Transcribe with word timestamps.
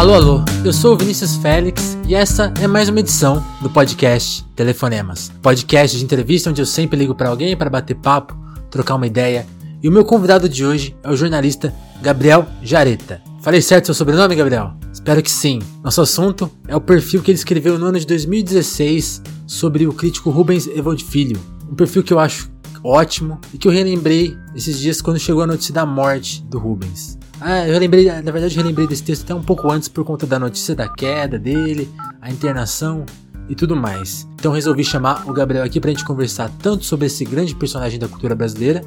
Alô, 0.00 0.14
alô, 0.14 0.44
eu 0.64 0.72
sou 0.72 0.94
o 0.94 0.96
Vinícius 0.96 1.36
Félix 1.36 1.98
e 2.08 2.14
essa 2.14 2.54
é 2.58 2.66
mais 2.66 2.88
uma 2.88 3.00
edição 3.00 3.44
do 3.60 3.68
podcast 3.68 4.42
Telefonemas. 4.56 5.30
Podcast 5.42 5.94
de 5.94 6.02
entrevista 6.02 6.48
onde 6.48 6.62
eu 6.62 6.64
sempre 6.64 6.98
ligo 6.98 7.14
para 7.14 7.28
alguém 7.28 7.54
para 7.54 7.68
bater 7.68 7.94
papo, 7.96 8.34
trocar 8.70 8.94
uma 8.94 9.06
ideia. 9.06 9.46
E 9.82 9.90
o 9.90 9.92
meu 9.92 10.02
convidado 10.02 10.48
de 10.48 10.64
hoje 10.64 10.96
é 11.02 11.10
o 11.10 11.16
jornalista 11.16 11.74
Gabriel 12.00 12.46
Jareta. 12.62 13.20
Falei 13.42 13.60
certo 13.60 13.84
seu 13.84 13.94
sobrenome, 13.94 14.34
Gabriel? 14.34 14.72
Espero 14.90 15.22
que 15.22 15.30
sim. 15.30 15.58
Nosso 15.84 16.00
assunto 16.00 16.50
é 16.66 16.74
o 16.74 16.80
perfil 16.80 17.20
que 17.20 17.30
ele 17.30 17.36
escreveu 17.36 17.78
no 17.78 17.84
ano 17.84 18.00
de 18.00 18.06
2016 18.06 19.20
sobre 19.46 19.86
o 19.86 19.92
crítico 19.92 20.30
Rubens 20.30 20.66
Evold 20.66 21.04
Filho. 21.04 21.38
Um 21.70 21.74
perfil 21.74 22.02
que 22.02 22.14
eu 22.14 22.18
acho 22.18 22.50
ótimo 22.82 23.38
e 23.52 23.58
que 23.58 23.68
eu 23.68 23.72
relembrei 23.72 24.34
esses 24.56 24.78
dias 24.78 25.02
quando 25.02 25.18
chegou 25.18 25.42
a 25.42 25.46
notícia 25.46 25.74
da 25.74 25.84
morte 25.84 26.42
do 26.44 26.58
Rubens. 26.58 27.19
Ah, 27.40 27.66
eu 27.66 27.78
lembrei, 27.78 28.04
na 28.04 28.30
verdade, 28.30 28.54
eu 28.54 28.62
relembrei 28.62 28.86
desse 28.86 29.02
texto 29.02 29.22
até 29.22 29.34
um 29.34 29.42
pouco 29.42 29.70
antes 29.70 29.88
por 29.88 30.04
conta 30.04 30.26
da 30.26 30.38
notícia 30.38 30.74
da 30.74 30.86
queda 30.88 31.38
dele, 31.38 31.88
a 32.20 32.30
internação 32.30 33.06
e 33.48 33.54
tudo 33.54 33.74
mais. 33.74 34.28
Então 34.34 34.52
resolvi 34.52 34.84
chamar 34.84 35.28
o 35.28 35.32
Gabriel 35.32 35.64
aqui 35.64 35.80
pra 35.80 35.90
gente 35.90 36.04
conversar 36.04 36.50
tanto 36.62 36.84
sobre 36.84 37.06
esse 37.06 37.24
grande 37.24 37.54
personagem 37.54 37.98
da 37.98 38.06
cultura 38.06 38.34
brasileira, 38.34 38.82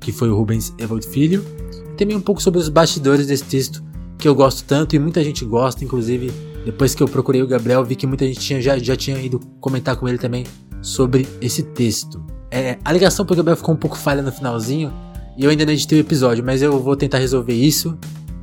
que 0.00 0.10
foi 0.10 0.30
o 0.30 0.34
Rubens 0.34 0.72
Evold 0.78 1.06
Filho, 1.06 1.44
e 1.92 1.96
também 1.96 2.16
um 2.16 2.20
pouco 2.20 2.40
sobre 2.40 2.58
os 2.58 2.68
bastidores 2.68 3.26
desse 3.26 3.44
texto 3.44 3.84
que 4.16 4.26
eu 4.26 4.34
gosto 4.34 4.64
tanto 4.64 4.96
e 4.96 4.98
muita 4.98 5.22
gente 5.22 5.44
gosta, 5.44 5.84
inclusive 5.84 6.32
depois 6.64 6.94
que 6.94 7.02
eu 7.02 7.08
procurei 7.08 7.42
o 7.42 7.46
Gabriel, 7.46 7.84
vi 7.84 7.94
que 7.94 8.06
muita 8.06 8.26
gente 8.26 8.40
tinha, 8.40 8.60
já, 8.60 8.76
já 8.78 8.96
tinha 8.96 9.20
ido 9.20 9.40
comentar 9.60 9.96
com 9.96 10.08
ele 10.08 10.18
também 10.18 10.44
sobre 10.82 11.28
esse 11.40 11.62
texto. 11.62 12.22
É, 12.50 12.78
a 12.84 12.92
ligação 12.92 13.24
pro 13.24 13.36
Gabriel 13.36 13.56
ficou 13.56 13.74
um 13.74 13.78
pouco 13.78 13.96
falha 13.96 14.22
no 14.22 14.32
finalzinho, 14.32 14.92
e 15.38 15.44
eu 15.44 15.50
ainda 15.50 15.64
não 15.64 15.72
editei 15.72 16.00
o 16.00 16.02
episódio, 16.02 16.44
mas 16.44 16.60
eu 16.62 16.82
vou 16.82 16.96
tentar 16.96 17.18
resolver 17.18 17.54
isso. 17.54 17.96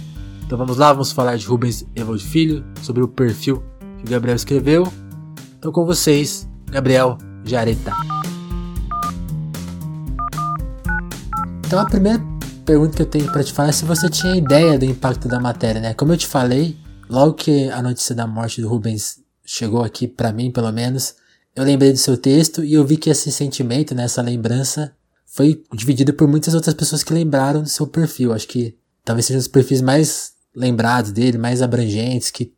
Então 0.46 0.56
vamos 0.56 0.78
lá, 0.78 0.90
vamos 0.90 1.12
falar 1.12 1.36
de 1.36 1.46
Rubens 1.46 1.84
Evold 1.94 2.24
Filho, 2.24 2.64
sobre 2.80 3.02
o 3.02 3.08
perfil 3.08 3.62
que 3.98 4.06
o 4.06 4.10
Gabriel 4.10 4.36
escreveu 4.36 4.90
então 5.60 5.70
com 5.70 5.84
vocês, 5.84 6.48
Gabriel 6.70 7.18
Jareta. 7.44 7.92
Então 11.66 11.78
a 11.78 11.84
primeira 11.84 12.18
pergunta 12.64 12.96
que 12.96 13.02
eu 13.02 13.06
tenho 13.06 13.30
para 13.30 13.44
te 13.44 13.52
falar 13.52 13.68
é 13.68 13.72
se 13.72 13.84
você 13.84 14.08
tinha 14.08 14.34
ideia 14.34 14.78
do 14.78 14.86
impacto 14.86 15.28
da 15.28 15.38
matéria, 15.38 15.78
né? 15.78 15.92
Como 15.92 16.14
eu 16.14 16.16
te 16.16 16.26
falei, 16.26 16.78
logo 17.10 17.34
que 17.34 17.68
a 17.68 17.82
notícia 17.82 18.14
da 18.14 18.26
morte 18.26 18.62
do 18.62 18.68
Rubens 18.68 19.18
chegou 19.44 19.84
aqui 19.84 20.08
para 20.08 20.32
mim, 20.32 20.50
pelo 20.50 20.72
menos, 20.72 21.14
eu 21.54 21.62
lembrei 21.62 21.92
do 21.92 21.98
seu 21.98 22.16
texto 22.16 22.64
e 22.64 22.72
eu 22.72 22.86
vi 22.86 22.96
que 22.96 23.10
esse 23.10 23.30
sentimento, 23.30 23.94
né, 23.94 24.04
essa 24.04 24.22
lembrança 24.22 24.92
foi 25.26 25.62
dividido 25.74 26.14
por 26.14 26.26
muitas 26.26 26.54
outras 26.54 26.72
pessoas 26.72 27.04
que 27.04 27.12
lembraram 27.12 27.62
do 27.62 27.68
seu 27.68 27.86
perfil. 27.86 28.32
Acho 28.32 28.48
que 28.48 28.78
talvez 29.04 29.26
sejam 29.26 29.40
os 29.40 29.48
perfis 29.48 29.82
mais 29.82 30.32
lembrados 30.56 31.12
dele, 31.12 31.36
mais 31.36 31.60
abrangentes, 31.60 32.30
que 32.30 32.50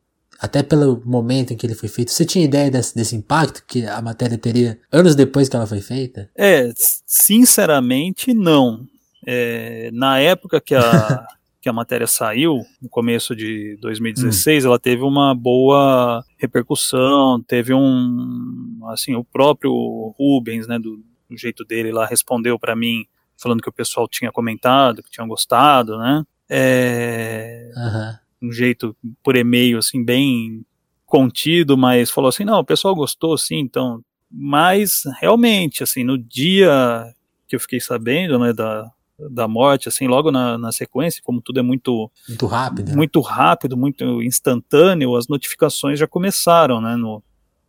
até 0.42 0.60
pelo 0.60 1.00
momento 1.06 1.52
em 1.52 1.56
que 1.56 1.64
ele 1.64 1.74
foi 1.76 1.88
feito. 1.88 2.10
Você 2.10 2.26
tinha 2.26 2.44
ideia 2.44 2.68
desse, 2.68 2.96
desse 2.96 3.14
impacto 3.14 3.64
que 3.64 3.86
a 3.86 4.02
matéria 4.02 4.36
teria 4.36 4.76
anos 4.90 5.14
depois 5.14 5.48
que 5.48 5.54
ela 5.54 5.68
foi 5.68 5.80
feita? 5.80 6.28
É, 6.36 6.68
sinceramente, 7.06 8.34
não. 8.34 8.84
É, 9.24 9.88
na 9.92 10.18
época 10.18 10.60
que 10.60 10.74
a, 10.74 11.24
que 11.62 11.68
a 11.68 11.72
matéria 11.72 12.08
saiu, 12.08 12.60
no 12.82 12.88
começo 12.88 13.36
de 13.36 13.78
2016, 13.80 14.64
hum. 14.64 14.68
ela 14.68 14.80
teve 14.80 15.04
uma 15.04 15.32
boa 15.32 16.24
repercussão, 16.36 17.40
teve 17.40 17.72
um, 17.72 18.80
assim, 18.88 19.14
o 19.14 19.22
próprio 19.22 19.72
Rubens, 20.18 20.66
né, 20.66 20.76
do, 20.76 20.96
do 21.30 21.36
jeito 21.36 21.64
dele 21.64 21.92
lá, 21.92 22.04
respondeu 22.04 22.58
para 22.58 22.74
mim, 22.74 23.04
falando 23.40 23.62
que 23.62 23.68
o 23.68 23.72
pessoal 23.72 24.08
tinha 24.08 24.32
comentado, 24.32 25.04
que 25.04 25.10
tinham 25.10 25.28
gostado, 25.28 25.96
né, 25.98 26.24
é, 26.50 27.70
uhum 27.76 28.22
um 28.42 28.52
jeito 28.52 28.96
por 29.22 29.36
e-mail, 29.36 29.78
assim, 29.78 30.04
bem 30.04 30.64
contido, 31.06 31.76
mas 31.76 32.10
falou 32.10 32.28
assim, 32.28 32.44
não, 32.44 32.58
o 32.58 32.64
pessoal 32.64 32.94
gostou, 32.94 33.36
sim, 33.38 33.58
então, 33.58 34.02
mas 34.30 35.02
realmente, 35.20 35.82
assim, 35.82 36.02
no 36.02 36.16
dia 36.18 37.14
que 37.46 37.54
eu 37.54 37.60
fiquei 37.60 37.80
sabendo, 37.80 38.38
né, 38.38 38.52
da, 38.52 38.90
da 39.30 39.46
morte, 39.46 39.88
assim, 39.88 40.08
logo 40.08 40.32
na, 40.32 40.56
na 40.56 40.72
sequência, 40.72 41.22
como 41.22 41.40
tudo 41.40 41.60
é 41.60 41.62
muito 41.62 42.10
muito 42.26 42.46
rápido, 42.46 42.88
né? 42.88 42.96
muito 42.96 43.20
rápido, 43.20 43.76
muito 43.76 44.22
instantâneo, 44.22 45.14
as 45.14 45.28
notificações 45.28 45.98
já 45.98 46.06
começaram, 46.06 46.80
né, 46.80 46.96
no, 46.96 47.22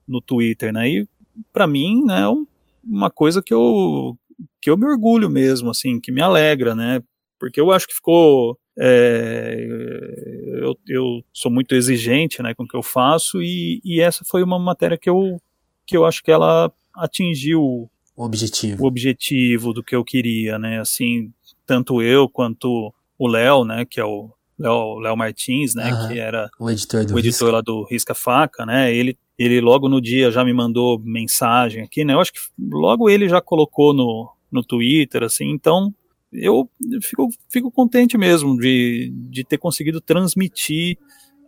no 0.08 0.22
Twitter, 0.22 0.72
né, 0.72 0.90
e 0.90 1.08
para 1.52 1.68
mim, 1.68 2.04
né, 2.06 2.24
uma 2.84 3.12
coisa 3.12 3.42
que 3.42 3.54
eu 3.54 4.18
que 4.62 4.70
eu 4.70 4.78
me 4.78 4.86
orgulho 4.86 5.30
mesmo, 5.30 5.70
assim, 5.70 6.00
que 6.00 6.12
me 6.12 6.22
alegra, 6.22 6.74
né, 6.74 7.04
porque 7.38 7.60
eu 7.60 7.72
acho 7.72 7.88
que 7.88 7.94
ficou 7.94 8.58
é, 8.78 9.68
eu, 10.62 10.76
eu, 10.88 11.24
sou 11.32 11.52
muito 11.52 11.76
exigente 11.76 12.42
né, 12.42 12.54
com 12.56 12.64
o 12.64 12.68
que 12.68 12.76
eu 12.76 12.82
faço 12.82 13.42
e, 13.42 13.80
e, 13.84 14.02
essa 14.02 14.26
foi 14.26 14.42
uma 14.42 14.58
matéria 14.58 14.98
que 14.98 15.10
eu, 15.10 15.40
que 15.86 15.96
eu 15.96 16.06
acho 16.06 16.24
que 16.24 16.32
ela 16.32 16.72
atingiu 16.96 17.62
o 17.62 17.90
objetivo. 18.24 18.84
o 18.84 18.88
objetivo 18.88 19.74
do 19.74 19.84
que 19.84 19.96
eu 19.96 20.04
queria, 20.04 20.58
né? 20.58 20.80
Assim, 20.80 21.32
tanto 21.66 22.02
eu 22.02 22.28
quanto 22.28 22.94
o 23.18 23.28
Léo, 23.28 23.64
né, 23.64 23.86
que 23.86 24.00
é 24.00 24.06
o 24.06 24.32
Léo, 24.58 25.16
Martins, 25.16 25.76
né, 25.76 25.92
uhum. 25.92 26.08
que 26.08 26.20
era 26.20 26.50
o 26.60 26.70
editor, 26.70 27.06
do 27.06 27.16
o 27.16 27.20
editor 27.20 27.52
lá 27.52 27.62
do 27.62 27.86
Risca 27.90 28.14
Faca, 28.14 28.66
né? 28.66 28.94
Ele 28.94 29.18
ele 29.38 29.60
logo 29.60 29.90
no 29.90 30.00
dia 30.00 30.30
já 30.30 30.46
me 30.46 30.54
mandou 30.54 31.00
mensagem 31.00 31.84
aqui, 31.84 32.06
né? 32.06 32.14
Eu 32.14 32.20
acho 32.20 32.32
que 32.32 32.40
logo 32.60 33.10
ele 33.10 33.28
já 33.28 33.42
colocou 33.42 33.94
no, 33.94 34.32
no 34.52 34.64
Twitter, 34.64 35.24
assim, 35.24 35.50
então 35.50 35.94
eu 36.34 36.70
fico, 37.02 37.30
fico 37.50 37.72
contente 37.72 38.18
mesmo 38.18 38.58
de, 38.58 39.12
de 39.30 39.44
ter 39.44 39.58
conseguido 39.58 40.02
transmitir 40.02 40.98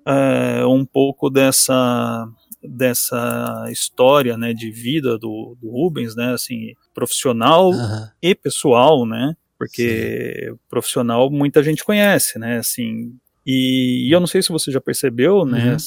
é, 0.05 0.65
um 0.65 0.85
pouco 0.85 1.29
dessa 1.29 2.27
dessa 2.67 3.67
história 3.69 4.35
né 4.37 4.51
de 4.51 4.71
vida 4.71 5.19
do, 5.19 5.55
do 5.61 5.69
Rubens 5.69 6.15
né 6.15 6.33
assim 6.33 6.73
profissional 6.95 7.69
uhum. 7.69 8.07
e 8.21 8.33
pessoal 8.33 9.05
né 9.05 9.35
porque 9.57 10.47
Sim. 10.49 10.57
profissional 10.67 11.29
muita 11.29 11.61
gente 11.61 11.83
conhece 11.83 12.39
né 12.39 12.57
assim 12.57 13.15
e, 13.45 14.07
e, 14.07 14.11
eu 14.11 14.19
não 14.19 14.25
sei 14.25 14.41
se 14.41 14.49
você 14.49 14.71
já 14.71 14.81
percebeu 14.81 15.45
né 15.45 15.73
uhum. 15.73 15.77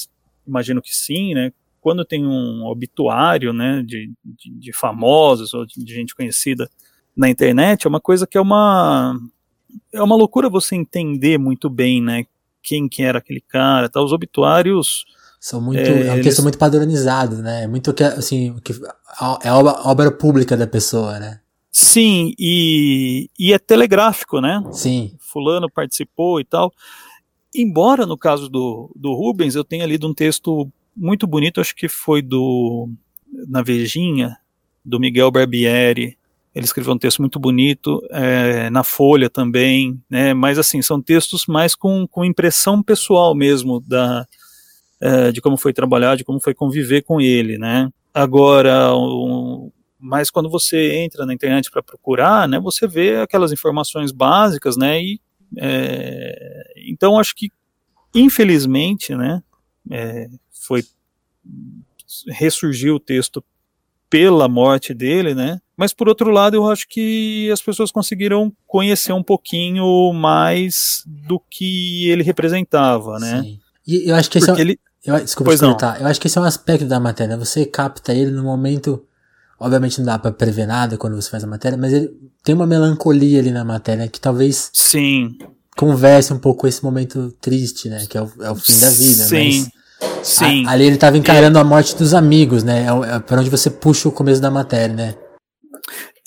imagino 0.47 0.81
que 0.81 0.95
sim 0.95 1.33
né 1.33 1.51
quando 1.81 2.05
tem 2.05 2.25
um 2.25 2.63
obituário 2.65 3.51
né 3.51 3.83
de, 3.85 4.13
de, 4.23 4.51
de 4.57 4.73
famosos 4.73 5.53
ou 5.53 5.65
de, 5.65 5.83
de 5.83 5.93
gente 5.93 6.15
conhecida 6.15 6.69
na 7.19 7.29
internet 7.29 7.85
é 7.85 7.89
uma 7.89 7.99
coisa 7.99 8.25
que 8.25 8.37
é 8.37 8.41
uma 8.41 9.13
é 9.93 10.01
uma 10.01 10.15
loucura 10.15 10.49
você 10.49 10.75
entender 10.75 11.37
muito 11.37 11.69
bem, 11.69 12.01
né, 12.01 12.25
quem 12.63 12.87
que 12.87 13.03
era 13.03 13.19
aquele 13.19 13.41
cara, 13.41 13.89
tá? 13.89 14.01
Os 14.01 14.13
obituários 14.13 15.05
são 15.39 15.59
muito 15.61 15.79
é, 15.79 16.07
é 16.07 16.13
um 16.13 16.21
texto 16.21 16.41
muito 16.41 16.57
padronizado, 16.57 17.41
né? 17.41 17.63
É 17.63 17.67
muito 17.67 17.93
que 17.93 18.03
assim, 18.03 18.55
que 18.63 18.73
é 19.43 19.51
obra, 19.51 19.81
obra 19.83 20.11
pública 20.11 20.55
da 20.55 20.65
pessoa, 20.65 21.19
né? 21.19 21.39
Sim, 21.71 22.33
e, 22.37 23.29
e 23.37 23.53
é 23.53 23.59
telegráfico, 23.59 24.41
né? 24.41 24.61
Sim. 24.71 25.15
Fulano 25.19 25.69
participou 25.69 26.39
e 26.39 26.45
tal. 26.45 26.71
Embora 27.53 28.05
no 28.05 28.17
caso 28.17 28.49
do, 28.49 28.91
do 28.95 29.13
Rubens 29.13 29.55
eu 29.55 29.63
tenha 29.63 29.85
lido 29.85 30.07
um 30.07 30.13
texto 30.13 30.69
muito 30.95 31.27
bonito, 31.27 31.61
acho 31.61 31.75
que 31.75 31.87
foi 31.87 32.21
do 32.21 32.89
na 33.47 33.61
Vejinha, 33.61 34.37
do 34.83 34.99
Miguel 34.99 35.31
Barbieri, 35.31 36.18
ele 36.53 36.65
escreveu 36.65 36.93
um 36.93 36.97
texto 36.97 37.19
muito 37.19 37.39
bonito, 37.39 38.01
é, 38.11 38.69
na 38.69 38.83
Folha 38.83 39.29
também, 39.29 40.01
né, 40.09 40.33
mas 40.33 40.57
assim, 40.57 40.81
são 40.81 41.01
textos 41.01 41.45
mais 41.47 41.75
com, 41.75 42.07
com 42.07 42.25
impressão 42.25 42.81
pessoal 42.81 43.35
mesmo 43.35 43.79
da, 43.79 44.25
é, 45.01 45.31
de 45.31 45.41
como 45.41 45.57
foi 45.57 45.73
trabalhar, 45.73 46.15
de 46.15 46.23
como 46.23 46.39
foi 46.39 46.53
conviver 46.53 47.03
com 47.03 47.21
ele, 47.21 47.57
né. 47.57 47.89
Agora, 48.13 48.95
um, 48.95 49.71
mas 49.99 50.31
quando 50.31 50.49
você 50.49 50.95
entra 50.97 51.25
na 51.25 51.33
internet 51.33 51.69
para 51.69 51.83
procurar, 51.83 52.47
né, 52.47 52.59
você 52.59 52.87
vê 52.87 53.17
aquelas 53.17 53.51
informações 53.51 54.11
básicas, 54.11 54.75
né, 54.75 55.01
e 55.01 55.19
é, 55.57 56.73
então 56.87 57.19
acho 57.19 57.35
que, 57.35 57.51
infelizmente, 58.13 59.15
né, 59.15 59.41
é, 59.91 60.27
foi 60.51 60.83
ressurgiu 62.27 62.95
o 62.95 62.99
texto 62.99 63.43
pela 64.09 64.47
morte 64.47 64.93
dele, 64.93 65.33
né? 65.35 65.61
Mas 65.79 65.93
por 65.93 66.09
outro 66.09 66.29
lado, 66.29 66.55
eu 66.55 66.69
acho 66.69 66.85
que 66.89 67.49
as 67.49 67.61
pessoas 67.61 67.89
conseguiram 67.89 68.51
conhecer 68.67 69.13
um 69.13 69.23
pouquinho 69.23 70.11
mais 70.11 71.01
do 71.07 71.41
que 71.49 72.09
ele 72.09 72.21
representava, 72.21 73.17
né? 73.17 73.41
Sim. 73.41 73.59
E 73.87 74.09
eu 74.09 74.15
acho 74.17 74.29
que 74.29 74.39
esse 74.39 74.51
é, 74.51 74.59
ele... 74.59 74.77
eu, 75.05 75.17
desculpa 75.21 75.51
pois 75.51 75.61
não. 75.61 75.77
Eu 76.01 76.07
acho 76.07 76.19
que 76.19 76.27
esse 76.27 76.37
é 76.37 76.41
um 76.41 76.43
aspecto 76.43 76.85
da 76.85 76.99
matéria. 76.99 77.37
Você 77.37 77.65
capta 77.65 78.13
ele 78.13 78.29
no 78.29 78.43
momento 78.43 79.01
obviamente 79.57 79.99
não 79.99 80.05
dá 80.05 80.19
para 80.19 80.33
prever 80.33 80.65
nada 80.65 80.97
quando 80.97 81.15
você 81.15 81.29
faz 81.29 81.45
a 81.45 81.47
matéria, 81.47 81.77
mas 81.77 81.93
ele 81.93 82.09
tem 82.43 82.53
uma 82.53 82.67
melancolia 82.67 83.39
ali 83.39 83.51
na 83.51 83.63
matéria 83.63 84.07
que 84.07 84.19
talvez 84.19 84.69
sim 84.73 85.37
converse 85.77 86.33
um 86.33 86.39
pouco 86.39 86.61
com 86.61 86.67
esse 86.67 86.83
momento 86.83 87.33
triste, 87.41 87.89
né, 87.89 88.05
que 88.09 88.17
é 88.17 88.21
o, 88.21 88.31
é 88.41 88.51
o 88.51 88.55
fim 88.55 88.77
da 88.79 88.89
vida, 88.89 89.23
sim. 89.23 89.61
Mas 89.61 89.79
Sim. 90.23 90.65
A, 90.65 90.71
ali 90.71 90.85
ele 90.85 90.95
estava 90.95 91.17
encarando 91.17 91.59
a 91.59 91.63
morte 91.63 91.95
dos 91.95 92.13
amigos, 92.13 92.63
né? 92.63 92.85
É, 92.85 93.15
é 93.15 93.19
para 93.19 93.39
onde 93.41 93.49
você 93.49 93.69
puxa 93.69 94.07
o 94.07 94.11
começo 94.11 94.41
da 94.41 94.49
matéria, 94.49 94.95
né? 94.95 95.15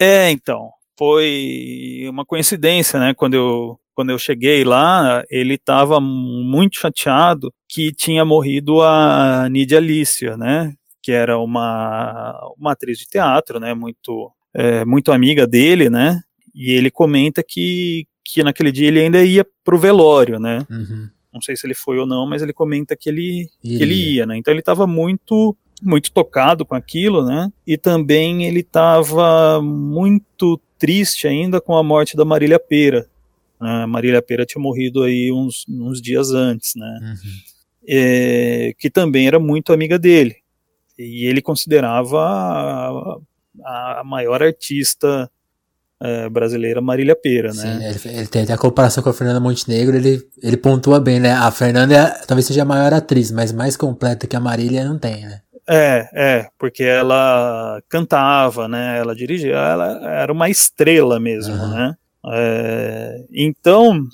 É, 0.00 0.30
então. 0.30 0.70
Foi 0.98 2.06
uma 2.08 2.24
coincidência, 2.24 3.00
né? 3.00 3.14
Quando 3.14 3.34
eu, 3.34 3.80
quando 3.94 4.10
eu 4.10 4.18
cheguei 4.18 4.62
lá, 4.62 5.24
ele 5.30 5.54
estava 5.54 6.00
muito 6.00 6.78
chateado 6.78 7.52
que 7.68 7.92
tinha 7.92 8.24
morrido 8.24 8.82
a 8.82 9.48
Nidia 9.50 9.78
Alicia, 9.78 10.36
né? 10.36 10.74
Que 11.02 11.12
era 11.12 11.38
uma, 11.38 12.38
uma 12.58 12.72
atriz 12.72 12.98
de 12.98 13.08
teatro, 13.08 13.58
né? 13.58 13.74
Muito, 13.74 14.30
é, 14.54 14.84
muito 14.84 15.10
amiga 15.12 15.46
dele, 15.46 15.88
né? 15.90 16.20
E 16.54 16.70
ele 16.70 16.90
comenta 16.90 17.42
que, 17.42 18.06
que 18.24 18.42
naquele 18.42 18.70
dia 18.70 18.88
ele 18.88 19.00
ainda 19.00 19.24
ia 19.24 19.46
pro 19.64 19.78
velório, 19.78 20.38
né? 20.38 20.66
Uhum. 20.70 21.08
Não 21.32 21.40
sei 21.40 21.56
se 21.56 21.66
ele 21.66 21.74
foi 21.74 21.98
ou 21.98 22.06
não, 22.06 22.28
mas 22.28 22.42
ele 22.42 22.52
comenta 22.52 22.94
que 22.94 23.08
ele, 23.08 23.48
que 23.62 23.82
ele 23.82 23.94
ia, 23.94 24.26
né? 24.26 24.36
Então 24.36 24.52
ele 24.52 24.60
estava 24.60 24.86
muito 24.86 25.56
muito 25.82 26.12
tocado 26.12 26.64
com 26.64 26.74
aquilo, 26.74 27.24
né? 27.24 27.52
E 27.66 27.76
também 27.76 28.44
ele 28.44 28.60
estava 28.60 29.60
muito 29.60 30.60
triste 30.78 31.26
ainda 31.26 31.60
com 31.60 31.76
a 31.76 31.82
morte 31.82 32.16
da 32.16 32.24
Marília 32.24 32.58
Pera. 32.58 33.06
A 33.58 33.86
Marília 33.86 34.22
Pera 34.22 34.46
tinha 34.46 34.60
morrido 34.60 35.02
aí 35.02 35.30
uns, 35.32 35.64
uns 35.68 36.00
dias 36.00 36.30
antes, 36.30 36.74
né? 36.76 36.98
Uhum. 37.02 37.30
É, 37.88 38.74
que 38.78 38.90
também 38.90 39.26
era 39.26 39.38
muito 39.38 39.72
amiga 39.72 39.98
dele. 39.98 40.36
E 40.98 41.26
ele 41.26 41.42
considerava 41.42 42.18
a, 43.64 44.00
a 44.00 44.04
maior 44.04 44.42
artista 44.42 45.30
é, 46.00 46.28
brasileira 46.28 46.80
Marília 46.80 47.14
Pera, 47.14 47.52
né? 47.52 47.92
Sim, 47.92 48.08
ele, 48.08 48.18
ele, 48.18 48.26
tem 48.26 48.42
até 48.42 48.52
a 48.52 48.58
comparação 48.58 49.02
com 49.02 49.10
a 49.10 49.14
Fernanda 49.14 49.38
Montenegro, 49.38 49.96
ele, 49.96 50.20
ele 50.42 50.56
pontua 50.56 50.98
bem, 50.98 51.20
né? 51.20 51.32
A 51.32 51.50
Fernanda 51.52 51.94
é, 51.94 52.26
talvez 52.26 52.46
seja 52.46 52.62
a 52.62 52.64
maior 52.64 52.92
atriz, 52.92 53.30
mas 53.30 53.52
mais 53.52 53.76
completa 53.76 54.26
que 54.26 54.34
a 54.34 54.40
Marília 54.40 54.84
não 54.84 54.98
tem, 54.98 55.22
né? 55.22 55.40
É, 55.68 56.08
é, 56.12 56.50
porque 56.58 56.82
ela 56.82 57.80
cantava, 57.88 58.66
né? 58.66 58.98
Ela 58.98 59.14
dirigia, 59.14 59.54
ela 59.54 60.10
era 60.10 60.32
uma 60.32 60.50
estrela 60.50 61.20
mesmo, 61.20 61.54
uhum. 61.54 61.70
né? 61.70 61.96
É, 62.32 63.24
então, 63.32 64.04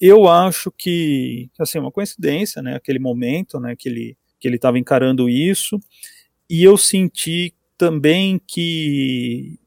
eu 0.00 0.28
acho 0.28 0.70
que, 0.70 1.50
assim, 1.58 1.78
uma 1.78 1.90
coincidência, 1.90 2.62
né? 2.62 2.74
Aquele 2.76 2.98
momento, 2.98 3.60
né? 3.60 3.74
Que 3.76 3.88
ele 3.88 4.16
que 4.44 4.48
ele 4.48 4.56
estava 4.56 4.78
encarando 4.78 5.26
isso, 5.26 5.80
e 6.50 6.62
eu 6.62 6.76
senti 6.76 7.54
também 7.78 8.38
que 8.46 9.58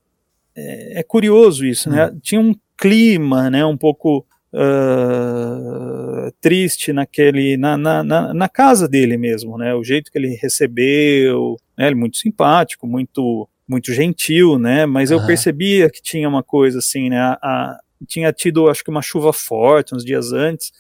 é, 0.56 1.00
é 1.00 1.04
curioso 1.04 1.66
isso, 1.66 1.90
né? 1.90 2.06
Hum. 2.06 2.20
Tinha 2.22 2.42
um 2.42 2.56
clima, 2.78 3.50
né, 3.50 3.66
um 3.66 3.76
pouco 3.76 4.24
uh, 4.54 6.32
triste 6.40 6.94
naquele, 6.94 7.58
na, 7.58 7.78
na, 7.78 8.04
na, 8.04 8.34
na, 8.34 8.50
casa 8.50 8.88
dele 8.88 9.18
mesmo, 9.18 9.58
né? 9.58 9.74
O 9.74 9.84
jeito 9.84 10.12
que 10.12 10.18
ele 10.18 10.36
recebeu, 10.36 11.58
né? 11.78 11.88
Ele 11.88 11.96
muito 11.96 12.18
simpático, 12.18 12.88
muito 12.88 13.48
muito 13.68 13.92
gentil, 13.92 14.58
né? 14.58 14.86
Mas 14.86 15.12
uhum. 15.12 15.20
eu 15.20 15.28
percebia 15.28 15.90
que 15.90 16.02
tinha 16.02 16.30
uma 16.30 16.42
coisa 16.42 16.80
assim, 16.80 17.10
né? 17.10 17.20
A, 17.20 17.38
a, 17.42 17.80
tinha 18.08 18.32
tido, 18.32 18.70
acho 18.70 18.84
que 18.84 18.90
uma 18.90 19.02
chuva 19.02 19.34
forte 19.34 19.94
uns 19.94 20.06
dias 20.06 20.32
antes, 20.32 20.72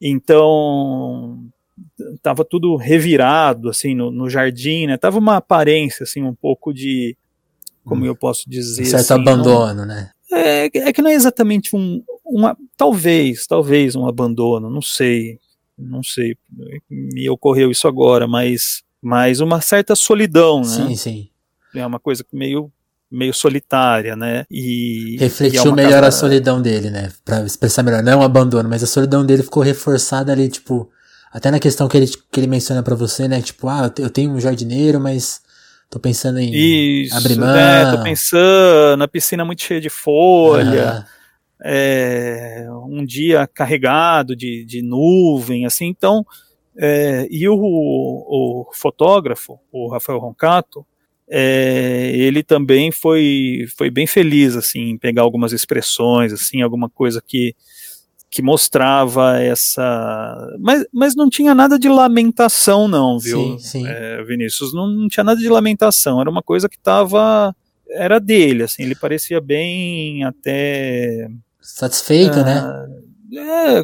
então 0.00 1.38
tava 2.22 2.44
tudo 2.44 2.76
revirado 2.76 3.68
assim 3.68 3.94
no, 3.94 4.10
no 4.10 4.28
jardim, 4.28 4.86
né? 4.86 4.96
Tava 4.96 5.18
uma 5.18 5.36
aparência 5.36 6.02
assim 6.02 6.22
um 6.22 6.34
pouco 6.34 6.72
de 6.74 7.16
como 7.84 8.02
hum. 8.02 8.06
eu 8.06 8.16
posso 8.16 8.48
dizer. 8.48 8.84
Certo 8.84 9.12
assim, 9.12 9.14
abandono, 9.14 9.74
não, 9.74 9.86
né? 9.86 10.10
É, 10.32 10.70
é 10.72 10.92
que 10.92 11.02
não 11.02 11.10
é 11.10 11.14
exatamente 11.14 11.74
um, 11.74 12.02
uma, 12.24 12.56
talvez, 12.76 13.46
talvez 13.46 13.96
um 13.96 14.06
abandono, 14.06 14.70
não 14.70 14.82
sei, 14.82 15.38
não 15.76 16.02
sei, 16.02 16.36
me 16.88 17.28
ocorreu 17.28 17.70
isso 17.70 17.88
agora, 17.88 18.28
mas, 18.28 18.82
mas 19.02 19.40
uma 19.40 19.60
certa 19.60 19.94
solidão, 19.94 20.60
né? 20.60 20.66
Sim, 20.66 20.96
sim. 20.96 21.28
É 21.74 21.86
uma 21.86 22.00
coisa 22.00 22.24
meio 22.32 22.72
meio 23.10 23.34
solitária, 23.34 24.14
né? 24.14 24.44
E 24.48 25.16
refletiu 25.18 25.64
e 25.64 25.68
é 25.68 25.72
melhor 25.72 26.02
casa... 26.02 26.06
a 26.06 26.12
solidão 26.12 26.62
dele, 26.62 26.90
né? 26.90 27.10
Para 27.24 27.42
expressar 27.44 27.82
melhor, 27.82 28.04
não 28.04 28.12
é 28.12 28.16
um 28.16 28.22
abandono, 28.22 28.68
mas 28.68 28.84
a 28.84 28.86
solidão 28.86 29.26
dele 29.26 29.42
ficou 29.42 29.62
reforçada 29.62 30.30
ali, 30.30 30.48
tipo, 30.48 30.88
até 31.32 31.50
na 31.50 31.58
questão 31.58 31.88
que 31.88 31.96
ele 31.96 32.06
que 32.06 32.38
ele 32.38 32.46
menciona 32.46 32.82
para 32.84 32.94
você, 32.94 33.26
né? 33.26 33.42
Tipo, 33.42 33.68
ah, 33.68 33.92
eu 33.98 34.08
tenho 34.08 34.30
um 34.30 34.40
jardineiro, 34.40 35.00
mas 35.00 35.42
Tô 35.90 35.98
pensando 35.98 36.38
em 36.38 36.54
Isso, 36.54 37.16
abrir 37.16 37.36
mão. 37.36 37.54
É, 37.54 37.90
tô 37.90 38.00
pensando 38.00 38.96
na 38.96 39.08
piscina 39.08 39.44
muito 39.44 39.62
cheia 39.62 39.80
de 39.80 39.90
folha. 39.90 41.04
É, 41.62 42.64
um 42.86 43.04
dia 43.04 43.46
carregado 43.46 44.36
de, 44.36 44.64
de 44.64 44.80
nuvem, 44.80 45.66
assim, 45.66 45.86
então, 45.86 46.24
é, 46.78 47.26
e 47.30 47.46
o, 47.48 47.54
o, 47.54 48.70
fotógrafo, 48.72 49.58
o 49.70 49.90
Rafael 49.90 50.18
Roncato, 50.18 50.86
é, 51.28 52.10
ele 52.14 52.42
também 52.42 52.90
foi, 52.90 53.66
foi 53.76 53.90
bem 53.90 54.06
feliz, 54.06 54.56
assim, 54.56 54.90
em 54.90 54.98
pegar 54.98 55.22
algumas 55.22 55.52
expressões, 55.52 56.32
assim, 56.32 56.62
alguma 56.62 56.88
coisa 56.88 57.22
que, 57.26 57.54
que 58.30 58.40
mostrava 58.40 59.38
essa. 59.40 60.56
Mas, 60.60 60.86
mas 60.92 61.16
não 61.16 61.28
tinha 61.28 61.54
nada 61.54 61.78
de 61.78 61.88
lamentação, 61.88 62.86
não, 62.86 63.18
viu, 63.18 63.58
sim, 63.58 63.80
sim. 63.80 63.86
É, 63.86 64.22
Vinícius? 64.22 64.72
Não, 64.72 64.86
não, 64.86 65.08
tinha 65.08 65.24
nada 65.24 65.40
de 65.40 65.48
lamentação, 65.48 66.20
era 66.20 66.30
uma 66.30 66.42
coisa 66.42 66.68
que 66.68 66.76
estava. 66.76 67.54
Era 67.88 68.20
dele, 68.20 68.62
assim, 68.62 68.84
ele 68.84 68.94
parecia 68.94 69.40
bem 69.40 70.22
até. 70.22 71.28
Satisfeito, 71.60 72.38
uh, 72.38 72.44
né? 72.44 72.88
É, 73.32 73.82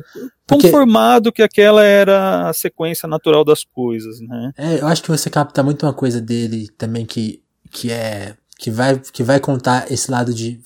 conformado 0.49 1.25
Porque... 1.25 1.37
que 1.37 1.43
aquela 1.43 1.83
era 1.85 2.49
a 2.49 2.53
sequência 2.53 3.09
natural 3.09 3.45
das 3.45 3.65
coisas, 3.65 4.21
né? 4.21 4.53
É, 4.57 4.81
eu 4.81 4.87
acho 4.87 5.03
que 5.03 5.09
você 5.09 5.29
capta 5.29 5.63
muito 5.63 5.85
uma 5.85 5.93
coisa 5.93 6.21
dele 6.21 6.69
também 6.79 7.05
que, 7.05 7.43
que 7.73 7.91
é. 7.91 8.37
que 8.57 8.71
vai, 8.71 9.01
que 9.13 9.25
vai 9.25 9.41
contar 9.41 9.91
esse 9.91 10.09
lado 10.09 10.33
de 10.33 10.61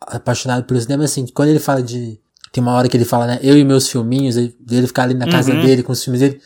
apaixonado 0.00 0.64
pelo 0.64 0.80
cinema, 0.80 1.04
assim, 1.04 1.24
quando 1.26 1.50
ele 1.50 1.60
fala 1.60 1.80
de 1.80 2.20
tem 2.52 2.62
uma 2.62 2.74
hora 2.74 2.86
que 2.86 2.96
ele 2.96 3.06
fala, 3.06 3.26
né? 3.26 3.40
Eu 3.42 3.56
e 3.56 3.64
meus 3.64 3.88
filminhos, 3.88 4.36
ele 4.36 4.54
ficar 4.86 5.04
ali 5.04 5.14
na 5.14 5.26
casa 5.26 5.52
uhum. 5.52 5.62
dele 5.62 5.82
com 5.82 5.90
os 5.90 6.04
filmes 6.04 6.20
dele. 6.20 6.38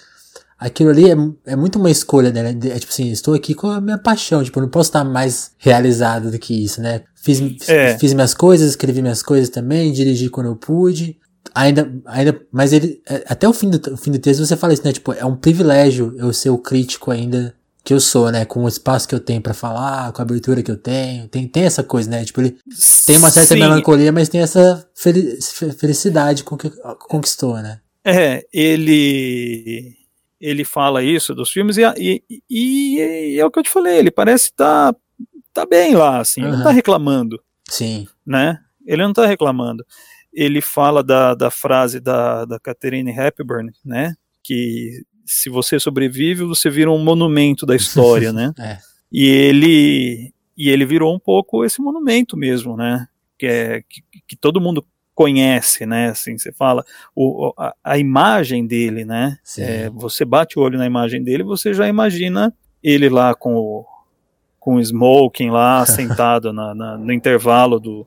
Aquilo 0.59 0.91
ali 0.91 1.11
é, 1.11 1.17
é 1.53 1.57
muito 1.57 1.79
uma 1.79 1.91
escolha, 1.91 2.31
né? 2.31 2.51
É 2.51 2.79
tipo 2.79 2.93
assim, 2.93 3.11
estou 3.11 3.35
aqui 3.35 3.55
com 3.55 3.69
a 3.69 3.81
minha 3.81 3.99
paixão, 3.99 4.43
tipo, 4.43 4.59
eu 4.59 4.63
não 4.63 4.71
posso 4.71 4.89
estar 4.89 5.05
mais 5.05 5.51
realizado 5.59 6.31
do 6.31 6.39
que 6.39 6.65
isso, 6.65 6.81
né? 6.81 7.03
Fiz, 7.17 7.43
é. 7.69 7.99
fiz 7.99 8.15
minhas 8.15 8.33
coisas, 8.33 8.71
escrevi 8.71 9.03
minhas 9.03 9.23
coisas 9.23 9.51
também, 9.51 9.93
dirigi 9.93 10.31
quando 10.31 10.47
eu 10.47 10.57
pude. 10.57 11.19
Ainda, 11.55 11.93
ainda, 12.07 12.41
mas 12.53 12.73
ele, 12.73 13.03
é, 13.09 13.25
até 13.27 13.49
o 13.49 13.53
fim 13.53 13.69
do, 13.69 13.95
o 13.95 13.97
fim 13.97 14.13
do 14.13 14.19
texto 14.19 14.47
você 14.47 14.57
fala 14.57 14.73
isso, 14.73 14.85
né? 14.85 14.93
Tipo, 14.93 15.13
é 15.13 15.25
um 15.25 15.37
privilégio 15.37 16.15
eu 16.17 16.33
ser 16.33 16.51
o 16.51 16.59
crítico 16.59 17.11
ainda 17.11 17.53
que 17.87 17.95
eu 17.95 18.01
sou, 18.01 18.33
né? 18.33 18.45
Com 18.45 18.65
o 18.65 18.69
espaço 18.69 19.07
que 19.07 19.15
eu 19.15 19.21
tenho 19.21 19.41
para 19.41 19.55
falar, 19.55 20.13
com 20.13 20.21
a 20.21 20.25
abertura 20.25 20.61
que 20.61 20.71
eu 20.73 20.77
tenho. 20.77 21.29
Tem, 21.29 21.47
tem 21.47 21.63
essa 21.63 21.85
coisa, 21.85 22.11
né? 22.11 22.25
Tipo, 22.25 22.41
ele 22.41 22.59
tem 23.07 23.17
uma 23.17 23.31
certa 23.31 23.55
Sim. 23.55 23.61
melancolia, 23.61 24.11
mas 24.11 24.29
tem 24.29 24.41
essa 24.41 24.85
felicidade 25.79 26.43
com 26.43 26.57
que 26.57 26.69
conquistou, 27.09 27.55
né? 27.63 27.81
É, 28.05 28.45
ele 28.53 29.95
ele 30.41 30.65
fala 30.65 31.01
isso 31.01 31.33
dos 31.33 31.51
filmes 31.51 31.77
e, 31.77 31.83
e, 31.97 32.23
e, 32.51 32.99
e 32.99 33.39
é 33.39 33.47
o 33.47 33.51
que 33.53 33.61
eu 33.61 33.63
te 33.63 33.71
falei, 33.71 33.99
ele 33.99 34.11
parece 34.11 34.47
estar 34.47 34.93
tá, 34.93 35.01
tá 35.55 35.67
bem 35.67 35.95
lá, 35.95 36.19
assim, 36.19 36.43
uhum. 36.43 36.49
ele 36.49 36.57
não 36.57 36.65
tá 36.65 36.73
reclamando. 36.73 37.41
Sim. 37.69 38.09
Né? 38.27 38.59
Ele 38.85 39.03
não 39.03 39.13
tá 39.13 39.27
reclamando. 39.27 39.87
Ele 40.33 40.61
fala 40.61 41.05
da, 41.05 41.37
da 41.37 41.53
frase 41.53 42.01
da, 42.01 42.45
da 42.45 42.59
Catherine 42.59 43.17
Hepburn, 43.17 43.71
né? 43.85 44.15
Que 44.43 45.05
se 45.27 45.51
você 45.51 45.79
sobrevive, 45.81 46.45
você 46.45 46.71
vira 46.71 46.91
um 46.91 47.03
monumento 47.03 47.67
da 47.67 47.75
história, 47.75 48.33
né? 48.33 48.53
é. 48.59 48.79
E 49.13 49.27
ele 49.27 50.33
e 50.57 50.71
ele 50.71 50.87
virou 50.87 51.15
um 51.15 51.19
pouco 51.19 51.65
esse 51.65 51.83
monumento 51.83 52.37
mesmo, 52.37 52.77
né? 52.77 53.07
Que 53.39 53.47
é 53.47 53.83
que, 53.83 54.03
que 54.27 54.37
todo 54.37 54.61
mundo 54.61 54.87
conhece, 55.15 55.85
né? 55.87 56.11
Assim, 56.11 56.39
você 56.39 56.53
fala 56.53 56.85
o, 57.15 57.53
a, 57.59 57.75
a 57.83 57.99
imagem 57.99 58.67
dele, 58.67 59.05
né? 59.05 59.39
É, 59.59 59.91
você 59.91 60.25
bate 60.25 60.59
o 60.59 60.63
olho 60.63 60.79
na 60.79 60.87
imagem 60.87 61.23
dele, 61.23 61.43
você 61.43 61.75
já 61.75 61.89
imagina 61.89 62.55
ele 62.83 63.09
lá 63.09 63.35
com 63.35 63.57
o, 63.57 63.85
com 64.61 64.77
o 64.77 64.81
smoking 64.81 65.51
lá 65.51 65.85
sentado 65.87 66.53
na, 66.53 66.75
na, 66.75 66.99
no 66.99 67.13
intervalo 67.13 67.81
do, 67.81 68.07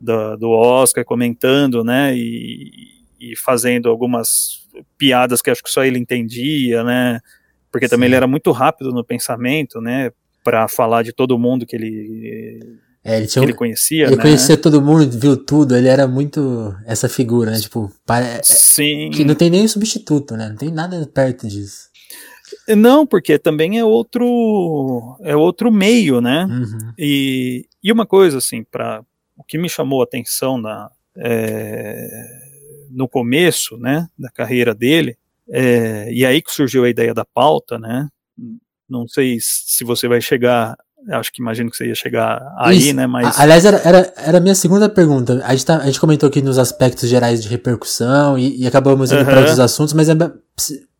do, 0.00 0.36
do 0.36 0.50
Oscar 0.50 1.04
comentando, 1.04 1.84
né? 1.84 2.16
E, 2.16 2.97
e 3.18 3.36
fazendo 3.36 3.88
algumas 3.88 4.66
piadas 4.96 5.42
que 5.42 5.50
acho 5.50 5.62
que 5.62 5.70
só 5.70 5.84
ele 5.84 5.98
entendia, 5.98 6.84
né? 6.84 7.20
Porque 7.70 7.88
também 7.88 8.06
Sim. 8.06 8.10
ele 8.10 8.16
era 8.16 8.26
muito 8.26 8.50
rápido 8.52 8.92
no 8.92 9.04
pensamento, 9.04 9.80
né? 9.80 10.10
Para 10.44 10.68
falar 10.68 11.02
de 11.02 11.12
todo 11.12 11.38
mundo 11.38 11.66
que 11.66 11.76
ele 11.76 12.78
é, 13.04 13.16
ele, 13.16 13.26
tinha, 13.26 13.44
ele 13.44 13.54
conhecia, 13.54 14.06
ele 14.06 14.16
né? 14.16 14.22
conhecia 14.22 14.56
todo 14.56 14.82
mundo, 14.82 15.08
viu 15.18 15.36
tudo, 15.36 15.76
ele 15.76 15.88
era 15.88 16.06
muito 16.06 16.74
essa 16.84 17.08
figura, 17.08 17.50
né? 17.50 17.58
Tipo, 17.58 17.92
para, 18.04 18.42
Sim. 18.42 19.10
que 19.10 19.24
não 19.24 19.34
tem 19.34 19.50
nem 19.50 19.66
substituto, 19.66 20.36
né? 20.36 20.48
Não 20.48 20.56
tem 20.56 20.70
nada 20.70 21.06
perto 21.12 21.46
disso. 21.46 21.88
Não, 22.76 23.06
porque 23.06 23.38
também 23.38 23.78
é 23.78 23.84
outro 23.84 25.16
é 25.22 25.36
outro 25.36 25.70
meio, 25.70 26.20
né? 26.20 26.44
Uhum. 26.44 26.92
E, 26.98 27.66
e 27.82 27.92
uma 27.92 28.06
coisa 28.06 28.38
assim, 28.38 28.64
para 28.64 29.02
o 29.36 29.44
que 29.44 29.58
me 29.58 29.68
chamou 29.68 30.00
a 30.00 30.04
atenção 30.04 30.58
na, 30.58 30.90
é, 31.16 32.08
no 32.90 33.08
começo, 33.08 33.76
né, 33.76 34.06
da 34.18 34.30
carreira 34.30 34.74
dele, 34.74 35.16
é, 35.50 36.12
e 36.12 36.26
aí 36.26 36.42
que 36.42 36.52
surgiu 36.52 36.84
a 36.84 36.90
ideia 36.90 37.14
da 37.14 37.24
pauta, 37.24 37.78
né? 37.78 38.08
Não 38.88 39.06
sei 39.06 39.38
se 39.40 39.84
você 39.84 40.08
vai 40.08 40.20
chegar 40.20 40.76
acho 41.10 41.32
que 41.32 41.40
imagino 41.40 41.70
que 41.70 41.76
você 41.76 41.86
ia 41.86 41.94
chegar 41.94 42.42
aí, 42.58 42.76
Isso. 42.76 42.94
né? 42.94 43.06
Mas... 43.06 43.38
Aliás, 43.38 43.64
era, 43.64 43.78
era, 43.84 44.12
era 44.16 44.38
a 44.38 44.40
minha 44.40 44.54
segunda 44.54 44.88
pergunta. 44.88 45.42
A 45.44 45.52
gente, 45.52 45.64
tá, 45.64 45.78
a 45.78 45.86
gente 45.86 46.00
comentou 46.00 46.28
aqui 46.28 46.42
nos 46.42 46.58
aspectos 46.58 47.08
gerais 47.08 47.42
de 47.42 47.48
repercussão 47.48 48.38
e, 48.38 48.62
e 48.62 48.66
acabamos 48.66 49.12
indo 49.12 49.20
uhum. 49.20 49.24
para 49.24 49.38
outros 49.38 49.60
assuntos, 49.60 49.94
mas 49.94 50.10
a 50.10 50.16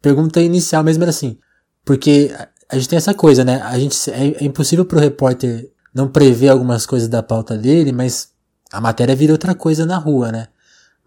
pergunta 0.00 0.40
inicial 0.40 0.85
mesmo 0.85 1.02
era 1.02 1.11
assim. 1.11 1.37
Porque 1.85 2.30
a 2.68 2.76
gente 2.76 2.88
tem 2.88 2.97
essa 2.97 3.12
coisa, 3.12 3.45
né? 3.45 3.61
A 3.62 3.78
gente, 3.78 4.11
é, 4.11 4.37
é 4.40 4.45
impossível 4.45 4.85
pro 4.85 5.00
repórter 5.00 5.71
não 5.95 6.09
prever 6.09 6.49
algumas 6.49 6.87
coisas 6.87 7.09
da 7.09 7.23
pauta 7.23 7.57
dele, 7.57 7.92
mas 7.92 8.30
a 8.71 8.80
matéria 8.80 9.16
vira 9.16 9.33
outra 9.33 9.54
coisa 9.54 9.85
na 9.85 9.97
rua, 9.97 10.30
né? 10.30 10.49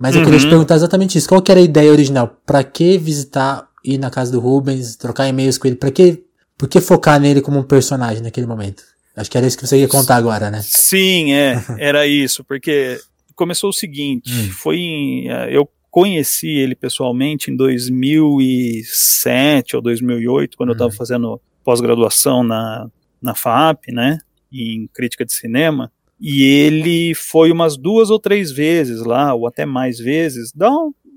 Mas 0.01 0.15
eu 0.15 0.23
queria 0.23 0.39
te 0.39 0.45
uhum. 0.45 0.49
perguntar 0.49 0.75
exatamente 0.75 1.15
isso. 1.15 1.29
Qual 1.29 1.43
que 1.43 1.51
era 1.51 1.59
a 1.59 1.63
ideia 1.63 1.91
original? 1.91 2.35
Para 2.43 2.63
que 2.63 2.97
visitar, 2.97 3.69
ir 3.85 3.99
na 3.99 4.09
casa 4.09 4.31
do 4.31 4.39
Rubens, 4.39 4.95
trocar 4.95 5.27
e-mails 5.27 5.59
com 5.59 5.67
ele? 5.67 5.75
Para 5.75 5.91
que, 5.91 6.23
por 6.57 6.67
que 6.67 6.81
focar 6.81 7.19
nele 7.19 7.39
como 7.39 7.59
um 7.59 7.63
personagem 7.63 8.23
naquele 8.23 8.47
momento? 8.47 8.81
Acho 9.15 9.29
que 9.29 9.37
era 9.37 9.45
isso 9.45 9.55
que 9.55 9.67
você 9.67 9.77
ia 9.77 9.87
contar 9.87 10.15
agora, 10.15 10.49
né? 10.49 10.59
Sim, 10.63 11.33
é, 11.33 11.63
era 11.77 12.07
isso, 12.07 12.43
porque 12.43 12.99
começou 13.35 13.69
o 13.69 13.73
seguinte, 13.73 14.33
hum. 14.33 14.49
foi 14.51 14.77
em, 14.77 15.29
eh, 15.29 15.49
eu 15.51 15.69
conheci 15.91 16.47
ele 16.47 16.73
pessoalmente 16.73 17.51
em 17.51 17.55
2007 17.55 19.75
ou 19.75 19.83
2008, 19.83 20.57
quando 20.57 20.69
hum. 20.69 20.71
eu 20.71 20.75
estava 20.75 20.91
fazendo 20.91 21.39
pós-graduação 21.63 22.43
na, 22.43 22.89
na 23.21 23.35
FAP, 23.35 23.89
né, 23.89 24.17
em 24.51 24.89
crítica 24.91 25.23
de 25.23 25.33
cinema, 25.33 25.91
e 26.21 26.43
ele 26.43 27.15
foi 27.15 27.51
umas 27.51 27.75
duas 27.75 28.09
ou 28.09 28.19
três 28.19 28.51
vezes 28.51 29.03
lá, 29.03 29.33
ou 29.33 29.47
até 29.47 29.65
mais 29.65 29.97
vezes, 29.97 30.51
dar 30.53 30.71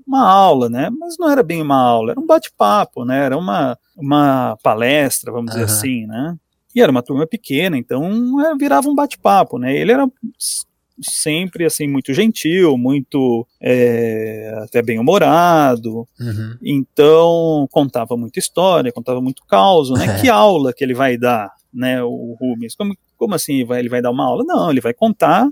uma 0.07 0.27
aula, 0.27 0.69
né, 0.69 0.89
mas 0.99 1.15
não 1.19 1.29
era 1.29 1.43
bem 1.43 1.61
uma 1.61 1.79
aula, 1.79 2.11
era 2.11 2.19
um 2.19 2.25
bate-papo, 2.25 3.05
né, 3.05 3.25
era 3.25 3.37
uma, 3.37 3.77
uma 3.95 4.57
palestra, 4.63 5.31
vamos 5.31 5.53
uhum. 5.53 5.61
dizer 5.61 5.71
assim, 5.71 6.05
né, 6.07 6.35
e 6.75 6.81
era 6.81 6.91
uma 6.91 7.01
turma 7.01 7.25
pequena, 7.25 7.77
então 7.77 8.41
é, 8.45 8.55
virava 8.57 8.89
um 8.89 8.93
bate-papo, 8.93 9.57
né? 9.57 9.73
Ele 9.73 9.93
era 9.93 10.05
sempre 11.01 11.63
assim 11.63 11.87
muito 11.87 12.13
gentil, 12.13 12.77
muito 12.77 13.47
é, 13.61 14.53
até 14.61 14.81
bem 14.81 14.99
humorado. 14.99 16.05
Uhum. 16.19 16.57
Então 16.61 17.65
contava 17.71 18.17
muita 18.17 18.39
história, 18.39 18.91
contava 18.91 19.21
muito 19.21 19.43
caos, 19.47 19.89
né? 19.89 20.19
que 20.19 20.27
aula 20.27 20.73
que 20.73 20.83
ele 20.83 20.93
vai 20.93 21.17
dar, 21.17 21.49
né? 21.73 22.03
O 22.03 22.35
Rubens, 22.39 22.75
como, 22.75 22.93
como 23.17 23.35
assim 23.35 23.65
vai, 23.65 23.79
ele 23.79 23.89
vai 23.89 24.01
dar 24.01 24.11
uma 24.11 24.25
aula? 24.25 24.43
Não, 24.45 24.69
ele 24.69 24.81
vai 24.81 24.93
contar 24.93 25.47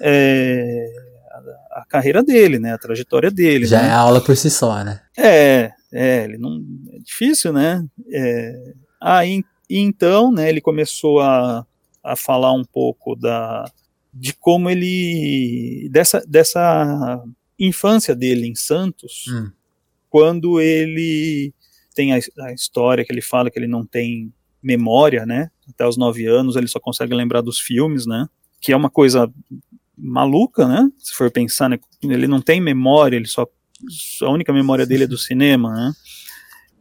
é, 0.00 0.86
a, 1.30 1.80
a, 1.80 1.86
carreira 1.88 2.22
dele, 2.22 2.58
né? 2.58 2.72
A 2.72 2.78
trajetória 2.78 3.30
dele. 3.30 3.66
Já 3.66 3.82
né? 3.82 3.88
é 3.88 3.92
aula 3.92 4.20
por 4.20 4.36
si 4.36 4.50
só, 4.50 4.82
né? 4.84 5.00
É, 5.16 5.70
é, 5.92 6.24
ele 6.24 6.38
não 6.38 6.62
é 6.92 6.98
difícil, 6.98 7.52
né? 7.52 7.84
É, 8.12 8.74
aí 9.00 9.42
e 9.68 9.78
então, 9.78 10.32
né, 10.32 10.48
ele 10.48 10.60
começou 10.60 11.20
a, 11.20 11.66
a 12.02 12.16
falar 12.16 12.52
um 12.52 12.64
pouco 12.64 13.16
da, 13.16 13.70
de 14.14 14.32
como 14.32 14.70
ele. 14.70 15.88
dessa, 15.90 16.24
dessa 16.26 17.22
infância 17.58 18.14
dele 18.14 18.46
em 18.46 18.54
Santos, 18.54 19.24
hum. 19.28 19.50
quando 20.08 20.60
ele 20.60 21.52
tem 21.94 22.12
a, 22.12 22.18
a, 22.40 22.52
história 22.52 23.04
que 23.04 23.12
ele 23.12 23.22
fala 23.22 23.50
que 23.50 23.58
ele 23.58 23.66
não 23.66 23.84
tem 23.84 24.32
memória, 24.62 25.26
né? 25.26 25.50
Até 25.68 25.86
os 25.86 25.96
nove 25.96 26.26
anos 26.26 26.56
ele 26.56 26.68
só 26.68 26.78
consegue 26.78 27.14
lembrar 27.14 27.40
dos 27.40 27.58
filmes, 27.58 28.06
né? 28.06 28.28
Que 28.60 28.72
é 28.72 28.76
uma 28.76 28.90
coisa 28.90 29.30
maluca, 29.96 30.66
né? 30.66 30.88
Se 30.98 31.12
for 31.14 31.30
pensar, 31.30 31.68
né? 31.68 31.78
ele 32.02 32.26
não 32.26 32.40
tem 32.40 32.60
memória, 32.60 33.16
ele 33.16 33.26
só 33.26 33.46
a 34.22 34.30
única 34.30 34.52
memória 34.52 34.86
dele 34.86 35.04
é 35.04 35.06
do 35.06 35.18
cinema, 35.18 35.74
né? 35.74 35.92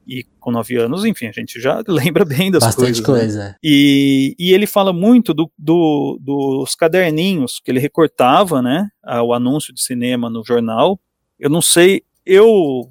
e 0.08 0.24
com 0.40 0.52
nove 0.52 0.76
anos, 0.78 1.04
enfim, 1.04 1.28
a 1.28 1.32
gente 1.32 1.60
já 1.60 1.82
lembra 1.88 2.24
bem 2.24 2.52
das 2.52 2.64
Bastante 2.64 3.02
coisas. 3.02 3.02
Bastante 3.02 3.20
coisa. 3.20 3.40
Né? 3.40 3.56
E, 3.64 4.36
e 4.38 4.54
ele 4.54 4.68
fala 4.68 4.94
muito 4.94 5.34
do, 5.34 5.52
do, 5.58 6.20
dos 6.22 6.76
caderninhos 6.76 7.60
que 7.64 7.72
ele 7.72 7.80
recortava, 7.80 8.62
né, 8.62 8.90
o 9.24 9.34
anúncio 9.34 9.74
de 9.74 9.82
cinema 9.82 10.30
no 10.30 10.44
jornal. 10.46 11.00
Eu 11.40 11.50
não 11.50 11.62
sei, 11.62 12.04
eu 12.26 12.90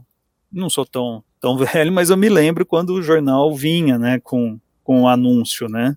não 0.52 0.68
sou 0.68 0.84
tão, 0.84 1.22
tão 1.40 1.56
velho, 1.58 1.92
mas 1.92 2.10
eu 2.10 2.16
me 2.16 2.28
lembro 2.28 2.66
quando 2.66 2.90
o 2.90 3.02
jornal 3.02 3.54
vinha, 3.54 3.98
né, 3.98 4.20
com, 4.20 4.58
com 4.84 5.02
o 5.02 5.08
anúncio, 5.08 5.68
né, 5.68 5.96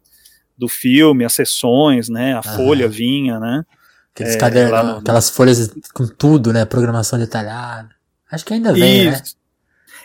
do 0.57 0.67
filme, 0.67 1.23
as 1.23 1.33
sessões, 1.33 2.09
né, 2.09 2.33
a 2.33 2.41
folha 2.41 2.87
vinha, 2.87 3.39
né. 3.39 3.63
Aqueles 4.15 4.33
é, 4.33 4.37
cadernos, 4.39 4.97
aquelas 4.97 5.29
folhas 5.29 5.71
com 5.93 6.07
tudo, 6.07 6.51
né, 6.51 6.65
programação 6.65 7.19
detalhada. 7.19 7.89
Acho 8.31 8.43
que 8.43 8.53
ainda 8.53 8.73
vem, 8.73 9.11
né? 9.11 9.21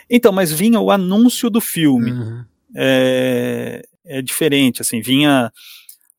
Então, 0.09 0.31
mas 0.31 0.51
vinha 0.51 0.79
o 0.79 0.91
anúncio 0.91 1.49
do 1.49 1.59
filme. 1.59 2.11
Uhum. 2.11 2.45
É, 2.75 3.83
é 4.05 4.21
diferente, 4.21 4.81
assim, 4.81 5.01
vinha 5.01 5.51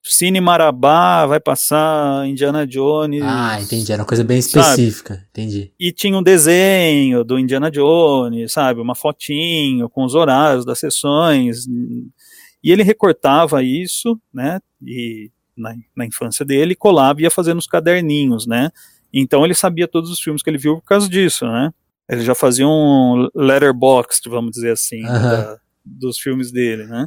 Cine 0.07 0.39
Marabá, 0.39 1.25
vai 1.25 1.41
passar 1.41 2.29
Indiana 2.29 2.67
Jones. 2.67 3.23
Ah, 3.25 3.59
entendi, 3.61 3.91
era 3.91 4.03
uma 4.03 4.07
coisa 4.07 4.23
bem 4.23 4.39
específica, 4.39 5.15
sabe? 5.15 5.27
entendi. 5.31 5.73
E 5.81 5.91
tinha 5.93 6.17
um 6.17 6.23
desenho 6.23 7.25
do 7.25 7.39
Indiana 7.39 7.71
Jones, 7.71 8.53
sabe, 8.53 8.83
uma 8.83 8.95
fotinho 8.95 9.89
com 9.89 10.05
os 10.05 10.15
horários 10.15 10.67
das 10.67 10.79
sessões. 10.79 11.67
E 12.65 12.73
ele 12.73 12.83
recortava 12.83 13.63
isso, 13.63 14.19
né, 14.33 14.59
e 14.83 15.31
na, 15.55 15.75
na 15.95 16.07
infância 16.07 16.47
dele, 16.47 16.75
colava 16.75 17.21
e 17.21 17.25
ia 17.25 17.31
fazendo 17.31 17.59
os 17.59 17.67
caderninhos, 17.67 18.47
né. 18.47 18.71
Então 19.13 19.45
ele 19.45 19.55
sabia 19.55 19.87
todos 19.87 20.11
os 20.11 20.19
filmes 20.19 20.43
que 20.43 20.49
ele 20.49 20.57
viu 20.57 20.77
por 20.77 20.87
causa 20.87 21.07
disso, 21.07 21.45
né. 21.45 21.71
Ele 22.09 22.23
já 22.23 22.35
fazia 22.35 22.67
um 22.67 23.29
letterbox, 23.35 24.21
vamos 24.27 24.53
dizer 24.53 24.73
assim, 24.73 25.03
da, 25.03 25.59
dos 25.85 26.19
filmes 26.19 26.51
dele, 26.51 26.87
né? 26.87 27.07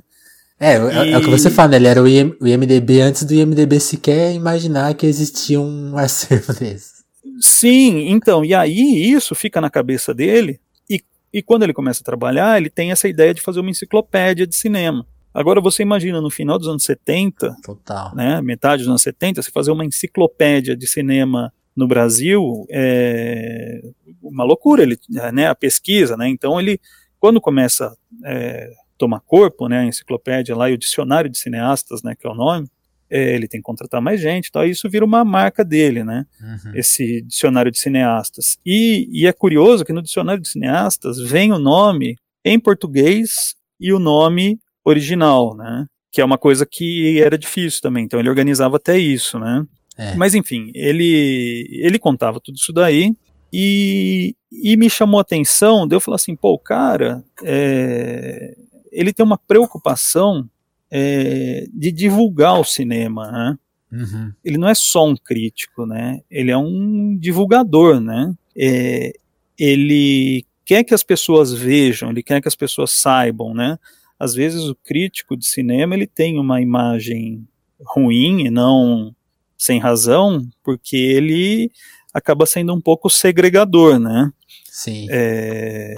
É, 0.59 0.75
e... 0.75 1.11
é 1.11 1.17
o 1.17 1.21
que 1.21 1.29
você 1.29 1.49
fala, 1.49 1.69
né? 1.69 1.77
Ele 1.77 1.87
era 1.87 2.01
o, 2.01 2.07
IM, 2.07 2.35
o 2.39 2.47
IMDB 2.47 3.01
antes 3.01 3.23
do 3.23 3.33
IMDB 3.33 3.79
sequer 3.79 4.33
imaginar 4.33 4.93
que 4.95 5.05
existia 5.05 5.59
um 5.59 5.97
acervo 5.97 6.53
desse. 6.53 6.97
Sim, 7.39 8.09
então, 8.09 8.43
e 8.43 8.53
aí 8.53 9.11
isso 9.11 9.35
fica 9.35 9.61
na 9.61 9.69
cabeça 9.69 10.13
dele, 10.13 10.59
e, 10.89 10.99
e 11.33 11.41
quando 11.43 11.63
ele 11.63 11.73
começa 11.73 12.01
a 12.01 12.05
trabalhar, 12.05 12.57
ele 12.57 12.69
tem 12.69 12.91
essa 12.91 13.07
ideia 13.07 13.33
de 13.33 13.41
fazer 13.41 13.59
uma 13.59 13.69
enciclopédia 13.69 14.47
de 14.47 14.55
cinema. 14.55 15.05
Agora 15.33 15.61
você 15.61 15.83
imagina 15.83 16.19
no 16.19 16.29
final 16.29 16.57
dos 16.57 16.67
anos 16.67 16.83
70, 16.83 17.55
Total. 17.63 18.15
né, 18.15 18.41
metade 18.41 18.81
dos 18.81 18.89
anos 18.89 19.01
70, 19.01 19.41
você 19.41 19.51
fazer 19.51 19.71
uma 19.71 19.85
enciclopédia 19.85 20.75
de 20.75 20.87
cinema 20.87 21.53
no 21.75 21.87
Brasil 21.87 22.65
é 22.71 23.81
uma 24.21 24.43
loucura, 24.43 24.81
ele, 24.81 24.97
né, 25.31 25.47
a 25.47 25.55
pesquisa, 25.55 26.17
né, 26.17 26.27
então 26.27 26.59
ele, 26.59 26.79
quando 27.19 27.39
começa 27.39 27.95
a 28.23 28.29
é, 28.31 28.71
tomar 28.97 29.19
corpo, 29.19 29.67
né, 29.67 29.79
a 29.79 29.85
enciclopédia 29.85 30.55
lá 30.55 30.69
e 30.69 30.73
o 30.73 30.77
dicionário 30.77 31.29
de 31.29 31.37
cineastas, 31.37 32.01
né, 32.01 32.15
que 32.15 32.25
é 32.25 32.29
o 32.29 32.35
nome, 32.35 32.67
é, 33.09 33.35
ele 33.35 33.47
tem 33.47 33.59
que 33.61 33.65
contratar 33.65 34.01
mais 34.01 34.19
gente, 34.19 34.49
então 34.49 34.65
isso 34.65 34.89
vira 34.89 35.05
uma 35.05 35.23
marca 35.23 35.63
dele, 35.63 36.03
né, 36.03 36.25
uhum. 36.41 36.75
esse 36.75 37.21
dicionário 37.21 37.71
de 37.71 37.77
cineastas. 37.77 38.57
E, 38.65 39.07
e 39.11 39.27
é 39.27 39.31
curioso 39.31 39.85
que 39.85 39.93
no 39.93 40.01
dicionário 40.01 40.41
de 40.41 40.49
cineastas 40.49 41.19
vem 41.19 41.53
o 41.53 41.59
nome 41.59 42.17
em 42.43 42.59
português 42.59 43.55
e 43.79 43.93
o 43.93 43.99
nome 43.99 44.59
original, 44.87 45.55
né, 45.55 45.85
que 46.11 46.21
é 46.21 46.25
uma 46.25 46.37
coisa 46.37 46.65
que 46.65 47.21
era 47.21 47.37
difícil 47.37 47.81
também, 47.81 48.05
então 48.05 48.19
ele 48.19 48.29
organizava 48.29 48.77
até 48.77 48.97
isso, 48.97 49.39
né. 49.39 49.65
É. 49.97 50.15
Mas 50.15 50.35
enfim, 50.35 50.71
ele, 50.75 51.67
ele 51.71 51.97
contava 51.97 52.39
tudo 52.39 52.55
isso 52.55 52.71
daí 52.71 53.15
e, 53.51 54.35
e 54.51 54.77
me 54.77 54.89
chamou 54.89 55.17
a 55.17 55.21
atenção, 55.21 55.87
deu 55.87 55.99
falar 55.99 56.15
assim, 56.15 56.35
pô, 56.35 56.53
o 56.53 56.59
cara, 56.59 57.23
é, 57.43 58.55
ele 58.91 59.13
tem 59.13 59.25
uma 59.25 59.37
preocupação 59.37 60.47
é, 60.91 61.65
de 61.73 61.91
divulgar 61.91 62.59
o 62.59 62.63
cinema, 62.63 63.31
né? 63.31 63.57
Uhum. 63.91 64.33
Ele 64.43 64.57
não 64.57 64.67
é 64.67 64.75
só 64.75 65.07
um 65.07 65.15
crítico, 65.15 65.85
né? 65.85 66.19
Ele 66.29 66.51
é 66.51 66.57
um 66.57 67.17
divulgador, 67.17 68.01
né? 68.01 68.33
É, 68.55 69.13
ele 69.57 70.45
quer 70.65 70.83
que 70.83 70.93
as 70.93 71.03
pessoas 71.03 71.53
vejam, 71.53 72.09
ele 72.09 72.21
quer 72.21 72.41
que 72.41 72.47
as 72.47 72.55
pessoas 72.55 72.91
saibam, 72.91 73.53
né? 73.53 73.77
Às 74.19 74.33
vezes 74.33 74.63
o 74.63 74.75
crítico 74.75 75.37
de 75.37 75.45
cinema 75.45 75.93
ele 75.93 76.07
tem 76.07 76.39
uma 76.39 76.61
imagem 76.61 77.47
ruim 77.85 78.45
e 78.45 78.49
não 78.49 79.15
sem 79.57 79.79
razão, 79.79 80.47
porque 80.63 80.95
ele 80.95 81.71
acaba 82.13 82.45
sendo 82.45 82.73
um 82.73 82.81
pouco 82.81 83.09
segregador, 83.09 83.99
né? 83.99 84.31
Sim. 84.65 85.07
É, 85.09 85.95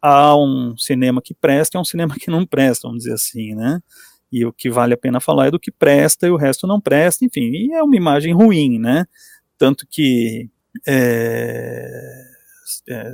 há 0.00 0.36
um 0.36 0.76
cinema 0.76 1.20
que 1.22 1.34
presta 1.34 1.76
e 1.76 1.80
um 1.80 1.84
cinema 1.84 2.14
que 2.14 2.30
não 2.30 2.46
presta, 2.46 2.86
vamos 2.86 3.04
dizer 3.04 3.14
assim, 3.14 3.54
né? 3.54 3.80
E 4.32 4.44
o 4.44 4.52
que 4.52 4.70
vale 4.70 4.94
a 4.94 4.96
pena 4.96 5.20
falar 5.20 5.48
é 5.48 5.50
do 5.50 5.58
que 5.58 5.72
presta 5.72 6.26
e 6.26 6.30
o 6.30 6.36
resto 6.36 6.66
não 6.66 6.80
presta, 6.80 7.24
enfim, 7.24 7.50
e 7.50 7.72
é 7.72 7.82
uma 7.82 7.96
imagem 7.96 8.32
ruim, 8.32 8.78
né? 8.78 9.04
Tanto 9.58 9.86
que 9.88 10.48
é, 10.86 12.29
é, 12.88 13.12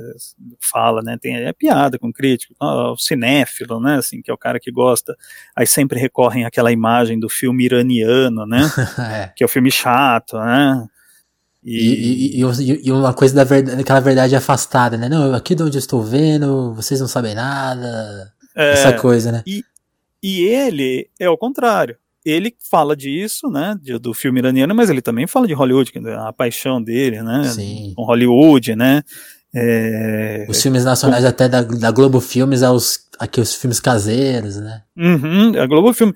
fala, 0.59 1.01
né? 1.01 1.17
Tem 1.19 1.35
é 1.35 1.53
piada 1.53 1.97
com 1.97 2.11
crítico, 2.11 2.53
o 2.59 2.97
cinéfilo, 2.97 3.79
né? 3.79 3.97
Assim, 3.97 4.21
que 4.21 4.31
é 4.31 4.33
o 4.33 4.37
cara 4.37 4.59
que 4.59 4.71
gosta. 4.71 5.15
Aí 5.55 5.67
sempre 5.67 5.99
recorrem 5.99 6.45
àquela 6.45 6.71
imagem 6.71 7.19
do 7.19 7.29
filme 7.29 7.65
iraniano, 7.65 8.45
né? 8.45 8.61
é. 8.99 9.33
Que 9.35 9.43
é 9.43 9.45
o 9.45 9.49
filme 9.49 9.71
chato, 9.71 10.37
né? 10.37 10.87
E, 11.63 12.39
e, 12.39 12.43
e, 12.43 12.87
e, 12.87 12.91
uma 12.91 13.13
coisa 13.13 13.35
da 13.35 13.43
verdade, 13.43 13.81
aquela 13.81 13.99
verdade 13.99 14.35
afastada, 14.35 14.97
né? 14.97 15.09
Não, 15.09 15.33
aqui 15.33 15.53
de 15.53 15.63
onde 15.63 15.77
eu 15.77 15.79
estou 15.79 16.01
vendo, 16.01 16.73
vocês 16.73 17.01
não 17.01 17.07
sabem 17.07 17.35
nada. 17.35 18.31
É, 18.55 18.71
essa 18.71 18.93
coisa, 18.93 19.31
né? 19.31 19.43
E, 19.45 19.63
e 20.23 20.41
ele 20.43 21.09
é 21.19 21.29
o 21.29 21.37
contrário. 21.37 21.97
Ele 22.25 22.53
fala 22.69 22.95
disso, 22.95 23.49
né? 23.49 23.77
do 24.01 24.13
filme 24.13 24.39
iraniano, 24.39 24.75
mas 24.75 24.89
ele 24.89 25.01
também 25.01 25.27
fala 25.27 25.47
de 25.47 25.53
Hollywood, 25.53 25.91
é 25.95 26.13
a 26.15 26.33
paixão 26.33 26.81
dele, 26.81 27.21
né? 27.21 27.43
Sim. 27.45 27.93
Com 27.95 28.03
Hollywood, 28.03 28.75
né? 28.75 29.01
É... 29.55 30.45
Os 30.49 30.61
filmes 30.61 30.83
nacionais 30.83 31.25
até 31.25 31.47
da, 31.47 31.61
da 31.61 31.91
Globo 31.91 32.19
Filmes 32.19 32.63
aos, 32.63 32.99
aqui 33.19 33.39
os 33.39 33.55
filmes 33.55 33.79
caseiros, 33.79 34.57
né? 34.57 34.83
Uhum, 34.95 35.59
a 35.59 35.65
Globo 35.65 35.93
Filme. 35.93 36.13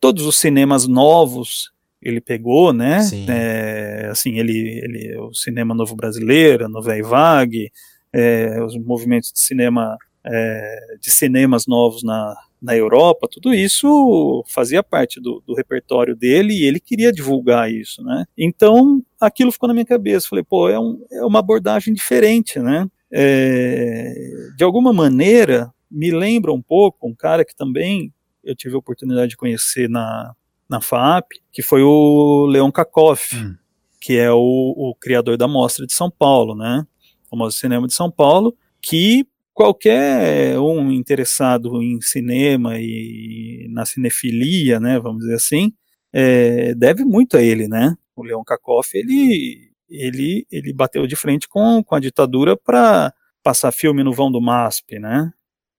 Todos 0.00 0.26
os 0.26 0.36
cinemas 0.36 0.86
novos 0.86 1.70
ele 2.02 2.20
pegou, 2.20 2.72
né? 2.72 3.00
É, 3.28 4.08
assim, 4.10 4.38
ele, 4.38 4.80
ele, 4.82 5.16
o 5.18 5.32
cinema 5.32 5.74
novo 5.74 5.94
brasileiro, 5.94 6.66
a 6.66 6.68
Nouvelle 6.68 7.02
Vague, 7.02 7.70
é, 8.12 8.60
os 8.62 8.76
movimentos 8.76 9.32
de 9.32 9.40
cinema, 9.40 9.96
é, 10.26 10.96
de 11.00 11.10
cinemas 11.10 11.66
novos 11.66 12.02
na, 12.02 12.34
na 12.62 12.76
Europa, 12.76 13.26
tudo 13.28 13.52
isso 13.52 14.44
fazia 14.46 14.84
parte 14.84 15.20
do, 15.20 15.42
do, 15.44 15.52
repertório 15.52 16.14
dele 16.14 16.54
e 16.54 16.64
ele 16.64 16.78
queria 16.78 17.12
divulgar 17.12 17.68
isso, 17.68 18.04
né? 18.04 18.24
Então, 18.38 19.02
aquilo 19.20 19.50
ficou 19.50 19.66
na 19.66 19.74
minha 19.74 19.84
cabeça. 19.84 20.28
Falei, 20.28 20.44
pô, 20.44 20.68
é, 20.68 20.78
um, 20.78 21.04
é 21.10 21.24
uma 21.24 21.40
abordagem 21.40 21.92
diferente, 21.92 22.60
né? 22.60 22.86
É, 23.10 24.14
de 24.56 24.62
alguma 24.62 24.92
maneira, 24.92 25.74
me 25.90 26.12
lembra 26.12 26.52
um 26.52 26.62
pouco 26.62 27.08
um 27.08 27.14
cara 27.14 27.44
que 27.44 27.54
também 27.54 28.14
eu 28.44 28.54
tive 28.54 28.76
a 28.76 28.78
oportunidade 28.78 29.30
de 29.30 29.36
conhecer 29.36 29.88
na, 29.88 30.32
na 30.68 30.80
FAP, 30.80 31.32
que 31.50 31.62
foi 31.62 31.82
o 31.82 32.46
Leon 32.46 32.70
Kakoff, 32.70 33.36
hum. 33.36 33.56
que 34.00 34.16
é 34.16 34.30
o, 34.30 34.38
o, 34.38 34.94
criador 34.94 35.36
da 35.36 35.48
Mostra 35.48 35.84
de 35.84 35.92
São 35.92 36.10
Paulo, 36.10 36.54
né? 36.54 36.86
O 37.30 37.48
de 37.48 37.54
Cinema 37.54 37.88
de 37.88 37.94
São 37.94 38.10
Paulo, 38.10 38.56
que 38.80 39.26
qualquer 39.62 40.58
um 40.58 40.90
interessado 40.90 41.80
em 41.80 42.00
cinema 42.00 42.78
e 42.78 43.68
na 43.70 43.86
cinefilia, 43.86 44.80
né, 44.80 44.98
vamos 44.98 45.20
dizer 45.20 45.36
assim, 45.36 45.72
é, 46.12 46.74
deve 46.74 47.04
muito 47.04 47.36
a 47.36 47.42
ele, 47.42 47.68
né? 47.68 47.96
O 48.16 48.24
Leon 48.24 48.42
Kakoff, 48.42 48.90
ele, 48.94 49.70
ele, 49.88 50.46
ele 50.50 50.72
bateu 50.72 51.06
de 51.06 51.14
frente 51.14 51.48
com, 51.48 51.82
com 51.82 51.94
a 51.94 52.00
ditadura 52.00 52.56
para 52.56 53.14
passar 53.42 53.72
filme 53.72 54.02
no 54.02 54.12
vão 54.12 54.30
do 54.30 54.40
MASP, 54.40 54.98
né? 54.98 55.32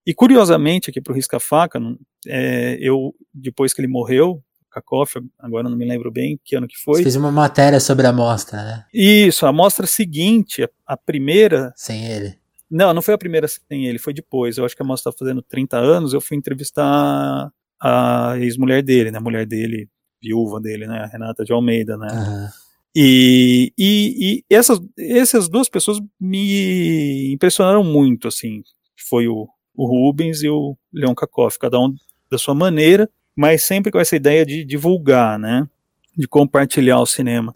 E 0.06 0.14
curiosamente, 0.14 0.90
aqui 0.90 1.02
para 1.02 1.12
o 1.12 1.16
Risca 1.16 1.40
Faca, 1.40 1.80
é, 2.26 2.78
eu, 2.80 3.14
depois 3.34 3.74
que 3.74 3.82
ele 3.82 3.88
morreu, 3.88 4.42
Kakoff, 4.72 5.22
agora 5.40 5.70
não 5.70 5.78
me 5.78 5.86
lembro 5.86 6.12
bem 6.12 6.40
que 6.44 6.56
ano 6.56 6.68
que 6.68 6.78
foi. 6.78 6.96
Você 6.96 7.04
fez 7.04 7.16
uma 7.16 7.32
matéria 7.32 7.80
sobre 7.80 8.08
a 8.08 8.10
amostra, 8.10 8.64
né? 8.64 8.86
Isso, 8.94 9.46
a 9.46 9.50
amostra 9.50 9.86
seguinte, 9.86 10.68
a, 10.88 10.98
primeira. 10.98 11.72
Sem 11.76 12.06
ele. 12.06 12.43
Não, 12.74 12.94
não 12.94 13.02
foi 13.02 13.14
a 13.14 13.18
primeira 13.18 13.48
sem 13.48 13.86
ele, 13.86 14.00
foi 14.00 14.14
depois. 14.14 14.58
Eu 14.58 14.66
acho 14.66 14.76
que 14.76 14.82
a 14.82 14.86
amostra 14.86 15.10
estava 15.10 15.20
fazendo 15.20 15.42
30 15.42 15.78
anos, 15.78 16.14
eu 16.14 16.22
fui 16.22 16.38
entrevistar 16.38 17.52
a 17.82 18.34
ex-mulher 18.40 18.82
dele, 18.82 19.12
né? 19.12 19.18
A 19.18 19.22
mulher 19.22 19.46
dele, 19.46 19.90
viúva 20.22 20.60
dele, 20.60 20.88
né? 20.88 21.00
A 21.00 21.06
Renata 21.08 21.44
de 21.44 21.54
Almeida, 21.54 21.98
né? 21.98 22.08
Uhum. 22.12 22.48
E, 22.96 23.74
e, 23.78 24.44
e, 24.50 24.56
essas, 24.56 24.80
essas 24.98 25.50
duas 25.50 25.68
pessoas 25.68 26.00
me 26.20 27.34
impressionaram 27.34 27.84
muito, 27.84 28.28
assim. 28.28 28.64
Foi 29.10 29.28
o, 29.28 29.48
o 29.76 29.86
Rubens 29.86 30.44
e 30.44 30.50
o 30.50 30.78
Leon 30.92 31.16
Kakoff, 31.16 31.60
cada 31.60 31.80
um 31.80 31.94
da 32.30 32.38
sua 32.38 32.56
maneira 32.56 33.10
mas 33.36 33.64
sempre 33.64 33.92
com 33.92 34.00
essa 34.00 34.16
ideia 34.16 34.46
de 34.46 34.64
divulgar, 34.64 35.40
né? 35.40 35.68
De 36.16 36.28
compartilhar 36.28 37.00
o 37.00 37.06
cinema. 37.06 37.56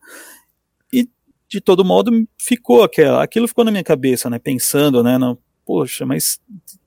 De 1.49 1.61
todo 1.61 1.85
modo 1.85 2.11
ficou 2.39 2.83
aquela, 2.83 3.23
aquilo 3.23 3.47
ficou 3.47 3.63
na 3.63 3.71
minha 3.71 3.83
cabeça, 3.83 4.29
né? 4.29 4.37
Pensando, 4.39 5.01
né? 5.03 5.17
No, 5.17 5.37
Poxa, 5.67 6.05
mas 6.05 6.39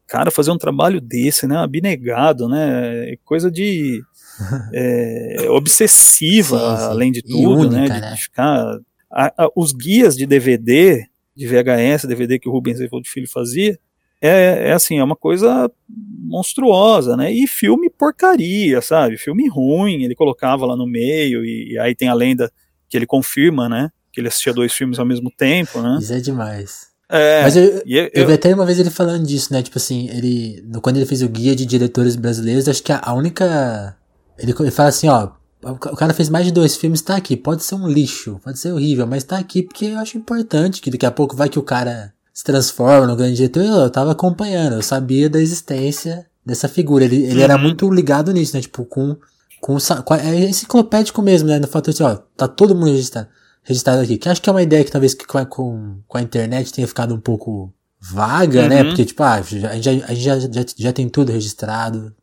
cara, 0.07 0.31
fazer 0.31 0.51
um 0.51 0.59
trabalho 0.59 1.01
desse, 1.03 1.47
né? 1.47 1.57
Abnegado, 1.59 2.49
né? 2.49 3.15
Coisa 3.25 3.51
de 3.51 4.03
é, 4.73 5.47
obsessiva, 5.51 6.59
sim, 6.59 6.77
sim. 6.77 6.89
além 6.89 7.13
de 7.13 7.23
tudo, 7.23 7.69
única, 7.69 7.79
né? 7.79 7.85
De 7.85 8.01
né? 8.01 8.17
ficar 8.17 8.79
a, 9.11 9.45
a, 9.45 9.51
os 9.55 9.73
guias 9.73 10.17
de 10.17 10.25
DVD, 10.25 11.05
de 11.37 11.47
VHS, 11.47 12.07
DVD 12.09 12.39
que 12.39 12.49
o 12.49 12.53
Rubens 12.53 12.81
Evaldo 12.81 13.07
Filho 13.07 13.29
fazia, 13.29 13.79
é, 14.21 14.69
é 14.69 14.73
assim, 14.73 14.99
é 14.99 15.05
uma 15.05 15.17
coisa 15.17 15.71
monstruosa, 15.89 17.17
né? 17.17 17.31
E 17.31 17.47
filme 17.47 17.91
porcaria, 17.91 18.81
sabe? 18.81 19.19
Filme 19.19 19.47
ruim, 19.47 20.05
ele 20.05 20.15
colocava 20.15 20.65
lá 20.65 20.75
no 20.75 20.87
meio, 20.87 21.45
e, 21.45 21.73
e 21.73 21.79
aí 21.79 21.95
tem 21.95 22.09
a 22.09 22.15
lenda 22.15 22.51
que 22.89 22.97
ele 22.97 23.07
confirma, 23.07 23.69
né? 23.69 23.91
Que 24.13 24.21
ele 24.21 24.29
assistia 24.29 24.53
dois 24.53 24.73
filmes 24.73 24.99
ao 24.99 25.07
mesmo 25.07 25.31
tempo, 25.31 25.81
né? 25.81 25.99
Isso 26.01 26.13
é 26.13 26.21
demais. 26.21 26.91
É, 27.09 27.43
Mas 27.43 27.57
eu, 27.57 27.83
eu, 27.85 28.11
eu, 28.15 28.27
vi 28.27 28.33
até 28.35 28.55
uma 28.55 28.65
vez 28.65 28.79
ele 28.79 28.89
falando 28.89 29.27
disso, 29.27 29.53
né? 29.53 29.63
Tipo 29.63 29.79
assim, 29.79 30.09
ele. 30.11 30.65
Quando 30.81 30.97
ele 30.97 31.07
fez 31.07 31.23
o 31.23 31.29
guia 31.29 31.57
de 31.57 31.67
diretores 31.67 32.15
brasileiros, 32.15 32.69
acho 32.69 32.83
que 32.83 32.93
a, 32.93 33.13
única. 33.13 33.97
Ele, 34.39 34.55
ele 34.59 34.71
fala 34.71 34.91
assim, 34.91 35.09
ó. 35.09 35.31
O 35.63 35.77
cara 35.77 36.15
fez 36.15 36.31
mais 36.31 36.47
de 36.47 36.53
dois 36.53 36.77
filmes, 36.77 37.03
tá 37.03 37.17
aqui. 37.17 37.37
Pode 37.37 37.65
ser 37.65 37.75
um 37.75 37.87
lixo, 37.87 38.41
pode 38.43 38.59
ser 38.59 38.73
horrível, 38.73 39.07
mas 39.07 39.25
tá 39.25 39.37
aqui 39.37 39.63
porque 39.63 39.87
eu 39.87 39.99
acho 39.99 40.17
importante 40.17 40.81
que 40.81 40.91
daqui 40.91 41.05
a 41.05 41.11
pouco 41.11 41.37
vai 41.37 41.51
que 41.51 41.59
o 41.59 41.63
cara 41.63 42.15
se 42.33 42.45
transforma 42.45 43.07
no 43.07 43.15
grande 43.15 43.37
diretor, 43.37 43.63
eu, 43.63 43.75
eu 43.75 43.91
tava 43.91 44.13
acompanhando, 44.13 44.77
eu 44.77 44.83
sabia 44.83 45.29
da 45.29 45.39
existência 45.39 46.27
dessa 46.47 46.69
figura. 46.69 47.05
Ele, 47.05 47.25
ele 47.25 47.37
uhum. 47.37 47.43
era 47.43 47.59
muito 47.59 47.91
ligado 47.91 48.33
nisso, 48.33 48.57
né? 48.57 48.63
Tipo, 48.63 48.87
com, 48.87 49.17
com, 49.61 49.77
com 50.05 50.15
é 50.15 50.37
enciclopédico 50.45 51.21
mesmo, 51.21 51.49
né? 51.49 51.59
No 51.59 51.67
fato 51.67 51.93
de, 51.93 52.03
ó, 52.03 52.17
tá 52.37 52.49
todo 52.49 52.75
mundo 52.75 52.93
registrado, 52.93 53.29
registrado 53.63 54.03
aqui. 54.03 54.19
Que 54.19 54.29
acho 54.29 54.41
que 54.41 54.49
é 54.49 54.53
uma 54.53 54.63
ideia 54.63 54.85
que 54.85 54.91
talvez 54.91 55.15
com, 55.15 55.99
com, 56.07 56.19
a 56.19 56.23
internet 56.23 56.73
tenha 56.73 56.87
ficado 56.87 57.15
um 57.15 57.21
pouco 57.21 57.73
vaga, 58.01 58.69
né? 58.69 58.79
uhum. 58.79 58.83
né? 58.83 58.89
Porque, 58.89 59.05
tipo, 59.05 59.23
ah, 59.23 59.35
a 59.35 59.43
gente, 59.43 59.61
já, 59.61 59.71
a 59.91 60.15
gente 60.15 60.23
já, 60.23 60.39
já, 60.39 60.65
já 60.77 60.93
tem 60.93 61.09
tudo 61.09 61.33
registrado. 61.33 62.15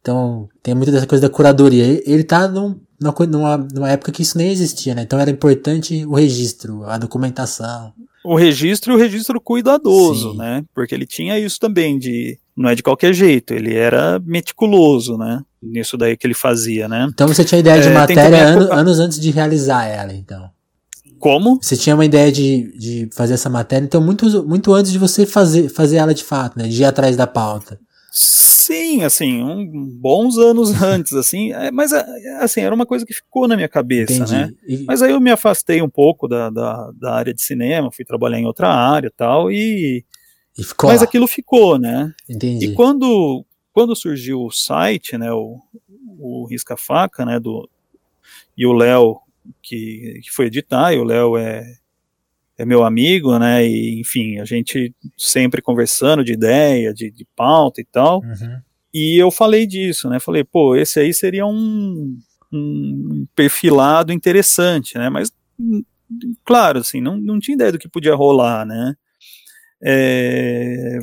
Então, 0.00 0.48
tem 0.62 0.74
muita 0.74 0.92
dessa 0.92 1.06
coisa 1.06 1.28
da 1.28 1.34
curadoria. 1.34 1.84
Ele 2.06 2.24
tá 2.24 2.48
num, 2.48 2.80
numa, 3.00 3.56
numa 3.56 3.90
época 3.90 4.12
que 4.12 4.22
isso 4.22 4.38
nem 4.38 4.50
existia, 4.50 4.94
né? 4.94 5.02
Então 5.02 5.18
era 5.18 5.30
importante 5.30 6.04
o 6.06 6.14
registro, 6.14 6.84
a 6.84 6.96
documentação 6.98 7.92
o 8.24 8.36
registro 8.36 8.92
e 8.92 8.96
o 8.96 8.98
registro 8.98 9.40
cuidadoso, 9.40 10.32
Sim. 10.32 10.36
né? 10.36 10.62
Porque 10.74 10.94
ele 10.94 11.06
tinha 11.06 11.38
isso 11.38 11.58
também 11.58 11.98
de 11.98 12.38
não 12.54 12.68
é 12.68 12.74
de 12.74 12.82
qualquer 12.82 13.14
jeito, 13.14 13.54
ele 13.54 13.74
era 13.74 14.20
meticuloso, 14.22 15.16
né? 15.16 15.42
Nisso 15.62 15.96
daí 15.96 16.16
que 16.16 16.26
ele 16.26 16.34
fazia, 16.34 16.88
né? 16.88 17.08
Então 17.10 17.26
você 17.26 17.42
tinha 17.42 17.60
ideia 17.60 17.80
de 17.80 17.88
é, 17.88 17.94
matéria 17.94 18.48
ano, 18.48 18.72
anos 18.72 18.98
antes 18.98 19.18
de 19.18 19.30
realizar 19.30 19.86
ela, 19.86 20.12
então. 20.12 20.50
Como? 21.18 21.58
Você 21.60 21.76
tinha 21.76 21.94
uma 21.94 22.04
ideia 22.04 22.30
de, 22.30 22.72
de 22.78 23.08
fazer 23.12 23.34
essa 23.34 23.50
matéria, 23.50 23.84
então 23.84 24.00
muito, 24.00 24.46
muito 24.46 24.72
antes 24.72 24.92
de 24.92 24.98
você 24.98 25.26
fazer, 25.26 25.68
fazer 25.68 25.96
ela 25.96 26.14
de 26.14 26.24
fato, 26.24 26.58
né? 26.58 26.68
De 26.68 26.82
ir 26.82 26.84
atrás 26.84 27.16
da 27.16 27.26
pauta. 27.26 27.78
Sim, 28.10 29.02
assim, 29.02 29.42
um, 29.42 29.66
bons 29.98 30.36
anos 30.38 30.70
antes, 30.82 31.12
assim, 31.12 31.52
é, 31.52 31.70
mas 31.70 31.92
é, 31.92 32.04
assim, 32.40 32.60
era 32.60 32.74
uma 32.74 32.84
coisa 32.86 33.06
que 33.06 33.14
ficou 33.14 33.48
na 33.48 33.56
minha 33.56 33.68
cabeça, 33.68 34.12
Entendi. 34.12 34.32
né? 34.32 34.50
E... 34.66 34.84
Mas 34.84 35.02
aí 35.02 35.12
eu 35.12 35.20
me 35.20 35.30
afastei 35.30 35.80
um 35.80 35.88
pouco 35.88 36.28
da, 36.28 36.50
da, 36.50 36.90
da, 36.98 37.14
área 37.14 37.32
de 37.32 37.42
cinema, 37.42 37.90
fui 37.90 38.04
trabalhar 38.04 38.38
em 38.38 38.46
outra 38.46 38.68
área 38.68 39.12
tal, 39.16 39.50
e 39.50 40.04
e 40.58 40.64
ficou 40.64 40.90
mas 40.90 41.00
lá. 41.00 41.06
aquilo 41.06 41.28
ficou, 41.28 41.78
né? 41.78 42.12
Entendi. 42.28 42.66
E 42.66 42.74
quando, 42.74 43.44
quando 43.72 43.94
surgiu 43.94 44.42
o 44.42 44.50
site, 44.50 45.16
né, 45.16 45.32
o, 45.32 45.56
o 46.18 46.46
Risca 46.46 46.76
Faca, 46.76 47.24
né, 47.24 47.38
do, 47.38 47.70
e 48.56 48.66
o 48.66 48.72
Léo, 48.72 49.18
que, 49.62 50.20
que 50.22 50.30
foi 50.30 50.46
editar, 50.46 50.92
e 50.92 50.98
o 50.98 51.04
Léo 51.04 51.36
é, 51.36 51.64
é 52.56 52.64
meu 52.64 52.82
amigo, 52.84 53.38
né? 53.38 53.66
E 53.66 54.00
enfim, 54.00 54.38
a 54.38 54.44
gente 54.44 54.94
sempre 55.16 55.62
conversando 55.62 56.24
de 56.24 56.32
ideia, 56.32 56.92
de, 56.92 57.10
de 57.10 57.26
pauta 57.36 57.80
e 57.80 57.84
tal. 57.84 58.20
Uhum. 58.20 58.60
E 58.92 59.16
eu 59.16 59.30
falei 59.30 59.66
disso, 59.66 60.08
né? 60.08 60.18
Falei, 60.18 60.42
pô, 60.42 60.74
esse 60.74 60.98
aí 60.98 61.12
seria 61.12 61.46
um, 61.46 62.18
um 62.52 63.26
perfilado 63.36 64.12
interessante, 64.12 64.96
né? 64.96 65.08
Mas, 65.08 65.30
claro, 66.44 66.80
assim, 66.80 67.00
não, 67.00 67.16
não 67.16 67.38
tinha 67.38 67.54
ideia 67.54 67.72
do 67.72 67.78
que 67.78 67.88
podia 67.88 68.14
rolar, 68.14 68.64
né? 68.66 68.94
É, 69.80 70.98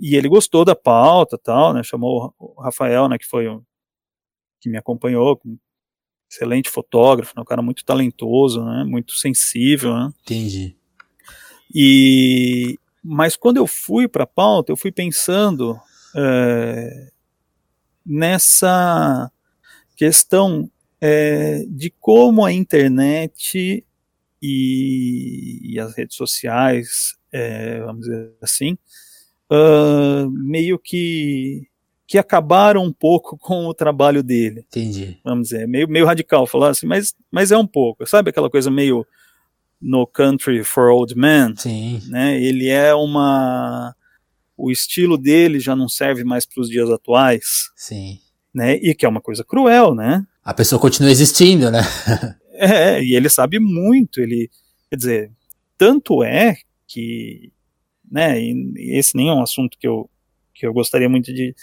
e 0.00 0.16
ele 0.16 0.28
gostou 0.28 0.64
da 0.64 0.74
pauta 0.74 1.36
tal, 1.36 1.74
né? 1.74 1.82
Chamou 1.82 2.34
o 2.38 2.62
Rafael, 2.62 3.08
né? 3.08 3.18
Que 3.18 3.26
foi 3.26 3.46
o 3.48 3.62
que 4.60 4.70
me 4.70 4.78
acompanhou, 4.78 5.38
excelente 6.34 6.68
fotógrafo, 6.68 7.32
né, 7.36 7.42
um 7.42 7.44
cara 7.44 7.62
muito 7.62 7.84
talentoso, 7.84 8.64
né? 8.64 8.84
Muito 8.84 9.12
sensível, 9.14 9.94
né? 9.94 10.12
Entendi. 10.22 10.76
E, 11.74 12.78
mas 13.02 13.36
quando 13.36 13.56
eu 13.56 13.66
fui 13.66 14.06
para 14.08 14.24
a 14.24 14.26
pauta, 14.26 14.70
eu 14.70 14.76
fui 14.76 14.92
pensando 14.92 15.78
é, 16.16 17.10
nessa 18.04 19.30
questão 19.96 20.70
é, 21.00 21.64
de 21.68 21.90
como 22.00 22.44
a 22.44 22.52
internet 22.52 23.84
e, 24.40 25.60
e 25.62 25.80
as 25.80 25.96
redes 25.96 26.16
sociais 26.16 27.16
é, 27.34 27.80
vamos 27.80 28.02
dizer 28.02 28.32
assim, 28.40 28.78
uh, 29.50 30.30
meio 30.30 30.78
que 30.78 31.66
que 32.06 32.18
acabaram 32.18 32.84
um 32.84 32.92
pouco 32.92 33.36
com 33.38 33.66
o 33.66 33.74
trabalho 33.74 34.22
dele. 34.22 34.64
Entendi. 34.68 35.18
Vamos 35.24 35.48
dizer, 35.48 35.66
meio, 35.66 35.88
meio 35.88 36.06
radical 36.06 36.46
falar 36.46 36.70
assim, 36.70 36.86
mas, 36.86 37.14
mas 37.30 37.52
é 37.52 37.58
um 37.58 37.66
pouco, 37.66 38.06
sabe 38.06 38.30
aquela 38.30 38.50
coisa 38.50 38.70
meio 38.70 39.06
no 39.80 40.06
Country 40.06 40.64
for 40.64 40.90
Old 40.90 41.16
Men? 41.16 41.54
Sim. 41.56 42.00
Né? 42.08 42.40
Ele 42.42 42.68
é 42.68 42.94
uma 42.94 43.94
o 44.56 44.70
estilo 44.70 45.18
dele 45.18 45.58
já 45.58 45.74
não 45.74 45.88
serve 45.88 46.24
mais 46.24 46.46
para 46.46 46.60
os 46.60 46.68
dias 46.68 46.88
atuais. 46.88 47.70
Sim. 47.76 48.20
Né? 48.54 48.76
E 48.76 48.94
que 48.94 49.04
é 49.04 49.08
uma 49.08 49.20
coisa 49.20 49.44
cruel, 49.44 49.94
né? 49.94 50.24
A 50.44 50.54
pessoa 50.54 50.80
continua 50.80 51.10
existindo, 51.10 51.70
né? 51.70 51.80
é, 52.54 53.02
e 53.02 53.14
ele 53.14 53.28
sabe 53.28 53.58
muito, 53.58 54.20
ele, 54.20 54.48
quer 54.88 54.96
dizer, 54.96 55.32
tanto 55.76 56.22
é 56.22 56.56
que, 56.86 57.50
né, 58.10 58.40
esse 58.76 59.16
nem 59.16 59.28
é 59.28 59.32
um 59.32 59.42
assunto 59.42 59.76
que 59.78 59.88
eu, 59.88 60.08
que 60.54 60.66
eu 60.66 60.72
gostaria 60.72 61.08
muito 61.08 61.32
de 61.34 61.54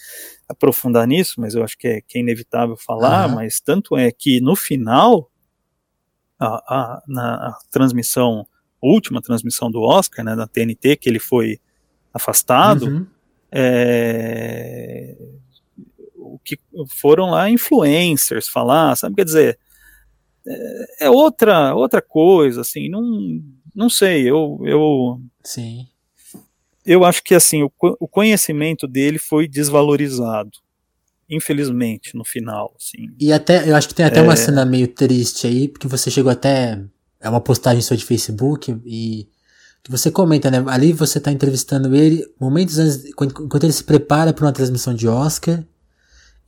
aprofundar 0.47 1.08
nisso, 1.08 1.39
mas 1.39 1.56
eu 1.56 1.63
acho 1.63 1.77
que 1.77 1.88
é, 1.88 2.01
que 2.01 2.17
é 2.17 2.21
inevitável 2.21 2.75
falar, 2.75 3.30
uhum. 3.30 3.36
mas 3.36 3.62
tanto 3.62 3.97
é 3.97 4.12
que 4.12 4.41
no 4.41 4.56
final, 4.56 5.32
a, 6.38 6.47
a, 6.47 7.04
na 7.08 7.36
a 7.36 7.60
transmissão, 7.71 8.45
última 8.82 9.21
transmissão 9.21 9.71
do 9.71 9.82
Oscar, 9.82 10.25
né, 10.25 10.36
da 10.36 10.45
TNT, 10.45 10.97
que 10.97 11.10
ele 11.10 11.19
foi 11.19 11.60
afastado, 12.13 12.88
uhum. 12.88 13.08
é, 13.51 15.17
o 16.17 16.38
que 16.43 16.60
foram 16.99 17.32
lá 17.32 17.49
influencers 17.49 18.47
falar, 18.47 18.95
sabe, 18.97 19.15
quer 19.15 19.25
dizer, 19.25 19.60
é, 20.45 21.06
é 21.06 21.10
outra 21.10 21.73
outra 21.73 22.01
coisa, 22.01 22.62
assim, 22.62 22.89
não, 22.89 23.41
não 23.73 23.89
sei, 23.89 24.30
eu, 24.30 24.60
eu 24.65 25.21
Sim 25.43 25.90
eu 26.86 27.06
acho 27.06 27.24
que 27.24 27.36
assim 27.36 27.63
o, 27.63 27.72
o 28.00 28.08
conhecimento 28.08 28.88
dele 28.88 29.17
foi 29.20 29.48
desvalorizado 29.48 30.52
infelizmente 31.30 32.15
no 32.15 32.26
final 32.26 32.74
assim. 32.80 33.10
E 33.20 33.32
até 33.32 33.70
eu 33.70 33.76
acho 33.76 33.88
que 33.88 33.96
tem 33.96 34.06
até 34.06 34.20
é... 34.20 34.24
uma 34.24 34.36
cena 34.36 34.65
meio 34.65 34.88
triste 34.88 35.48
aí 35.48 35.67
porque 35.67 35.88
você 35.88 36.12
chegou 36.12 36.32
até 36.32 36.82
é 37.20 37.30
uma 37.30 37.41
postagem 37.41 37.82
sua 37.82 37.98
de 37.98 38.06
Facebook 38.06 38.76
e 38.86 39.28
que 39.84 39.91
você 39.91 40.12
comenta 40.12 40.52
né? 40.52 40.63
Ali 40.67 40.94
você 40.94 41.17
está 41.17 41.32
entrevistando 41.32 41.96
ele 41.96 42.26
momentos 42.39 42.78
antes 42.78 43.06
enquanto 43.06 43.63
ele 43.63 43.74
se 43.74 43.84
prepara 43.84 44.34
para 44.34 44.46
uma 44.46 44.52
transmissão 44.52 44.94
de 44.94 45.08
Oscar 45.08 45.63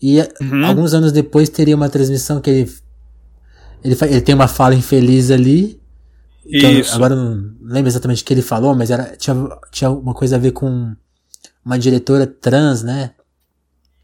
e 0.01 0.19
uhum. 0.41 0.65
alguns 0.65 0.93
anos 0.93 1.11
depois 1.11 1.49
teria 1.49 1.75
uma 1.75 1.89
transmissão 1.89 2.41
que 2.41 2.49
ele 2.49 2.71
ele, 3.83 3.97
ele 4.01 4.21
tem 4.21 4.33
uma 4.33 4.47
fala 4.47 4.73
infeliz 4.73 5.29
ali 5.29 5.82
então, 6.45 6.71
Isso. 6.71 6.95
Agora 6.95 7.15
não 7.15 7.55
lembro 7.61 7.89
exatamente 7.89 8.21
o 8.21 8.25
que 8.25 8.33
ele 8.33 8.41
falou, 8.41 8.75
mas 8.75 8.91
era, 8.91 9.15
tinha, 9.15 9.35
tinha 9.71 9.89
uma 9.89 10.13
coisa 10.13 10.35
a 10.35 10.39
ver 10.39 10.51
com 10.51 10.93
uma 11.65 11.79
diretora 11.79 12.27
trans, 12.27 12.83
né? 12.83 13.11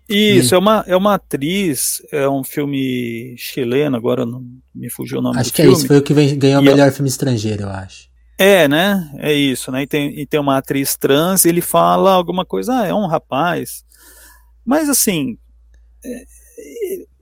Isso, 0.07 0.53
e... 0.53 0.55
é, 0.55 0.57
uma, 0.57 0.83
é 0.87 0.95
uma 0.95 1.13
atriz, 1.15 2.01
é 2.11 2.27
um 2.27 2.43
filme 2.43 3.35
chileno, 3.37 3.95
agora 3.95 4.25
não 4.25 4.43
me 4.73 4.89
fugiu 4.89 5.19
o 5.19 5.21
nome 5.21 5.39
acho 5.39 5.51
do 5.51 5.53
que 5.53 5.61
filme. 5.61 5.75
é 5.75 5.77
isso, 5.77 5.87
foi 5.87 5.97
o 5.97 6.01
que 6.01 6.13
ganhou 6.35 6.61
o 6.61 6.65
melhor 6.65 6.91
filme 6.91 7.09
estrangeiro, 7.09 7.63
eu 7.63 7.69
acho. 7.69 8.09
É, 8.37 8.67
né? 8.67 9.11
É 9.17 9.33
isso, 9.33 9.71
né? 9.71 9.83
E 9.83 9.87
tem, 9.87 10.17
e 10.17 10.25
tem 10.25 10.39
uma 10.39 10.57
atriz 10.57 10.95
trans 10.95 11.43
e 11.43 11.49
ele 11.49 11.61
fala 11.61 12.11
alguma 12.11 12.45
coisa, 12.45 12.79
ah, 12.79 12.87
é 12.87 12.93
um 12.93 13.05
rapaz. 13.05 13.83
Mas 14.65 14.89
assim, 14.89 15.37
é, 16.03 16.23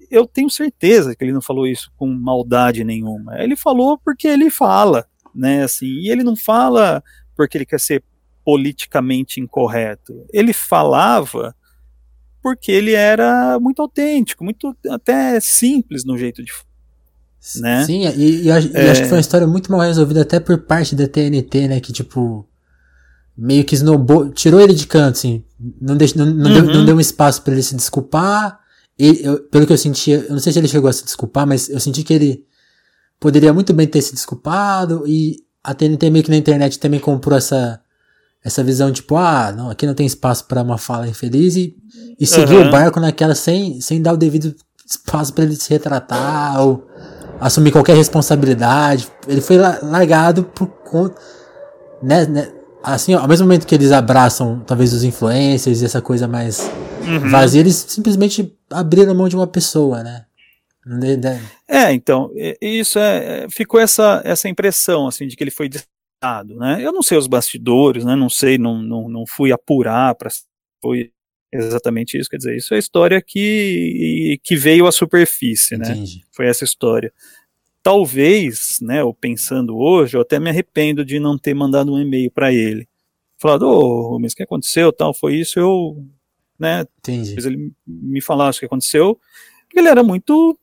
eu 0.09 0.25
tenho 0.25 0.49
certeza 0.49 1.15
que 1.15 1.23
ele 1.23 1.33
não 1.33 1.41
falou 1.41 1.67
isso 1.67 1.91
com 1.97 2.07
maldade 2.07 2.83
nenhuma. 2.83 3.41
Ele 3.41 3.55
falou 3.55 3.97
porque 3.97 4.27
ele 4.27 4.49
fala, 4.49 5.05
né? 5.33 5.63
Assim, 5.63 5.85
e 5.85 6.09
ele 6.09 6.23
não 6.23 6.35
fala 6.35 7.03
porque 7.35 7.57
ele 7.57 7.65
quer 7.65 7.79
ser 7.79 8.03
politicamente 8.43 9.39
incorreto. 9.39 10.25
Ele 10.31 10.53
falava 10.53 11.55
porque 12.41 12.71
ele 12.71 12.93
era 12.93 13.59
muito 13.59 13.81
autêntico, 13.81 14.43
muito 14.43 14.75
até 14.89 15.39
simples 15.39 16.05
no 16.05 16.17
jeito 16.17 16.43
de 16.43 16.51
né? 17.61 17.85
Sim, 17.85 18.05
e, 18.07 18.43
e, 18.43 18.51
acho, 18.51 18.75
é... 18.75 18.85
e, 18.85 18.89
acho, 18.89 19.01
que 19.03 19.07
foi 19.07 19.17
uma 19.17 19.21
história 19.21 19.47
muito 19.47 19.71
mal 19.71 19.81
resolvida 19.81 20.21
até 20.21 20.39
por 20.39 20.57
parte 20.59 20.95
da 20.95 21.07
TNT, 21.07 21.67
né? 21.67 21.79
Que 21.79 21.93
tipo 21.93 22.45
meio 23.37 23.63
que 23.63 23.75
snowball, 23.75 24.31
tirou 24.31 24.59
ele 24.59 24.73
de 24.73 24.87
canto, 24.87 25.17
assim, 25.17 25.43
não, 25.59 25.95
não, 25.95 26.25
não, 26.25 26.49
uhum. 26.49 26.65
deu, 26.65 26.73
não 26.73 26.85
deu 26.85 26.95
um 26.95 26.99
espaço 26.99 27.41
para 27.43 27.53
ele 27.53 27.61
se 27.61 27.75
desculpar 27.75 28.59
ele, 28.97 29.21
eu, 29.23 29.39
pelo 29.43 29.65
que 29.65 29.73
eu 29.73 29.77
senti, 29.77 30.11
eu 30.11 30.29
não 30.29 30.39
sei 30.39 30.51
se 30.51 30.59
ele 30.59 30.67
chegou 30.67 30.89
a 30.89 30.93
se 30.93 31.03
desculpar, 31.03 31.45
mas 31.45 31.69
eu 31.69 31.79
senti 31.79 32.03
que 32.03 32.13
ele 32.13 32.45
poderia 33.19 33.53
muito 33.53 33.73
bem 33.73 33.87
ter 33.87 34.01
se 34.01 34.13
desculpado 34.13 35.03
e 35.07 35.37
a 35.63 35.73
TNT 35.73 36.09
meio 36.09 36.23
que 36.23 36.31
na 36.31 36.37
internet 36.37 36.79
também 36.79 36.99
comprou 36.99 37.37
essa 37.37 37.81
essa 38.43 38.63
visão 38.63 38.91
tipo, 38.91 39.17
ah, 39.17 39.51
não, 39.51 39.69
aqui 39.69 39.85
não 39.85 39.93
tem 39.93 40.05
espaço 40.05 40.45
para 40.45 40.61
uma 40.61 40.77
fala 40.77 41.07
infeliz 41.07 41.57
e, 41.57 41.75
e 42.17 42.25
seguiu 42.25 42.61
uhum. 42.61 42.67
o 42.69 42.71
barco 42.71 42.99
naquela 42.99 43.35
sem, 43.35 43.81
sem 43.81 44.01
dar 44.01 44.13
o 44.13 44.17
devido 44.17 44.55
espaço 44.85 45.33
para 45.33 45.43
ele 45.43 45.55
se 45.55 45.69
retratar 45.69 46.61
ou 46.61 46.87
assumir 47.41 47.71
qualquer 47.71 47.97
responsabilidade. 47.97 49.09
Ele 49.27 49.41
foi 49.41 49.57
largado 49.57 50.43
por 50.43 50.67
conta, 50.67 51.19
né, 52.01 52.25
né, 52.25 52.49
assim, 52.81 53.13
ao 53.15 53.27
mesmo 53.27 53.45
momento 53.45 53.67
que 53.67 53.75
eles 53.75 53.91
abraçam 53.91 54.61
talvez 54.65 54.93
os 54.93 55.03
influencers 55.03 55.81
e 55.81 55.85
essa 55.85 56.01
coisa 56.01 56.25
mais 56.25 56.71
uhum. 57.05 57.29
vazia, 57.29 57.61
eles 57.61 57.75
simplesmente 57.75 58.53
abriram 58.69 59.11
a 59.11 59.15
mão 59.15 59.27
de 59.27 59.35
uma 59.35 59.47
pessoa, 59.47 60.03
né? 60.03 60.25
É, 61.67 61.91
então, 61.91 62.31
isso 62.61 62.97
é, 62.97 63.43
é, 63.43 63.49
ficou 63.49 63.79
essa, 63.79 64.21
essa 64.23 64.47
impressão, 64.47 65.07
assim, 65.07 65.27
de 65.27 65.35
que 65.35 65.43
ele 65.43 65.51
foi 65.51 65.67
destado, 65.67 66.55
né? 66.55 66.77
Eu 66.81 66.93
não 66.93 67.03
sei 67.03 67.17
os 67.17 67.27
bastidores, 67.27 68.05
né? 68.05 68.15
Não 68.15 68.29
sei, 68.29 68.57
não, 68.57 68.81
não, 68.81 69.09
não 69.09 69.25
fui 69.27 69.51
apurar 69.51 70.15
para 70.15 70.29
foi 70.81 71.11
exatamente 71.51 72.17
isso, 72.17 72.29
quer 72.29 72.37
dizer, 72.37 72.55
isso 72.55 72.73
é 72.73 72.77
a 72.77 72.79
história 72.79 73.21
que, 73.21 74.39
que 74.43 74.55
veio 74.55 74.85
à 74.85 74.91
superfície, 74.91 75.77
né? 75.77 75.89
Entendi. 75.89 76.17
né? 76.17 76.21
Foi 76.31 76.45
essa 76.47 76.63
história. 76.63 77.11
Talvez, 77.81 78.77
né, 78.81 79.01
eu 79.01 79.13
pensando 79.13 79.77
hoje, 79.77 80.17
eu 80.17 80.21
até 80.21 80.39
me 80.39 80.49
arrependo 80.49 81.05
de 81.05 81.19
não 81.19 81.37
ter 81.37 81.53
mandado 81.53 81.93
um 81.93 81.99
e-mail 81.99 82.29
para 82.29 82.53
ele. 82.53 82.87
Falado, 83.37 83.63
ô, 83.63 84.15
oh, 84.15 84.19
mas 84.19 84.33
o 84.33 84.35
que 84.35 84.43
aconteceu, 84.43 84.91
tal, 84.91 85.13
foi 85.13 85.35
isso, 85.35 85.59
eu 85.59 86.05
né? 86.59 86.85
Entendi. 86.99 87.35
ele 87.37 87.73
me 87.85 88.21
falasse 88.21 88.57
o 88.57 88.59
que 88.61 88.65
aconteceu, 88.65 89.19
ele 89.75 89.87
era 89.87 90.03
muito 90.03 90.57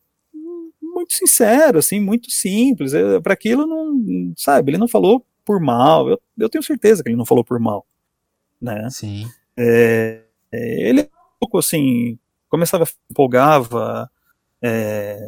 muito 0.83 1.15
sincero, 1.15 1.79
assim, 1.79 1.99
muito 1.99 2.31
simples. 2.31 2.93
Para 3.23 3.35
aquilo 3.35 3.67
não, 3.67 4.33
sabe, 4.37 4.71
ele 4.71 4.79
não 4.79 4.87
falou 4.87 5.27
por 5.45 5.61
mal. 5.61 6.09
Eu, 6.09 6.21
eu 6.39 6.49
tenho 6.49 6.63
certeza 6.63 7.03
que 7.03 7.09
ele 7.09 7.17
não 7.17 7.27
falou 7.27 7.45
por 7.45 7.59
mal, 7.59 7.85
né? 8.61 8.89
Sim. 8.91 9.27
É, 9.57 10.23
é 10.53 10.89
ele 10.89 11.03
um 11.03 11.39
pouco 11.41 11.59
assim, 11.59 12.19
começava 12.49 12.87
empolgava, 13.11 14.09
é, 14.63 15.19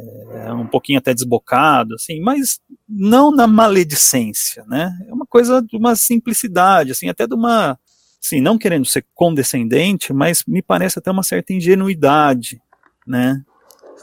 um 0.53 0.65
pouquinho 0.65 0.97
até 0.97 1.13
desbocado, 1.13 1.95
assim, 1.95 2.19
mas 2.21 2.59
não 2.87 3.31
na 3.31 3.45
maledicência, 3.45 4.65
né? 4.65 4.97
É 5.07 5.13
uma 5.13 5.25
coisa 5.25 5.61
de 5.61 5.75
uma 5.77 5.95
simplicidade, 5.95 6.91
assim, 6.91 7.09
até 7.09 7.27
de 7.27 7.35
uma 7.35 7.77
sim, 8.19 8.41
não 8.41 8.57
querendo 8.57 8.85
ser 8.85 9.05
condescendente, 9.13 10.11
mas 10.11 10.43
me 10.47 10.61
parece 10.61 10.99
até 10.99 11.09
uma 11.11 11.23
certa 11.23 11.53
ingenuidade, 11.53 12.61
né, 13.05 13.41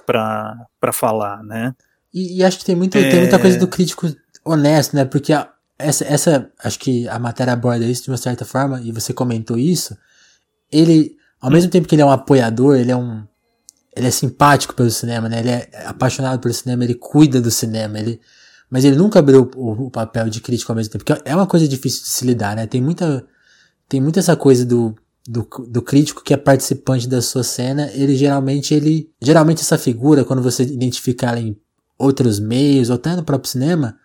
para 0.07 0.93
falar, 0.93 1.43
né. 1.43 1.75
E, 2.13 2.39
e, 2.39 2.45
acho 2.45 2.59
que 2.59 2.65
tem, 2.65 2.77
muito, 2.77 2.97
é... 2.97 3.11
tem 3.11 3.21
muita 3.21 3.39
coisa 3.39 3.59
do 3.59 3.67
crítico 3.67 4.07
honesto, 4.45 4.95
né, 4.95 5.05
porque 5.05 5.33
a, 5.33 5.51
essa, 5.79 6.05
essa, 6.05 6.51
acho 6.63 6.79
que 6.79 7.09
a 7.09 7.19
matéria 7.19 7.53
aborda 7.53 7.85
isso 7.85 8.05
de 8.05 8.11
uma 8.11 8.17
certa 8.17 8.45
forma, 8.45 8.81
e 8.81 8.93
você 8.93 9.13
comentou 9.13 9.59
isso, 9.59 9.97
ele, 10.71 11.17
ao 11.41 11.51
mesmo 11.51 11.71
tempo 11.71 11.89
que 11.89 11.95
ele 11.95 12.03
é 12.03 12.07
um 12.07 12.11
apoiador, 12.11 12.77
ele 12.77 12.93
é 12.93 12.97
um, 12.97 13.25
ele 13.97 14.07
é 14.07 14.11
simpático 14.11 14.75
pelo 14.75 14.91
cinema, 14.91 15.29
né, 15.29 15.41
ele 15.41 15.51
é 15.51 15.69
apaixonado 15.87 16.41
pelo 16.41 16.55
cinema, 16.55 16.85
ele 16.85 16.95
cuida 16.95 17.41
do 17.41 17.51
cinema, 17.51 17.99
ele, 17.99 18.21
mas 18.71 18.85
ele 18.85 18.97
nunca 18.97 19.19
abriu 19.19 19.51
o, 19.57 19.87
o 19.87 19.91
papel 19.91 20.29
de 20.29 20.41
crítico 20.41 20.71
ao 20.71 20.77
mesmo 20.77 20.93
tempo, 20.93 21.05
porque 21.05 21.23
é 21.29 21.35
uma 21.35 21.47
coisa 21.47 21.67
difícil 21.67 22.03
de 22.03 22.09
se 22.09 22.25
lidar, 22.25 22.55
né, 22.55 22.67
tem 22.67 22.81
muita 22.81 23.27
tem 23.89 24.01
muito 24.01 24.19
essa 24.19 24.37
coisa 24.37 24.65
do, 24.65 24.95
do, 25.27 25.47
do, 25.69 25.83
crítico 25.83 26.23
que 26.23 26.35
é 26.35 26.37
participante 26.37 27.09
da 27.09 27.23
sua 27.23 27.43
cena, 27.43 27.91
ele 27.93 28.17
geralmente, 28.17 28.75
ele, 28.75 29.11
geralmente 29.21 29.61
essa 29.61 29.79
figura, 29.79 30.25
quando 30.25 30.43
você 30.43 30.63
identifica 30.63 31.29
ela 31.29 31.41
em 31.41 31.57
outros 31.99 32.39
meios, 32.39 32.91
ou 32.91 32.97
até 32.97 33.15
no 33.15 33.25
próprio 33.25 33.51
cinema, 33.51 33.97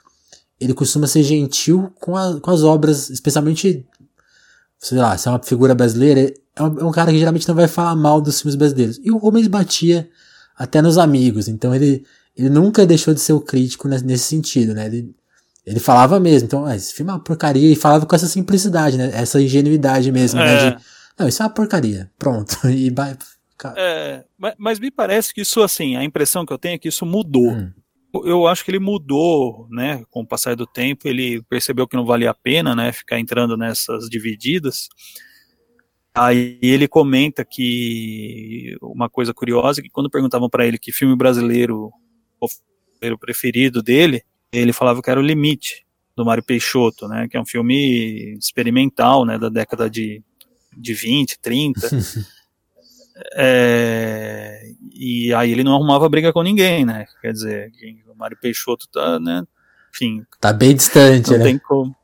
ele 0.60 0.74
costuma 0.74 1.08
ser 1.08 1.24
gentil 1.24 1.92
com, 2.00 2.16
a, 2.16 2.40
com 2.40 2.52
as 2.52 2.64
obras, 2.64 3.10
especialmente, 3.10 3.86
sei 4.78 4.98
lá, 4.98 5.18
se 5.18 5.28
é 5.28 5.32
uma 5.32 5.42
figura 5.42 5.74
brasileira, 5.74 6.34
é 6.56 6.64
um, 6.64 6.80
é 6.80 6.84
um, 6.84 6.92
cara 6.92 7.12
que 7.12 7.20
geralmente 7.20 7.48
não 7.48 7.56
vai 7.56 7.68
falar 7.68 7.96
mal 7.96 8.22
dos 8.22 8.42
filmes 8.42 8.56
brasileiros. 8.56 9.00
E 9.04 9.12
o 9.12 9.18
Rubens 9.18 9.48
batia 9.48 10.10
até 10.56 10.82
nos 10.82 10.98
amigos, 10.98 11.48
então 11.48 11.74
ele, 11.74 12.06
ele 12.36 12.50
nunca 12.50 12.86
deixou 12.86 13.14
de 13.14 13.22
ser 13.22 13.34
o 13.34 13.42
crítico 13.42 13.88
nesse 13.88 14.26
sentido, 14.26 14.74
né? 14.74 14.86
Ele, 14.86 15.16
ele 15.70 15.80
falava 15.80 16.20
mesmo, 16.20 16.48
então, 16.48 16.66
ah, 16.66 16.76
esse 16.76 16.92
filme 16.92 17.12
é 17.12 17.14
uma 17.14 17.24
porcaria, 17.24 17.72
e 17.72 17.76
falava 17.76 18.04
com 18.04 18.16
essa 18.16 18.26
simplicidade, 18.26 18.98
né? 18.98 19.12
Essa 19.14 19.40
ingenuidade 19.40 20.12
mesmo, 20.12 20.40
né? 20.40 20.52
é. 20.52 20.64
né? 20.64 20.72
De, 20.72 20.84
não, 21.20 21.28
isso 21.28 21.44
é 21.44 21.46
uma 21.46 21.54
porcaria, 21.54 22.10
pronto. 22.18 22.58
E 22.68 22.90
vai. 22.90 23.16
É, 23.78 24.26
mas, 24.36 24.56
mas, 24.58 24.80
me 24.80 24.90
parece 24.90 25.32
que 25.32 25.42
isso, 25.42 25.62
assim, 25.62 25.96
a 25.96 26.04
impressão 26.04 26.44
que 26.44 26.52
eu 26.52 26.58
tenho 26.58 26.74
é 26.74 26.78
que 26.80 26.88
isso 26.88 27.06
mudou. 27.06 27.52
Hum. 27.52 27.72
eu 28.26 28.48
acho 28.48 28.66
que 28.66 28.72
ele 28.72 28.80
mudou, 28.80 29.68
né, 29.70 30.04
com 30.10 30.22
o 30.22 30.28
passar 30.28 30.56
do 30.56 30.66
tempo, 30.66 31.08
ele 31.08 31.44
percebeu 31.44 31.88
que 31.88 31.96
não 31.96 32.06
valia 32.06 32.32
a 32.32 32.34
pena, 32.34 32.74
né, 32.74 32.92
ficar 32.92 33.20
entrando 33.20 33.56
nessas 33.56 34.10
divididas. 34.10 34.88
Aí 36.16 36.58
ele 36.64 36.88
comenta 36.88 37.46
que 37.46 38.76
uma 38.82 39.08
coisa 39.08 39.36
curiosa, 39.36 39.84
que 39.84 39.90
quando 39.90 40.10
perguntavam 40.10 40.50
para 40.50 40.66
ele 40.66 40.80
que 40.80 40.92
filme 40.92 41.16
brasileiro 41.16 41.92
o 42.42 43.18
preferido 43.20 43.84
dele, 43.84 44.24
ele 44.52 44.74
falava 44.74 45.02
que 45.02 45.10
era 45.10 45.20
o 45.20 45.24
Limite, 45.24 45.86
do 46.16 46.26
Mário 46.26 46.44
Peixoto, 46.44 47.08
né, 47.08 47.28
que 47.30 47.38
é 47.38 47.42
um 47.42 47.46
filme 47.46 48.38
experimental, 48.38 49.26
né, 49.26 49.38
da 49.40 49.48
década 49.48 49.90
de, 49.90 50.22
de 50.76 50.94
20, 50.94 51.40
30. 51.40 51.90
é, 53.36 54.62
e 54.94 55.34
aí 55.34 55.52
ele 55.52 55.64
não 55.64 55.76
arrumava 55.76 56.10
briga 56.10 56.34
com 56.34 56.44
ninguém, 56.44 56.86
né, 56.86 57.06
quer 57.22 57.32
dizer, 57.32 57.72
o 58.08 58.16
Mário 58.16 58.38
Peixoto 58.38 58.86
tá, 58.90 59.18
né, 59.18 59.44
enfim... 59.94 60.26
Tá 60.42 60.52
bem 60.52 60.76
distante, 60.76 61.32
não 61.32 61.38
né? 61.38 61.44
Tem 61.46 61.58
como, 61.58 61.96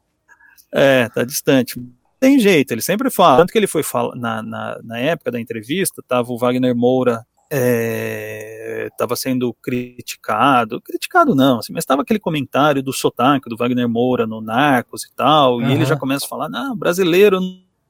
é, 0.71 1.09
tá 1.09 1.25
distante. 1.25 1.81
Tem 2.17 2.39
jeito, 2.39 2.71
ele 2.71 2.81
sempre 2.81 3.09
fala, 3.09 3.39
tanto 3.39 3.51
que 3.51 3.57
ele 3.57 3.67
foi 3.67 3.83
falar, 3.83 4.15
na, 4.15 4.41
na, 4.41 4.79
na 4.81 4.97
época 4.97 5.29
da 5.29 5.41
entrevista, 5.41 6.01
tava 6.07 6.31
o 6.31 6.37
Wagner 6.37 6.73
Moura 6.73 7.25
estava 7.51 9.13
é, 9.13 9.15
sendo 9.15 9.53
criticado, 9.61 10.81
criticado 10.81 11.35
não, 11.35 11.59
assim, 11.59 11.73
mas 11.73 11.83
estava 11.83 12.01
aquele 12.01 12.19
comentário 12.19 12.81
do 12.81 12.91
sotaque 12.91 13.49
do 13.49 13.57
Wagner 13.57 13.87
Moura 13.87 14.25
no 14.25 14.41
Narcos 14.41 15.03
e 15.03 15.13
tal, 15.15 15.57
uhum. 15.57 15.69
e 15.69 15.73
ele 15.73 15.85
já 15.85 15.95
começa 15.95 16.25
a 16.25 16.29
falar, 16.29 16.49
não, 16.49 16.75
brasileiro 16.75 17.39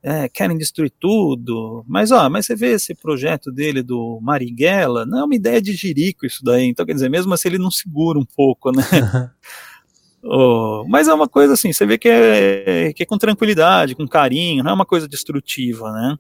é, 0.04 0.30
querem 0.30 0.58
destruir 0.58 0.92
tudo, 1.00 1.84
mas 1.88 2.12
ó, 2.12 2.30
mas 2.30 2.46
você 2.46 2.56
vê 2.56 2.74
esse 2.74 2.94
projeto 2.94 3.52
dele 3.52 3.82
do 3.82 4.20
Marighella, 4.22 5.06
não 5.06 5.20
é 5.20 5.24
uma 5.24 5.36
ideia 5.36 5.62
de 5.62 5.74
jirico 5.74 6.26
isso 6.26 6.44
daí, 6.44 6.66
então 6.66 6.86
quer 6.86 6.94
dizer, 6.94 7.10
mesmo 7.10 7.34
assim 7.34 7.48
ele 7.48 7.58
não 7.58 7.72
segura 7.72 8.20
um 8.20 8.26
pouco, 8.26 8.72
né? 8.72 8.84
Oh, 10.28 10.84
mas 10.88 11.08
é 11.08 11.14
uma 11.14 11.28
coisa 11.28 11.54
assim, 11.54 11.72
você 11.72 11.86
vê 11.86 12.00
que 12.00 12.10
é, 12.10 12.92
que 12.94 13.04
é 13.04 13.06
com 13.06 13.16
tranquilidade, 13.16 13.94
com 13.94 14.08
carinho, 14.08 14.64
não 14.64 14.72
é 14.72 14.74
uma 14.74 14.86
coisa 14.86 15.08
destrutiva, 15.08 15.92
né? 15.92 16.18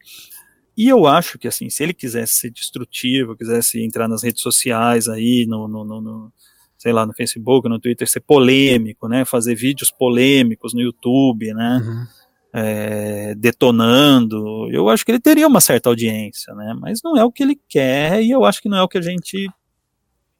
E 0.77 0.89
eu 0.89 1.07
acho 1.07 1.38
que, 1.39 1.47
assim, 1.47 1.69
se 1.69 1.83
ele 1.83 1.93
quisesse 1.93 2.33
ser 2.33 2.49
destrutivo, 2.49 3.35
quisesse 3.35 3.81
entrar 3.81 4.07
nas 4.07 4.23
redes 4.23 4.41
sociais 4.41 5.07
aí, 5.07 5.45
no, 5.47 5.67
no, 5.67 5.85
no, 5.85 6.01
no 6.01 6.33
sei 6.77 6.93
lá, 6.93 7.03
no 7.03 7.13
Facebook, 7.13 7.67
no 7.67 7.79
Twitter, 7.79 8.07
ser 8.07 8.19
polêmico, 8.19 9.07
né, 9.07 9.25
fazer 9.25 9.55
vídeos 9.55 9.89
polêmicos 9.89 10.71
no 10.71 10.81
YouTube, 10.81 11.51
né, 11.51 11.81
uhum. 11.83 12.07
é, 12.53 13.35
detonando, 13.35 14.69
eu 14.71 14.88
acho 14.88 15.03
que 15.03 15.11
ele 15.11 15.19
teria 15.19 15.47
uma 15.47 15.59
certa 15.59 15.89
audiência, 15.89 16.53
né, 16.53 16.75
mas 16.79 17.01
não 17.03 17.17
é 17.17 17.23
o 17.23 17.31
que 17.31 17.41
ele 17.41 17.59
quer 17.67 18.21
e 18.21 18.29
eu 18.29 18.45
acho 18.45 18.61
que 18.61 18.69
não 18.69 18.77
é 18.77 18.83
o 18.83 18.88
que 18.88 18.99
a 18.99 19.01
gente 19.01 19.49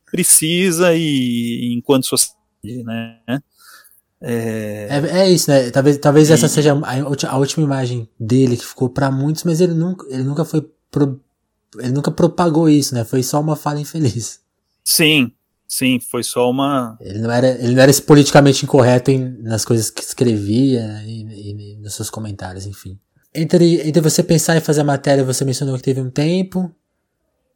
precisa 0.06 0.94
e 0.94 1.74
enquanto 1.74 2.06
sociedade, 2.06 2.84
né, 2.84 3.20
é... 4.22 4.88
é... 4.90 5.20
É, 5.20 5.30
isso, 5.30 5.50
né? 5.50 5.70
Talvez, 5.72 5.98
talvez 5.98 6.30
e... 6.30 6.34
essa 6.34 6.48
seja 6.48 6.74
a, 6.74 7.30
a, 7.30 7.38
última 7.38 7.64
imagem 7.64 8.10
dele 8.20 8.58
que 8.58 8.66
ficou 8.66 8.90
para 8.90 9.12
muitos, 9.12 9.44
mas 9.44 9.62
ele 9.62 9.74
nunca, 9.74 10.06
ele 10.10 10.24
nunca 10.24 10.46
foi. 10.46 10.68
Pro, 10.90 11.20
ele 11.78 11.92
nunca 11.92 12.12
propagou 12.12 12.70
isso, 12.70 12.96
né? 12.96 13.04
Foi 13.04 13.22
só 13.22 13.40
uma 13.40 13.56
fala 13.56 13.80
infeliz. 13.80 14.40
Sim, 14.84 15.32
sim, 15.68 16.00
foi 16.00 16.24
só 16.24 16.50
uma. 16.50 16.98
Ele 17.02 17.20
não 17.20 17.32
era, 17.32 17.48
ele 17.48 17.76
não 17.76 17.82
era 17.82 17.92
politicamente 18.02 18.64
incorreto 18.64 19.12
em, 19.12 19.38
nas 19.42 19.66
coisas 19.66 19.90
que 19.90 20.02
escrevia 20.02 21.02
e, 21.06 21.24
e, 21.24 21.74
e, 21.74 21.78
nos 21.78 21.96
seus 21.96 22.10
comentários, 22.10 22.66
enfim. 22.66 22.98
Entre, 23.34 23.86
entre 23.88 24.02
você 24.02 24.24
pensar 24.24 24.56
em 24.56 24.62
fazer 24.62 24.82
a 24.82 24.86
matéria, 24.86 25.24
você 25.24 25.44
mencionou 25.44 25.76
que 25.76 25.84
teve 25.84 26.00
um 26.00 26.10
tempo. 26.10 26.72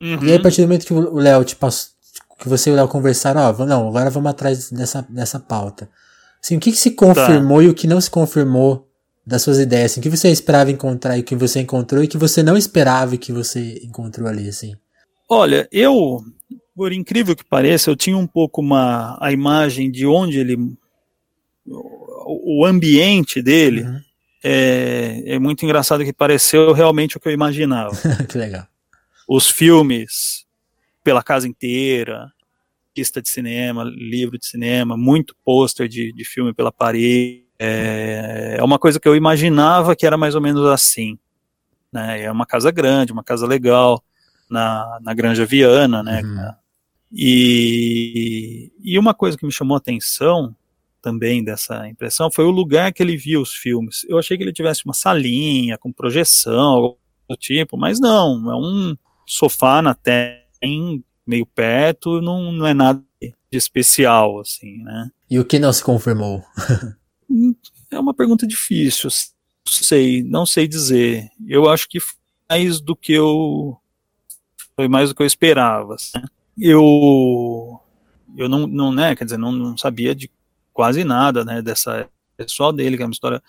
Uhum. 0.01 0.23
E 0.23 0.31
aí, 0.31 0.37
a 0.37 0.41
partir 0.41 0.61
do 0.61 0.67
momento 0.67 0.85
que 0.85 0.93
o 0.93 1.15
Léo 1.15 1.43
te 1.45 1.55
passou, 1.55 1.93
que 2.39 2.49
você 2.49 2.69
e 2.69 2.73
o 2.73 2.75
Léo 2.75 2.87
conversaram, 2.87 3.41
ó, 3.41 3.65
não, 3.65 3.87
agora 3.87 4.09
vamos 4.09 4.29
atrás 4.29 4.71
dessa, 4.71 5.05
dessa 5.09 5.39
pauta. 5.39 5.89
Assim, 6.43 6.57
o 6.57 6.59
que, 6.59 6.71
que 6.71 6.77
se 6.77 6.91
confirmou 6.91 7.57
tá. 7.59 7.63
e 7.63 7.67
o 7.67 7.73
que 7.73 7.87
não 7.87 7.99
se 7.99 8.09
confirmou 8.09 8.87
das 9.25 9.41
suas 9.41 9.59
ideias? 9.59 9.91
Assim, 9.91 9.99
o 9.99 10.03
que 10.03 10.09
você 10.09 10.29
esperava 10.29 10.71
encontrar 10.71 11.17
e 11.17 11.21
o 11.21 11.23
que 11.23 11.35
você 11.35 11.59
encontrou 11.59 12.01
e 12.01 12.05
o 12.07 12.09
que 12.09 12.17
você 12.17 12.41
não 12.41 12.57
esperava 12.57 13.15
e 13.15 13.17
que 13.17 13.33
você 13.33 13.79
encontrou 13.83 14.27
ali, 14.27 14.47
assim? 14.47 14.75
Olha, 15.29 15.67
eu, 15.71 16.23
por 16.75 16.91
incrível 16.93 17.35
que 17.35 17.43
pareça, 17.43 17.89
eu 17.89 17.95
tinha 17.95 18.17
um 18.17 18.25
pouco 18.25 18.61
uma 18.61 19.17
a 19.21 19.31
imagem 19.31 19.91
de 19.91 20.07
onde 20.07 20.39
ele 20.39 20.57
o, 21.67 22.61
o 22.61 22.65
ambiente 22.65 23.41
dele 23.41 23.83
uhum. 23.83 23.99
é, 24.43 25.23
é 25.25 25.39
muito 25.39 25.63
engraçado 25.63 26.03
que 26.03 26.13
pareceu 26.13 26.73
realmente 26.73 27.17
o 27.17 27.19
que 27.19 27.27
eu 27.27 27.33
imaginava. 27.33 27.95
que 28.27 28.37
legal. 28.37 28.65
Os 29.27 29.49
filmes 29.49 30.45
pela 31.03 31.21
casa 31.21 31.47
inteira, 31.47 32.31
pista 32.99 33.21
de 33.21 33.29
cinema, 33.29 33.85
livro 33.85 34.37
de 34.37 34.45
cinema, 34.45 34.97
muito 34.97 35.33
pôster 35.45 35.87
de, 35.87 36.11
de 36.11 36.25
filme 36.25 36.53
pela 36.53 36.69
parede. 36.69 37.45
É, 37.57 38.57
é 38.59 38.63
uma 38.63 38.77
coisa 38.77 38.99
que 38.99 39.07
eu 39.07 39.15
imaginava 39.15 39.95
que 39.95 40.05
era 40.05 40.17
mais 40.17 40.35
ou 40.35 40.41
menos 40.41 40.65
assim. 40.65 41.17
Né? 41.93 42.23
É 42.23 42.31
uma 42.31 42.45
casa 42.45 42.71
grande, 42.71 43.13
uma 43.13 43.23
casa 43.23 43.47
legal, 43.47 44.03
na, 44.49 44.99
na 45.01 45.13
Granja 45.13 45.45
Viana, 45.45 46.03
né? 46.03 46.21
Uhum. 46.21 46.53
E, 47.13 48.69
e 48.83 48.99
uma 48.99 49.13
coisa 49.13 49.37
que 49.37 49.45
me 49.45 49.51
chamou 49.51 49.75
a 49.75 49.77
atenção 49.77 50.53
também 51.01 51.41
dessa 51.41 51.87
impressão 51.87 52.29
foi 52.29 52.43
o 52.43 52.51
lugar 52.51 52.91
que 52.91 53.01
ele 53.01 53.15
via 53.15 53.39
os 53.39 53.53
filmes. 53.53 54.05
Eu 54.09 54.19
achei 54.19 54.35
que 54.35 54.43
ele 54.43 54.51
tivesse 54.51 54.83
uma 54.83 54.93
salinha 54.93 55.77
com 55.77 55.89
projeção, 55.89 56.59
algo 56.59 56.99
do 57.29 57.37
tipo, 57.37 57.77
mas 57.77 57.97
não, 57.97 58.51
é 58.51 58.55
um 58.55 58.97
sofá 59.25 59.81
na 59.81 59.93
terra, 59.93 60.43
meio 61.29 61.45
perto, 61.45 62.19
não, 62.21 62.51
não 62.51 62.65
é 62.65 62.73
nada 62.73 63.03
de 63.21 63.33
especial, 63.51 64.39
assim, 64.39 64.77
né? 64.83 65.11
E 65.29 65.37
o 65.39 65.45
que 65.45 65.59
não 65.59 65.71
se 65.71 65.83
confirmou? 65.83 66.43
é 67.91 67.99
uma 67.99 68.15
pergunta 68.15 68.47
difícil, 68.47 69.09
sei, 69.67 70.23
não 70.23 70.43
sei 70.43 70.67
dizer. 70.67 71.29
Eu 71.47 71.69
acho 71.69 71.87
que 71.87 71.99
mais 72.49 72.81
do 72.81 72.95
que 72.95 73.13
eu 73.13 73.77
foi 74.75 74.87
mais 74.87 75.09
do 75.09 75.15
que 75.15 75.21
eu 75.21 75.27
esperava. 75.27 75.95
Assim. 75.95 76.19
Eu 76.57 77.79
eu 78.35 78.49
não, 78.49 78.65
não 78.65 78.91
né, 78.91 79.15
quer 79.15 79.25
dizer, 79.25 79.37
não, 79.37 79.51
não 79.51 79.77
sabia 79.77 80.15
de 80.15 80.31
quase 80.73 81.03
nada, 81.03 81.43
né, 81.45 81.61
dessa 81.61 82.07
pessoal 82.37 82.71
dele, 82.71 82.95
que 82.95 83.03
é 83.03 83.05
uma 83.05 83.11
história 83.11 83.41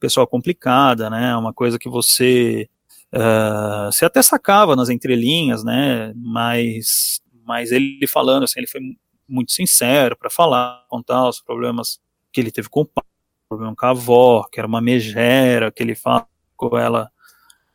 pessoal 0.00 0.26
complicada, 0.26 1.10
né, 1.10 1.36
uma 1.36 1.52
coisa 1.52 1.78
que 1.78 1.88
você 1.88 2.68
uh, 3.14 3.92
você 3.92 4.04
até 4.04 4.22
sacava 4.22 4.74
nas 4.74 4.88
entrelinhas, 4.88 5.62
né, 5.62 6.12
mas 6.16 7.20
mas 7.48 7.72
ele 7.72 8.06
falando 8.06 8.42
assim, 8.42 8.60
ele 8.60 8.66
foi 8.66 8.82
muito 9.26 9.52
sincero 9.52 10.14
para 10.14 10.28
falar, 10.28 10.84
contar 10.86 11.26
os 11.26 11.40
problemas 11.40 11.98
que 12.30 12.38
ele 12.38 12.52
teve 12.52 12.68
com 12.68 12.82
o 12.82 12.84
pai, 12.84 13.02
problema 13.48 13.74
com 13.74 13.86
a 13.86 13.90
avó, 13.90 14.44
que 14.52 14.60
era 14.60 14.68
uma 14.68 14.82
megera, 14.82 15.72
que 15.72 15.82
ele 15.82 15.94
fala 15.94 16.28
com 16.54 16.76
ela 16.76 17.10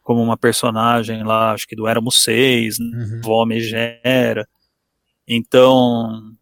como 0.03 0.21
uma 0.21 0.38
personagem 0.38 1.23
lá, 1.23 1.53
acho 1.53 1.67
que 1.67 1.75
do 1.75 1.88
Éramos 1.88 2.23
Seis, 2.23 2.77
né, 2.77 2.86
uhum. 2.86 3.19
avó 3.23 3.45
megera. 3.47 4.47
Então, 5.27 6.36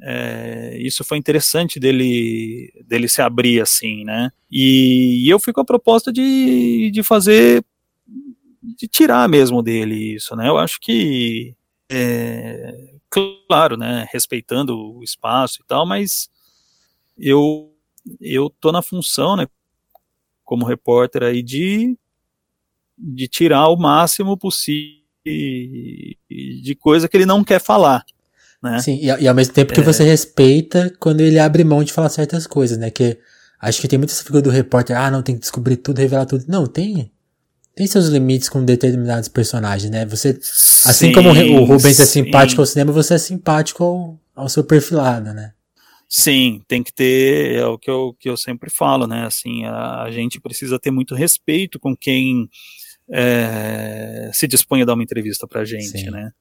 é, 0.00 0.78
isso 0.80 1.04
foi 1.04 1.18
interessante 1.18 1.78
dele, 1.78 2.72
dele 2.86 3.06
se 3.06 3.20
abrir 3.20 3.60
assim, 3.60 4.02
né? 4.04 4.30
E, 4.50 5.26
e 5.26 5.28
eu 5.28 5.38
fui 5.38 5.52
com 5.52 5.60
a 5.60 5.64
proposta 5.64 6.10
de, 6.10 6.90
de 6.90 7.02
fazer, 7.02 7.62
de 8.62 8.88
tirar 8.88 9.28
mesmo 9.28 9.62
dele 9.62 10.14
isso, 10.14 10.34
né? 10.34 10.48
Eu 10.48 10.56
acho 10.56 10.78
que 10.80 11.54
é, 11.90 12.94
claro, 13.10 13.76
né, 13.76 14.06
respeitando 14.12 14.76
o 14.76 15.02
espaço 15.02 15.60
e 15.62 15.66
tal, 15.66 15.86
mas 15.86 16.28
eu 17.16 17.72
eu 18.20 18.48
tô 18.48 18.72
na 18.72 18.80
função, 18.80 19.36
né, 19.36 19.46
como 20.44 20.64
repórter 20.64 21.22
aí 21.22 21.42
de 21.42 21.96
de 22.96 23.28
tirar 23.28 23.68
o 23.68 23.76
máximo 23.76 24.36
possível 24.36 24.98
de 25.24 26.76
coisa 26.80 27.08
que 27.08 27.16
ele 27.16 27.26
não 27.26 27.44
quer 27.44 27.60
falar. 27.60 28.04
Né? 28.62 28.80
Sim, 28.80 28.96
e, 28.96 29.06
e 29.06 29.28
ao 29.28 29.34
mesmo 29.34 29.54
tempo 29.54 29.72
que 29.72 29.80
é... 29.80 29.84
você 29.84 30.02
respeita 30.02 30.92
quando 30.98 31.20
ele 31.20 31.38
abre 31.38 31.62
mão 31.62 31.84
de 31.84 31.92
falar 31.92 32.08
certas 32.08 32.46
coisas, 32.46 32.76
né? 32.76 32.90
Que 32.90 33.18
acho 33.60 33.80
que 33.80 33.86
tem 33.86 33.98
muita 33.98 34.12
essa 34.12 34.24
figura 34.24 34.42
do 34.42 34.50
repórter, 34.50 34.96
ah, 34.96 35.10
não, 35.10 35.22
tem 35.22 35.36
que 35.36 35.40
descobrir 35.40 35.76
tudo, 35.76 35.98
revelar 35.98 36.26
tudo. 36.26 36.44
Não, 36.48 36.66
tem 36.66 37.12
tem 37.78 37.86
seus 37.86 38.08
limites 38.08 38.48
com 38.48 38.64
determinados 38.64 39.28
personagens, 39.28 39.88
né? 39.88 40.04
Você, 40.06 40.36
sim, 40.42 40.90
assim 40.90 41.12
como 41.12 41.28
o 41.30 41.64
Rubens 41.64 42.00
é 42.00 42.04
simpático 42.04 42.60
ao 42.60 42.66
cinema, 42.66 42.90
você 42.90 43.14
é 43.14 43.18
simpático 43.18 43.84
ao, 43.84 44.20
ao 44.34 44.48
seu 44.48 44.64
perfilado, 44.64 45.32
né? 45.32 45.52
Sim, 46.08 46.60
tem 46.66 46.82
que 46.82 46.92
ter, 46.92 47.54
é 47.54 47.64
o 47.66 47.78
que 47.78 47.88
eu, 47.88 48.16
que 48.18 48.28
eu 48.28 48.36
sempre 48.36 48.68
falo, 48.68 49.06
né? 49.06 49.24
Assim, 49.24 49.64
a, 49.64 50.02
a 50.02 50.10
gente 50.10 50.40
precisa 50.40 50.76
ter 50.76 50.90
muito 50.90 51.14
respeito 51.14 51.78
com 51.78 51.96
quem 51.96 52.48
é, 53.12 54.28
se 54.34 54.48
dispõe 54.48 54.82
a 54.82 54.84
dar 54.84 54.94
uma 54.94 55.04
entrevista 55.04 55.46
pra 55.46 55.64
gente, 55.64 56.00
Sim. 56.00 56.10
né? 56.10 56.32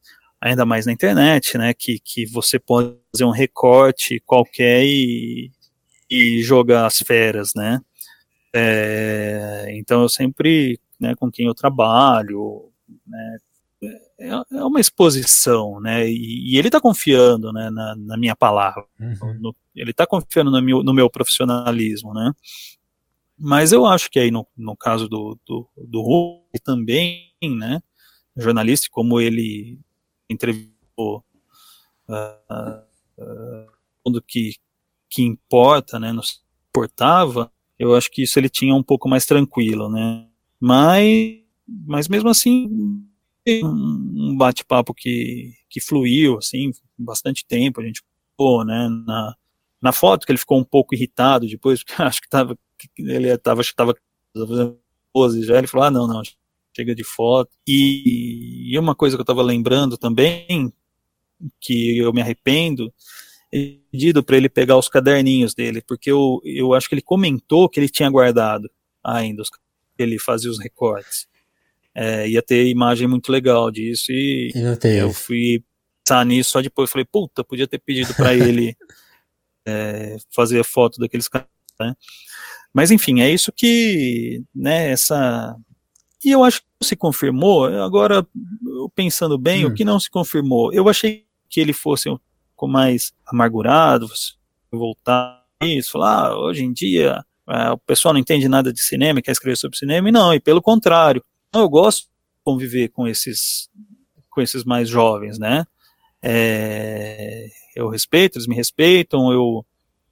Ainda 0.41 0.65
mais 0.65 0.88
na 0.88 0.91
internet, 0.91 1.56
né? 1.56 1.71
Que, 1.71 2.00
que 2.04 2.26
você 2.26 2.58
pode 2.58 2.95
fazer 3.12 3.26
um 3.26 3.32
recorte 3.32 4.19
qualquer 4.26 4.84
e, 4.84 5.52
e 6.10 6.41
jogar 6.41 6.88
as 6.88 6.97
feras, 6.97 7.52
né? 7.56 7.80
É, 8.56 9.67
então 9.73 10.02
eu 10.02 10.10
sempre 10.10 10.80
né, 10.99 11.15
com 11.15 11.31
quem 11.31 11.45
eu 11.47 11.53
trabalho, 11.53 12.71
né, 13.05 13.38
é, 14.19 14.29
é 14.51 14.63
uma 14.63 14.79
exposição, 14.79 15.79
né? 15.79 16.10
E, 16.10 16.53
e 16.53 16.57
ele 16.57 16.67
está 16.67 16.81
confiando, 16.81 17.53
né, 17.53 17.69
na, 17.69 17.95
na, 17.95 18.17
minha 18.17 18.36
palavra. 18.36 18.83
Uhum. 18.99 19.38
No, 19.39 19.55
ele 19.75 19.91
está 19.91 20.07
confiando 20.07 20.49
no 20.49 20.62
meu, 20.62 20.83
no 20.83 20.93
meu 20.93 21.10
profissionalismo, 21.10 22.13
né? 22.13 22.33
Mas 23.38 23.71
eu 23.71 23.86
acho 23.86 24.10
que 24.10 24.19
aí 24.19 24.31
no, 24.31 24.47
no 24.57 24.75
caso 24.75 25.07
do, 25.07 25.39
do, 25.45 25.69
do 25.77 26.01
Hulk 26.01 26.60
também, 26.63 27.31
né, 27.43 27.81
jornalista, 28.36 28.88
como 28.89 29.21
ele 29.21 29.79
entrevistou 30.27 31.23
uh, 32.10 32.81
uh, 33.19 33.71
tudo 34.03 34.23
que, 34.23 34.55
que 35.07 35.21
importa, 35.21 35.99
né, 35.99 36.12
nos 36.12 36.43
importava, 36.69 37.51
eu 37.77 37.95
acho 37.95 38.10
que 38.10 38.23
isso 38.23 38.39
ele 38.39 38.49
tinha 38.49 38.73
um 38.73 38.81
pouco 38.81 39.07
mais 39.07 39.27
tranquilo, 39.27 39.88
né, 39.88 40.27
mas, 40.60 41.39
mas 41.67 42.08
mesmo 42.08 42.30
assim, 42.30 42.67
um 43.63 44.36
bate-papo 44.38 44.93
que, 44.93 45.54
que 45.70 45.80
fluiu, 45.80 46.38
assim, 46.38 46.72
bastante 46.98 47.46
tempo, 47.46 47.80
a 47.80 47.84
gente 47.84 48.02
ficou, 48.32 48.65
né, 48.65 48.89
na, 49.06 49.36
na 49.82 49.91
foto 49.91 50.26
que 50.26 50.32
ele 50.32 50.39
ficou 50.39 50.60
um 50.60 50.63
pouco 50.63 50.93
irritado 50.96 51.48
depois, 51.48 51.84
porque 51.84 52.02
acho 52.02 52.22
que 52.22 52.30
tava, 52.30 52.58
ele 52.98 53.30
estava, 53.30 53.62
acho 53.62 53.74
que 53.74 53.84
fazendo 54.48 54.80
pose 55.13 55.43
já, 55.43 55.58
ele 55.58 55.67
falou, 55.67 55.88
ah, 55.88 55.91
não, 55.91 56.08
não, 56.08 56.22
chega 56.76 56.93
de 56.93 57.04
foto, 57.04 57.52
e, 57.67 58.72
e 58.72 58.78
uma 58.78 58.96
coisa 58.96 59.15
que 59.15 59.22
eu 59.22 59.24
estava 59.24 59.41
lembrando 59.41 59.98
também, 59.98 60.72
que 61.60 61.98
eu 61.98 62.12
me 62.13 62.22
arrependo, 62.22 62.93
é 63.52 63.78
pedido 63.91 64.24
para 64.24 64.38
ele 64.38 64.50
pegar 64.50 64.78
os 64.78 64.89
caderninhos 64.89 65.54
dele, 65.54 65.82
porque 65.82 66.12
eu, 66.12 66.41
eu 66.43 66.74
acho 66.74 66.89
que 66.89 66.96
ele 66.96 67.02
comentou 67.02 67.70
que 67.70 67.80
ele 67.80 67.89
tinha 67.89 68.10
guardado 68.10 68.70
ainda, 69.04 69.41
os, 69.41 69.50
ele 70.03 70.19
fazia 70.19 70.51
os 70.51 70.60
recortes 70.60 71.27
é, 71.99 72.29
ia 72.29 72.43
ter 72.43 72.67
imagem 72.67 73.07
muito 73.07 73.31
legal 73.31 73.71
disso 73.71 74.12
e 74.12 74.51
eu 74.99 75.12
fui 75.12 75.63
pensar 76.05 76.23
nisso 76.23 76.51
só 76.51 76.62
depois. 76.62 76.91
Falei, 76.91 77.05
puta, 77.05 77.43
podia 77.43 77.67
ter 77.67 77.79
pedido 77.79 78.13
para 78.13 78.36
ele 78.38 78.77
é, 79.65 80.15
fazer 80.29 80.63
foto 80.63 80.99
daqueles 80.99 81.27
caras, 81.27 81.47
né? 81.79 81.95
Mas 82.71 82.91
enfim, 82.91 83.21
é 83.21 83.31
isso 83.31 83.51
que, 83.51 84.43
né, 84.53 84.91
essa. 84.91 85.55
E 86.23 86.29
eu 86.29 86.43
acho 86.43 86.62
que 86.62 86.86
se 86.86 86.95
confirmou, 86.95 87.65
agora, 87.65 88.25
pensando 88.93 89.36
bem, 89.36 89.65
hum. 89.65 89.69
o 89.69 89.73
que 89.73 89.83
não 89.83 89.99
se 89.99 90.10
confirmou? 90.10 90.71
Eu 90.71 90.88
achei 90.88 91.25
que 91.49 91.60
ele 91.60 91.73
fosse 91.73 92.10
um 92.10 92.19
pouco 92.55 92.71
mais 92.71 93.12
amargurado, 93.25 94.07
voltar 94.71 95.43
isso, 95.63 95.93
falar, 95.93 96.27
ah, 96.27 96.39
hoje 96.39 96.63
em 96.63 96.71
dia 96.71 97.25
é, 97.49 97.71
o 97.71 97.77
pessoal 97.77 98.13
não 98.13 98.19
entende 98.19 98.47
nada 98.47 98.73
de 98.73 98.81
cinema, 98.81 99.21
quer 99.21 99.31
escrever 99.31 99.55
sobre 99.55 99.77
cinema, 99.77 100.10
e 100.10 100.12
não, 100.12 100.33
e 100.33 100.39
pelo 100.39 100.62
contrário, 100.62 101.23
eu 101.53 101.69
gosto 101.69 102.03
de 102.03 102.10
conviver 102.43 102.89
com 102.89 103.07
esses, 103.07 103.69
com 104.29 104.41
esses 104.41 104.63
mais 104.63 104.89
jovens, 104.89 105.39
né? 105.39 105.65
É, 106.21 107.47
eu 107.75 107.89
respeito, 107.89 108.38
eles 108.38 108.47
me 108.47 108.55
respeitam, 108.55 109.31
eu 109.31 109.65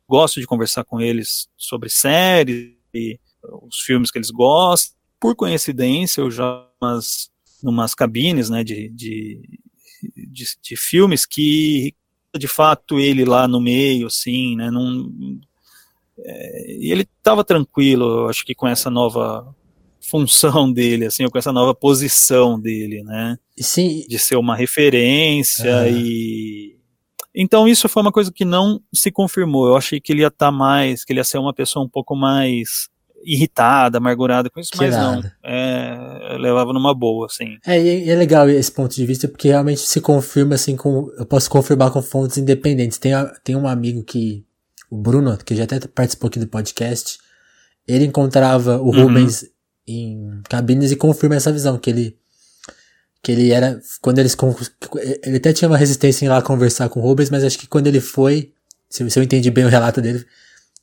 gosto 0.08 0.40
de 0.40 0.48
conversar 0.48 0.84
com 0.84 1.02
eles 1.02 1.48
sobre 1.58 1.90
séries 1.90 2.76
e 2.94 3.20
os 3.64 3.80
filmes 3.80 4.12
que 4.12 4.18
eles 4.18 4.30
gostam. 4.30 4.96
Por 5.20 5.36
coincidência, 5.36 6.22
eu 6.22 6.30
já 6.30 6.66
umas 6.82 7.30
numas 7.64 7.96
cabines, 7.96 8.50
né, 8.50 8.64
de, 8.64 8.90
de, 8.90 9.42
de, 10.16 10.46
de, 10.62 10.76
filmes 10.76 11.26
que, 11.26 11.96
de 12.38 12.48
fato, 12.48 13.00
ele 13.00 13.26
lá 13.26 13.48
no 13.48 13.60
meio, 13.60 14.08
assim, 14.08 14.56
né, 14.56 14.70
num, 14.70 15.40
é, 16.18 16.72
e 16.72 16.92
ele 16.92 17.08
estava 17.18 17.44
tranquilo, 17.44 18.06
eu 18.06 18.30
acho 18.30 18.46
que 18.46 18.56
com 18.56 18.68
essa 18.68 18.90
nova 18.90 19.54
função 20.10 20.72
dele, 20.72 21.06
assim, 21.06 21.24
ou 21.24 21.32
com 21.32 21.38
essa 21.38 21.52
nova 21.52 21.74
posição 21.74 22.60
dele, 22.60 23.04
né? 23.04 23.38
Sim. 23.58 24.06
De 24.08 24.20
ser 24.20 24.36
uma 24.36 24.56
referência 24.56 25.88
e. 25.90 26.76
Então 27.38 27.68
isso 27.68 27.90
foi 27.90 28.02
uma 28.02 28.14
coisa 28.14 28.32
que 28.32 28.46
não 28.46 28.80
se 28.94 29.12
confirmou. 29.12 29.68
Eu 29.68 29.76
achei 29.76 30.00
que 30.00 30.14
ele 30.14 30.22
ia 30.22 30.28
estar 30.28 30.48
tá 30.48 30.52
mais, 30.52 31.04
que 31.04 31.12
ele 31.12 31.20
ia 31.20 31.24
ser 31.24 31.38
uma 31.38 31.54
pessoa 31.54 31.84
um 31.84 31.90
pouco 31.90 32.16
mais 32.16 32.90
irritada, 33.26 33.98
amargurada 33.98 34.50
com 34.50 34.60
isso, 34.60 34.72
que 34.72 34.78
mas 34.78 34.92
nada. 34.92 35.36
não. 35.44 35.52
É, 35.52 36.38
levava 36.40 36.72
numa 36.72 36.94
boa, 36.94 37.26
assim. 37.26 37.58
É, 37.66 37.82
e 37.82 38.10
é 38.10 38.16
legal 38.16 38.48
esse 38.50 38.72
ponto 38.72 38.96
de 38.96 39.06
vista, 39.06 39.28
porque 39.28 39.48
realmente 39.48 39.82
se 39.82 40.00
confirma, 40.00 40.56
assim, 40.56 40.78
com, 40.78 41.10
eu 41.18 41.26
posso 41.26 41.50
confirmar 41.50 41.92
com 41.92 42.02
fontes 42.02 42.38
independentes. 42.38 43.00
Tem, 43.00 43.14
tem 43.44 43.56
um 43.56 43.68
amigo 43.68 44.04
que, 44.04 44.46
o 44.90 44.98
Bruno, 44.98 45.38
que 45.38 45.56
já 45.56 45.64
até 45.64 45.80
participou 45.80 46.28
aqui 46.28 46.40
do 46.40 46.48
podcast, 46.48 47.18
ele 47.88 48.06
encontrava 48.06 48.80
o 48.80 48.86
uhum. 48.86 49.04
Rubens 49.04 49.46
em 49.88 50.42
cabines 50.50 50.92
e 50.92 50.96
confirma 50.96 51.36
essa 51.36 51.52
visão, 51.52 51.78
que 51.78 51.90
ele 51.90 52.18
que 53.22 53.32
ele 53.32 53.52
era, 53.52 53.82
quando 54.02 54.20
eles, 54.20 54.38
ele 55.24 55.38
até 55.38 55.52
tinha 55.52 55.68
uma 55.68 55.80
resistência 55.80 56.24
em 56.24 56.28
ir 56.28 56.30
lá 56.30 56.44
conversar 56.44 56.90
com 56.90 57.00
o 57.00 57.04
Rubens, 57.04 57.32
mas 57.32 57.44
acho 57.44 57.58
que 57.58 57.66
quando 57.66 57.88
ele 57.88 58.00
foi, 58.00 58.54
se, 58.88 59.10
se 59.10 59.18
eu 59.18 59.24
entendi 59.24 59.50
bem 59.50 59.66
o 59.66 59.68
relato 59.68 60.00
dele, 60.00 60.24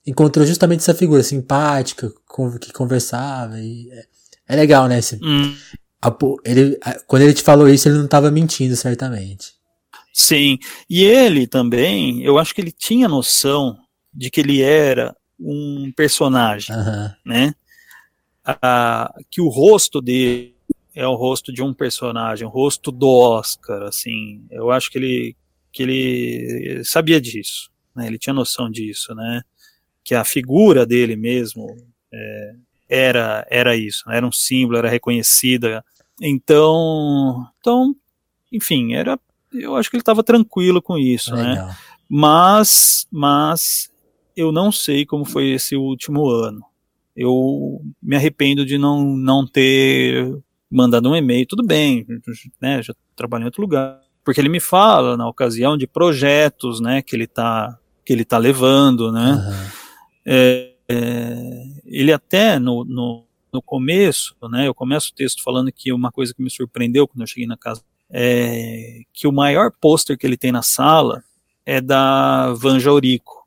encontrou 0.04 0.44
justamente 0.44 0.80
essa 0.80 0.92
figura 0.92 1.22
simpática, 1.22 2.12
que 2.60 2.72
conversava, 2.72 3.60
e 3.60 3.88
é, 3.92 4.04
é 4.48 4.56
legal, 4.56 4.88
né, 4.88 4.98
esse, 4.98 5.20
hum. 5.22 5.54
a, 6.02 6.12
ele, 6.44 6.76
a, 6.82 6.98
quando 7.06 7.22
ele 7.22 7.32
te 7.32 7.44
falou 7.44 7.68
isso, 7.68 7.86
ele 7.88 7.98
não 7.98 8.06
estava 8.06 8.28
mentindo, 8.28 8.74
certamente. 8.74 9.52
Sim, 10.12 10.58
e 10.90 11.04
ele 11.04 11.46
também, 11.46 12.24
eu 12.24 12.38
acho 12.38 12.52
que 12.52 12.60
ele 12.60 12.72
tinha 12.72 13.06
noção 13.06 13.78
de 14.12 14.30
que 14.30 14.40
ele 14.40 14.62
era 14.62 15.14
um 15.38 15.92
personagem, 15.96 16.74
né, 17.24 17.54
a, 18.44 19.14
que 19.30 19.40
o 19.40 19.48
rosto 19.48 20.00
dele 20.00 20.54
é 20.94 21.06
o 21.06 21.14
rosto 21.14 21.52
de 21.52 21.62
um 21.62 21.72
personagem, 21.72 22.46
o 22.46 22.50
rosto 22.50 22.92
do 22.92 23.08
Oscar, 23.08 23.82
assim, 23.82 24.44
eu 24.50 24.70
acho 24.70 24.90
que 24.90 24.98
ele, 24.98 25.36
que 25.72 25.82
ele 25.82 26.84
sabia 26.84 27.20
disso, 27.20 27.70
né, 27.94 28.06
ele 28.06 28.18
tinha 28.18 28.34
noção 28.34 28.70
disso, 28.70 29.14
né, 29.14 29.42
que 30.04 30.14
a 30.14 30.24
figura 30.24 30.84
dele 30.84 31.16
mesmo 31.16 31.76
é, 32.12 32.54
era, 32.88 33.46
era 33.50 33.76
isso, 33.76 34.04
né, 34.06 34.18
era 34.18 34.26
um 34.26 34.32
símbolo, 34.32 34.78
era 34.78 34.88
reconhecida, 34.88 35.84
então, 36.20 37.48
então, 37.58 37.96
enfim, 38.52 38.94
era, 38.94 39.18
eu 39.52 39.74
acho 39.76 39.90
que 39.90 39.96
ele 39.96 40.02
estava 40.02 40.22
tranquilo 40.22 40.80
com 40.80 40.98
isso, 40.98 41.34
né? 41.34 41.42
Legal. 41.42 41.66
né, 41.68 41.76
mas, 42.08 43.06
mas 43.10 43.91
eu 44.36 44.52
não 44.52 44.72
sei 44.72 45.04
como 45.06 45.24
foi 45.24 45.50
esse 45.50 45.76
último 45.76 46.28
ano, 46.28 46.64
eu 47.16 47.80
me 48.02 48.16
arrependo 48.16 48.64
de 48.64 48.78
não, 48.78 49.04
não 49.04 49.46
ter 49.46 50.34
mandado 50.70 51.10
um 51.10 51.16
e-mail. 51.16 51.46
Tudo 51.46 51.62
bem, 51.62 52.06
né, 52.60 52.82
já 52.82 52.94
trabalhei 53.14 53.44
em 53.44 53.46
outro 53.46 53.62
lugar. 53.62 54.00
Porque 54.24 54.40
ele 54.40 54.48
me 54.48 54.60
fala, 54.60 55.16
na 55.16 55.28
ocasião, 55.28 55.76
de 55.76 55.86
projetos 55.86 56.80
né, 56.80 57.02
que 57.02 57.14
ele 57.14 57.24
está 57.24 57.78
que 58.04 58.12
ele 58.12 58.24
tá 58.24 58.38
levando. 58.38 59.12
Né? 59.12 59.32
Uhum. 59.32 59.70
É, 60.26 60.72
é, 60.88 61.64
ele 61.84 62.12
até 62.12 62.58
no, 62.58 62.84
no, 62.84 63.24
no, 63.52 63.62
começo, 63.62 64.34
né, 64.50 64.66
eu 64.66 64.74
começo 64.74 65.10
o 65.10 65.14
texto 65.14 65.42
falando 65.42 65.70
que 65.72 65.92
uma 65.92 66.10
coisa 66.10 66.34
que 66.34 66.42
me 66.42 66.50
surpreendeu 66.50 67.06
quando 67.06 67.20
eu 67.20 67.26
cheguei 67.26 67.46
na 67.46 67.56
casa 67.56 67.82
é 68.10 69.02
que 69.12 69.26
o 69.26 69.32
maior 69.32 69.70
pôster 69.80 70.18
que 70.18 70.26
ele 70.26 70.36
tem 70.36 70.52
na 70.52 70.62
sala 70.62 71.22
é 71.64 71.80
da 71.80 72.52
Vanja 72.54 72.90
Aurico 72.90 73.41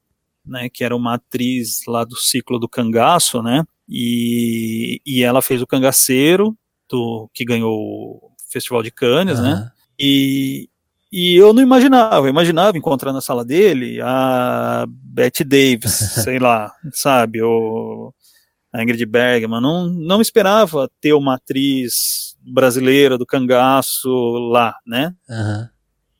né, 0.45 0.69
que 0.69 0.83
era 0.83 0.95
uma 0.95 1.15
atriz 1.15 1.81
lá 1.87 2.03
do 2.03 2.15
ciclo 2.15 2.59
do 2.59 2.69
cangaço, 2.69 3.41
né, 3.41 3.63
e, 3.87 5.01
e 5.05 5.23
ela 5.23 5.41
fez 5.41 5.61
o 5.61 5.67
Cangaceiro, 5.67 6.57
do, 6.89 7.29
que 7.33 7.43
ganhou 7.43 7.73
o 7.73 8.31
Festival 8.49 8.83
de 8.83 8.91
Cannes, 8.91 9.39
uhum. 9.39 9.45
né, 9.45 9.71
e, 9.99 10.69
e 11.11 11.35
eu 11.35 11.53
não 11.53 11.61
imaginava, 11.61 12.25
eu 12.25 12.29
imaginava 12.29 12.77
encontrar 12.77 13.11
na 13.11 13.21
sala 13.21 13.43
dele 13.43 13.99
a 14.01 14.85
Bette 14.87 15.43
Davis, 15.43 15.93
sei 16.23 16.39
lá, 16.39 16.71
sabe, 16.91 17.41
ou 17.41 18.13
a 18.71 18.83
Ingrid 18.83 19.05
Bergman, 19.05 19.61
não, 19.61 19.87
não 19.87 20.21
esperava 20.21 20.89
ter 20.99 21.13
uma 21.13 21.35
atriz 21.35 22.35
brasileira 22.41 23.17
do 23.17 23.25
cangaço 23.25 24.09
lá, 24.51 24.75
né, 24.85 25.13
uhum. 25.29 25.67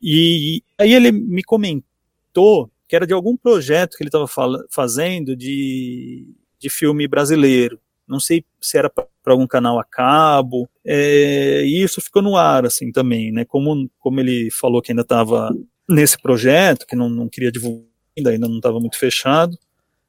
e, 0.02 0.58
e 0.58 0.64
aí 0.78 0.94
ele 0.94 1.12
me 1.12 1.44
comentou 1.44 2.72
que 2.88 2.96
era 2.96 3.08
de 3.08 3.14
algum 3.14 3.36
projeto 3.36 3.98
que 3.98 4.04
ele 4.04 4.10
estava 4.10 4.28
fazendo 4.70 5.36
de, 5.36 6.28
de 6.60 6.70
filme 6.70 7.08
brasileiro. 7.08 7.80
Não 8.08 8.20
sei 8.20 8.46
se 8.62 8.78
era 8.78 8.90
para 8.90 9.08
algum 9.26 9.48
canal 9.48 9.80
a 9.80 9.84
cabo, 9.84 10.70
é, 10.86 11.64
e 11.66 11.82
isso 11.82 12.00
ficou 12.00 12.22
no 12.22 12.38
ar, 12.38 12.66
assim, 12.66 12.92
também, 12.92 13.32
né? 13.32 13.44
Como, 13.46 13.90
como 13.98 14.20
ele 14.20 14.52
falou 14.52 14.82
que 14.82 14.92
ainda 14.92 15.02
estava 15.02 15.50
nesse 15.90 16.18
projeto, 16.22 16.86
que 16.86 16.96
não, 16.96 17.10
não 17.10 17.28
queria 17.28 17.52
divulgar 17.52 17.96
ainda, 18.18 18.30
ainda 18.32 18.48
não 18.48 18.58
estava 18.58 18.80
muito 18.80 18.98
fechado. 18.98 19.58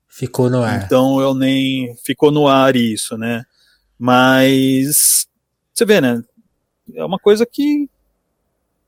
Ficou 0.08 0.48
no 0.48 0.62
ar. 0.62 0.84
Então 0.84 1.20
eu 1.20 1.34
nem. 1.34 1.94
Ficou 2.04 2.30
no 2.30 2.46
ar 2.46 2.76
isso, 2.76 3.18
né? 3.18 3.44
Mas. 3.98 5.26
Você 5.74 5.84
vê, 5.84 6.00
né? 6.00 6.22
É 6.94 7.04
uma 7.04 7.18
coisa 7.18 7.44
que, 7.44 7.88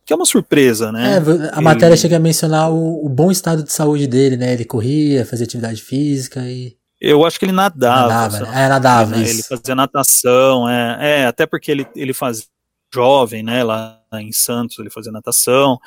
que 0.08 0.12
é 0.14 0.16
uma 0.16 0.24
surpresa, 0.24 0.90
né? 0.90 1.16
É, 1.16 1.50
a 1.52 1.60
matéria 1.60 1.94
chega 1.94 2.16
a 2.16 2.18
mencionar 2.18 2.72
o, 2.72 3.04
o, 3.04 3.10
bom 3.10 3.30
estado 3.30 3.62
de 3.62 3.70
saúde 3.70 4.06
dele, 4.06 4.38
né? 4.38 4.54
Ele 4.54 4.64
corria, 4.64 5.26
fazia 5.26 5.44
atividade 5.44 5.82
física 5.82 6.40
e. 6.48 6.78
Eu 6.98 7.26
acho 7.26 7.38
que 7.38 7.44
ele 7.44 7.52
nadava. 7.52 8.08
Nadava, 8.08 8.50
né? 8.50 8.64
É, 8.64 8.68
nadava, 8.68 9.16
né? 9.16 9.28
Ele 9.28 9.42
fazia 9.42 9.74
natação, 9.74 10.66
é, 10.66 10.96
é, 11.20 11.26
até 11.26 11.44
porque 11.44 11.70
ele, 11.70 11.86
ele 11.94 12.14
fazia 12.14 12.46
jovem, 12.92 13.42
né, 13.42 13.62
lá 13.62 14.00
em 14.14 14.32
Santos, 14.32 14.78
ele 14.78 14.88
fazia 14.88 15.12
natação, 15.12 15.78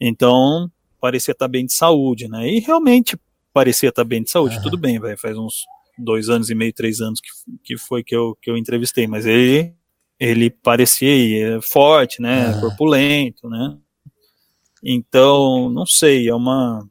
então 0.00 0.68
parecia 1.00 1.30
estar 1.30 1.46
bem 1.46 1.64
de 1.64 1.72
saúde, 1.72 2.26
né? 2.26 2.48
E 2.48 2.58
realmente 2.58 3.16
parecia 3.52 3.90
estar 3.90 4.02
bem 4.02 4.20
de 4.20 4.32
saúde, 4.32 4.56
uhum. 4.56 4.62
tudo 4.62 4.76
bem, 4.76 4.98
vai 4.98 5.16
faz 5.16 5.38
uns 5.38 5.64
dois 5.96 6.28
anos 6.28 6.50
e 6.50 6.56
meio, 6.56 6.72
três 6.72 7.00
anos 7.00 7.20
que, 7.20 7.28
que 7.62 7.78
foi 7.78 8.02
que 8.02 8.16
eu, 8.16 8.36
que 8.42 8.50
eu 8.50 8.56
entrevistei, 8.56 9.06
mas 9.06 9.26
ele, 9.26 9.72
ele 10.20 10.50
parecia 10.50 11.60
forte, 11.62 12.20
né? 12.20 12.50
Uhum. 12.50 12.60
Corpulento, 12.60 13.48
né? 13.48 13.78
Então, 14.84 15.70
não 15.70 15.86
sei, 15.86 16.28
é 16.28 16.34
uma. 16.34 16.86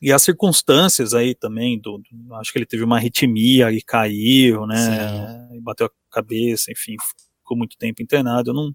E 0.00 0.10
as 0.10 0.22
circunstâncias 0.22 1.14
aí 1.14 1.34
também, 1.34 1.78
do, 1.78 2.02
do 2.10 2.34
acho 2.36 2.50
que 2.52 2.58
ele 2.58 2.66
teve 2.66 2.82
uma 2.82 2.96
arritmia 2.96 3.70
e 3.70 3.82
caiu, 3.82 4.66
né? 4.66 5.48
E 5.54 5.60
bateu 5.60 5.86
a 5.86 5.90
cabeça, 6.10 6.72
enfim, 6.72 6.96
ficou 7.38 7.56
muito 7.56 7.76
tempo 7.76 8.02
internado. 8.02 8.50
Eu 8.50 8.54
não, 8.54 8.74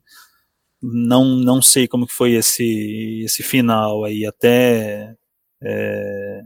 não, 0.82 1.26
não 1.26 1.62
sei 1.62 1.88
como 1.88 2.06
que 2.06 2.14
foi 2.14 2.34
esse, 2.34 3.22
esse 3.24 3.42
final 3.42 4.06
aí, 4.06 4.26
até. 4.26 5.16
É, 5.62 6.42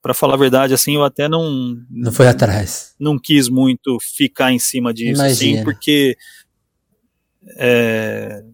para 0.00 0.14
falar 0.14 0.34
a 0.34 0.38
verdade, 0.38 0.74
assim, 0.74 0.94
eu 0.94 1.04
até 1.04 1.28
não. 1.28 1.76
Não 1.90 2.12
foi 2.12 2.28
atrás. 2.28 2.94
Não 2.98 3.18
quis 3.18 3.48
muito 3.48 3.98
ficar 4.00 4.52
em 4.52 4.58
cima 4.58 4.92
disso, 4.92 5.22
assim, 5.22 5.62
porque. 5.64 6.16
É, 7.56 8.44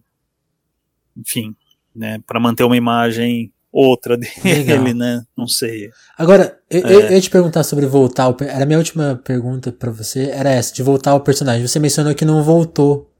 enfim, 1.16 1.54
né, 1.94 2.20
para 2.26 2.40
manter 2.40 2.64
uma 2.64 2.76
imagem 2.76 3.52
outra 3.72 4.16
dele, 4.18 4.32
Legal. 4.44 4.94
né? 4.94 5.24
Não 5.36 5.46
sei. 5.46 5.90
Agora, 6.16 6.58
eu, 6.70 6.86
é. 6.86 6.94
eu, 6.94 7.12
ia 7.12 7.20
te 7.20 7.30
perguntar 7.30 7.62
sobre 7.64 7.86
voltar. 7.86 8.24
Ao, 8.24 8.36
era 8.40 8.62
a 8.62 8.66
minha 8.66 8.78
última 8.78 9.20
pergunta 9.24 9.72
para 9.72 9.90
você, 9.90 10.30
era 10.30 10.50
essa, 10.50 10.74
de 10.74 10.82
voltar 10.82 11.12
ao 11.12 11.20
personagem. 11.20 11.66
Você 11.66 11.78
mencionou 11.78 12.14
que 12.14 12.24
não 12.24 12.42
voltou 12.42 13.12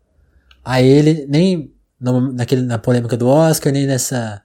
a 0.65 0.83
ele, 0.83 1.27
nem 1.29 1.73
no, 2.01 2.33
naquele, 2.33 2.63
na 2.63 2.79
polêmica 2.79 3.17
do 3.17 3.29
Oscar, 3.29 3.73
nem 3.73 3.87
nessa. 3.87 4.43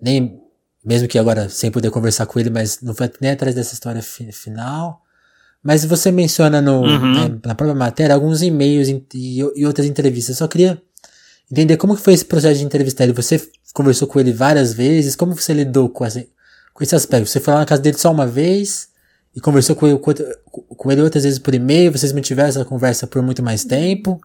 Nem. 0.00 0.40
Mesmo 0.88 1.06
que 1.06 1.18
agora 1.18 1.50
sem 1.50 1.70
poder 1.70 1.90
conversar 1.90 2.24
com 2.24 2.40
ele, 2.40 2.48
mas 2.48 2.80
não 2.80 2.94
foi 2.94 3.10
nem 3.20 3.32
atrás 3.32 3.54
dessa 3.54 3.74
história 3.74 4.00
fi, 4.00 4.32
final. 4.32 5.02
Mas 5.62 5.84
você 5.84 6.10
menciona 6.10 6.62
no, 6.62 6.80
uhum. 6.80 7.12
né, 7.12 7.40
na 7.44 7.54
própria 7.54 7.74
matéria 7.74 8.14
alguns 8.14 8.40
e-mails 8.40 8.88
e, 8.88 9.04
e, 9.54 9.66
outras 9.66 9.86
entrevistas. 9.86 10.36
Eu 10.36 10.38
só 10.38 10.48
queria 10.48 10.80
entender 11.52 11.76
como 11.76 11.94
que 11.94 12.00
foi 12.00 12.14
esse 12.14 12.24
processo 12.24 12.60
de 12.60 12.64
entrevistar 12.64 13.04
ele. 13.04 13.12
Você 13.12 13.38
conversou 13.74 14.08
com 14.08 14.18
ele 14.18 14.32
várias 14.32 14.72
vezes? 14.72 15.14
Como 15.14 15.34
você 15.34 15.52
lidou 15.52 15.90
com, 15.90 16.06
essa, 16.06 16.26
com 16.72 16.82
esse 16.82 16.94
aspecto? 16.94 17.28
Você 17.28 17.38
foi 17.38 17.52
lá 17.52 17.60
na 17.60 17.66
casa 17.66 17.82
dele 17.82 17.98
só 17.98 18.10
uma 18.10 18.26
vez 18.26 18.88
e 19.36 19.42
conversou 19.42 19.76
com 19.76 19.86
ele, 19.86 19.98
com 19.98 20.90
ele 20.90 21.02
outras 21.02 21.24
vezes 21.24 21.38
por 21.38 21.54
e-mail? 21.54 21.92
Vocês 21.92 22.14
mantiveram 22.14 22.48
essa 22.48 22.64
conversa 22.64 23.06
por 23.06 23.20
muito 23.20 23.42
mais 23.42 23.62
tempo? 23.62 24.18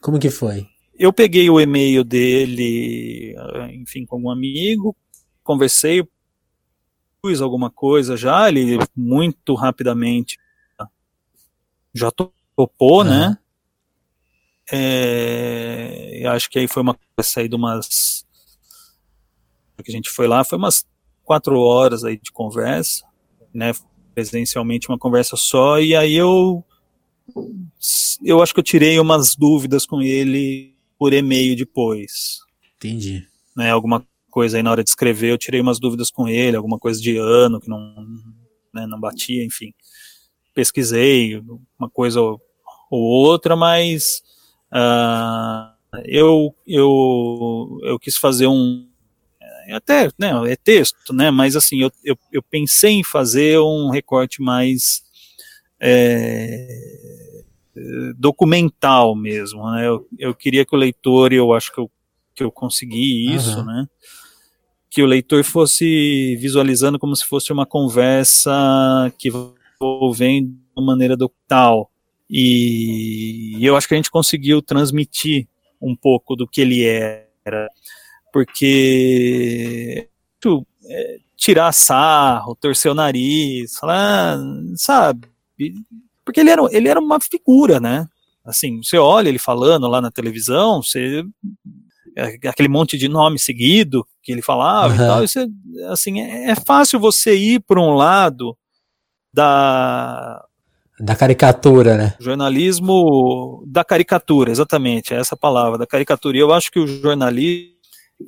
Como 0.00 0.20
que 0.20 0.30
foi? 0.30 0.68
Eu 0.96 1.12
peguei 1.12 1.50
o 1.50 1.60
e-mail 1.60 2.04
dele, 2.04 3.34
enfim, 3.72 4.06
com 4.06 4.20
um 4.20 4.30
amigo, 4.30 4.94
conversei, 5.50 6.06
fiz 7.26 7.40
alguma 7.40 7.70
coisa 7.70 8.16
já, 8.16 8.48
ele 8.48 8.78
muito 8.96 9.54
rapidamente 9.54 10.38
já 11.92 12.10
topou, 12.10 12.98
uhum. 12.98 13.04
né? 13.04 13.38
É, 14.72 16.22
acho 16.28 16.48
que 16.48 16.60
aí 16.60 16.68
foi 16.68 16.82
uma 16.82 16.96
saída 17.20 17.56
umas 17.56 18.24
que 19.82 19.90
a 19.90 19.94
gente 19.94 20.10
foi 20.10 20.28
lá, 20.28 20.44
foi 20.44 20.58
umas 20.58 20.86
quatro 21.24 21.58
horas 21.58 22.04
aí 22.04 22.18
de 22.18 22.30
conversa, 22.30 23.04
né? 23.52 23.72
Presencialmente 24.14 24.88
uma 24.88 24.98
conversa 24.98 25.36
só, 25.36 25.80
e 25.80 25.96
aí 25.96 26.14
eu 26.14 26.64
eu 28.22 28.42
acho 28.42 28.52
que 28.52 28.60
eu 28.60 28.64
tirei 28.64 29.00
umas 29.00 29.34
dúvidas 29.34 29.86
com 29.86 30.02
ele 30.02 30.76
por 30.98 31.12
e-mail 31.12 31.56
depois. 31.56 32.40
Entendi. 32.76 33.26
Né, 33.56 33.70
alguma 33.70 34.06
coisa 34.30 34.56
aí 34.56 34.62
na 34.62 34.70
hora 34.70 34.84
de 34.84 34.90
escrever, 34.90 35.32
eu 35.32 35.38
tirei 35.38 35.60
umas 35.60 35.78
dúvidas 35.78 36.10
com 36.10 36.28
ele, 36.28 36.56
alguma 36.56 36.78
coisa 36.78 37.00
de 37.00 37.16
ano 37.16 37.60
que 37.60 37.68
não, 37.68 37.94
né, 38.72 38.86
não 38.86 38.98
batia, 38.98 39.44
enfim. 39.44 39.74
Pesquisei 40.54 41.42
uma 41.78 41.90
coisa 41.90 42.20
ou, 42.20 42.40
ou 42.90 43.00
outra, 43.00 43.56
mas 43.56 44.22
uh, 44.72 46.00
eu, 46.04 46.54
eu, 46.66 47.78
eu 47.82 47.98
quis 47.98 48.16
fazer 48.16 48.46
um, 48.46 48.88
é 49.70 49.74
até, 49.74 50.10
né, 50.18 50.32
é 50.50 50.56
texto, 50.56 51.12
né, 51.12 51.30
mas 51.30 51.54
assim, 51.54 51.80
eu, 51.80 51.92
eu, 52.04 52.18
eu 52.32 52.42
pensei 52.42 52.92
em 52.92 53.04
fazer 53.04 53.58
um 53.60 53.90
recorte 53.90 54.42
mais 54.42 55.02
é, 55.78 57.42
documental 58.16 59.14
mesmo, 59.14 59.70
né, 59.70 59.86
eu, 59.86 60.06
eu 60.18 60.34
queria 60.34 60.64
que 60.64 60.74
o 60.74 60.78
leitor, 60.78 61.32
eu 61.32 61.52
acho 61.52 61.72
que 61.72 61.78
eu, 61.78 61.90
que 62.34 62.42
eu 62.42 62.50
consegui 62.50 63.32
isso, 63.32 63.58
uhum. 63.58 63.64
né, 63.64 63.88
que 64.90 65.02
o 65.02 65.06
leitor 65.06 65.44
fosse 65.44 66.36
visualizando 66.40 66.98
como 66.98 67.14
se 67.14 67.24
fosse 67.24 67.52
uma 67.52 67.64
conversa 67.64 68.50
que 69.16 69.30
vem 70.14 70.46
de 70.46 70.56
uma 70.76 70.84
maneira 70.84 71.16
documental, 71.16 71.90
e 72.28 73.58
eu 73.60 73.76
acho 73.76 73.88
que 73.88 73.94
a 73.94 73.96
gente 73.96 74.10
conseguiu 74.10 74.60
transmitir 74.60 75.48
um 75.80 75.96
pouco 75.96 76.36
do 76.36 76.46
que 76.46 76.60
ele 76.60 76.84
era 76.84 77.68
porque 78.32 80.08
é, 80.86 81.18
tirar 81.36 81.72
sarro, 81.72 82.54
torcer 82.54 82.92
o 82.92 82.94
nariz, 82.94 83.76
falar, 83.76 84.38
sabe? 84.76 85.28
Porque 86.24 86.40
ele 86.40 86.50
era, 86.50 86.62
ele 86.70 86.88
era 86.88 87.00
uma 87.00 87.18
figura, 87.18 87.80
né? 87.80 88.06
Assim, 88.44 88.82
você 88.82 88.96
olha 88.96 89.28
ele 89.28 89.38
falando 89.38 89.88
lá 89.88 90.00
na 90.00 90.10
televisão, 90.10 90.82
você 90.82 91.24
aquele 92.16 92.68
monte 92.68 92.98
de 92.98 93.08
nome 93.08 93.38
seguido 93.38 94.06
que 94.22 94.32
ele 94.32 94.42
falava 94.42 94.88
uhum. 94.88 94.94
e 94.94 95.06
tal, 95.06 95.24
isso 95.24 95.38
é, 95.38 95.46
assim, 95.90 96.20
é, 96.20 96.50
é 96.50 96.54
fácil 96.54 96.98
você 97.00 97.36
ir 97.36 97.60
por 97.60 97.78
um 97.78 97.90
lado 97.90 98.56
da 99.32 100.44
da 100.98 101.16
caricatura, 101.16 101.96
né? 101.96 102.14
Jornalismo 102.20 103.64
da 103.66 103.82
caricatura, 103.82 104.50
exatamente, 104.50 105.14
é 105.14 105.16
essa 105.16 105.34
palavra, 105.34 105.78
da 105.78 105.86
caricatura. 105.86 106.36
E 106.36 106.40
eu 106.40 106.52
acho 106.52 106.70
que 106.70 106.78
o 106.78 106.86
jornalismo 106.86 107.70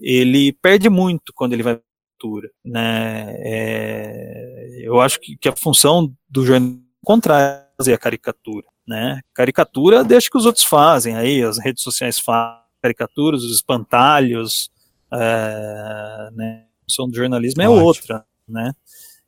ele 0.01 0.55
perde 0.55 0.89
muito 0.89 1.35
quando 1.35 1.53
ele 1.53 1.62
vai 1.62 1.74
para 1.74 1.85
cultura, 2.22 2.49
né? 2.64 3.35
É, 3.39 4.80
eu 4.85 5.01
acho 5.01 5.20
que, 5.20 5.37
que, 5.37 5.49
a 5.49 5.57
função 5.57 6.12
do 6.30 6.47
jornal 6.47 6.70
é 6.70 7.05
contrária 7.05 7.66
a 7.93 7.99
caricatura, 7.99 8.66
né? 8.87 9.20
Caricatura 9.35 10.05
deixa 10.05 10.30
que 10.30 10.39
os 10.39 10.47
outros 10.47 10.64
fazem, 10.64 11.16
aí 11.16 11.43
as 11.43 11.59
redes 11.59 11.83
sociais 11.83 12.18
fazem 12.18 12.62
caricaturas, 12.83 13.45
os 13.45 13.55
espantalhos, 13.55 14.70
é, 15.12 16.30
né? 16.33 16.66
A 16.66 16.85
função 16.85 17.09
do 17.09 17.16
jornalismo 17.16 17.62
é 17.62 17.68
Ótimo. 17.68 17.87
outra, 17.87 18.26
né? 18.49 18.72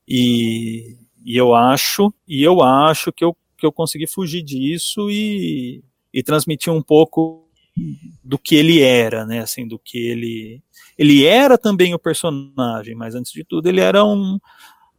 E, 0.07 0.99
e 1.25 1.37
eu 1.37 1.55
acho, 1.55 2.13
e 2.27 2.43
eu 2.43 2.63
acho 2.63 3.13
que 3.13 3.25
eu, 3.25 3.35
que 3.57 3.65
eu 3.65 3.73
consegui 3.73 4.07
fugir 4.07 4.43
disso 4.43 5.09
e, 5.11 5.83
e 6.13 6.23
transmitir 6.23 6.73
um 6.73 6.83
pouco 6.83 7.49
do 8.23 8.39
que 8.39 8.55
ele 8.55 8.81
era, 8.81 9.25
né? 9.25 9.41
Assim, 9.41 9.67
do 9.67 9.79
que 9.79 9.99
ele 9.99 10.63
ele 10.97 11.25
era 11.25 11.59
também 11.59 11.95
o 11.95 11.99
personagem, 11.99 12.95
mas 12.95 13.15
antes 13.15 13.33
de 13.33 13.45
tudo 13.45 13.69
ele 13.69 13.81
era 13.81 14.05
um, 14.05 14.39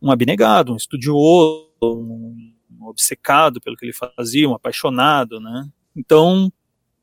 um 0.02 0.12
abnegado, 0.12 0.74
um 0.74 0.76
estudioso, 0.76 1.70
um, 1.82 2.36
um 2.80 2.88
obcecado 2.88 3.62
pelo 3.62 3.78
que 3.78 3.86
ele 3.86 3.94
fazia, 3.94 4.50
um 4.50 4.54
apaixonado, 4.54 5.40
né? 5.40 5.70
Então, 5.96 6.52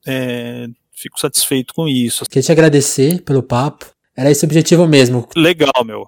é, 0.07 0.68
fico 1.03 1.18
satisfeito 1.18 1.74
com 1.74 1.88
isso. 1.88 2.24
Queria 2.26 2.42
te 2.42 2.53
agradecer 2.53 3.22
pelo 3.22 3.42
papo. 3.42 3.86
Era 4.16 4.30
esse 4.30 4.44
o 4.44 4.46
objetivo 4.46 4.86
mesmo. 4.86 5.28
Legal, 5.34 5.72
meu. 5.84 6.07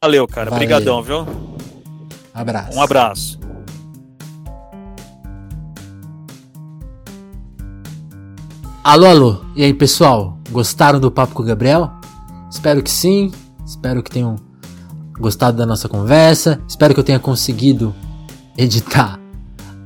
Valeu, 0.00 0.26
cara. 0.28 0.50
Valeu. 0.50 0.64
Obrigadão, 0.64 1.02
viu? 1.02 1.26
Abraço. 2.32 2.78
Um 2.78 2.82
abraço. 2.82 3.40
Alô, 8.84 9.06
alô, 9.06 9.44
e 9.56 9.64
aí 9.64 9.74
pessoal, 9.74 10.38
gostaram 10.48 11.00
do 11.00 11.10
papo 11.10 11.34
com 11.34 11.42
o 11.42 11.44
Gabriel? 11.46 11.90
Espero 12.48 12.80
que 12.84 12.90
sim, 12.90 13.32
espero 13.66 14.00
que 14.00 14.12
tenham 14.12 14.36
gostado 15.18 15.56
da 15.56 15.66
nossa 15.66 15.88
conversa, 15.88 16.62
espero 16.68 16.94
que 16.94 17.00
eu 17.00 17.04
tenha 17.04 17.18
conseguido 17.18 17.92
editar 18.56 19.18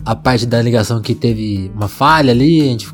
a 0.05 0.15
parte 0.15 0.45
da 0.45 0.61
ligação 0.61 1.01
que 1.01 1.15
teve 1.15 1.73
uma 1.75 1.89
falha 1.89 2.31
ali, 2.31 2.61
a 2.61 2.65
gente, 2.65 2.89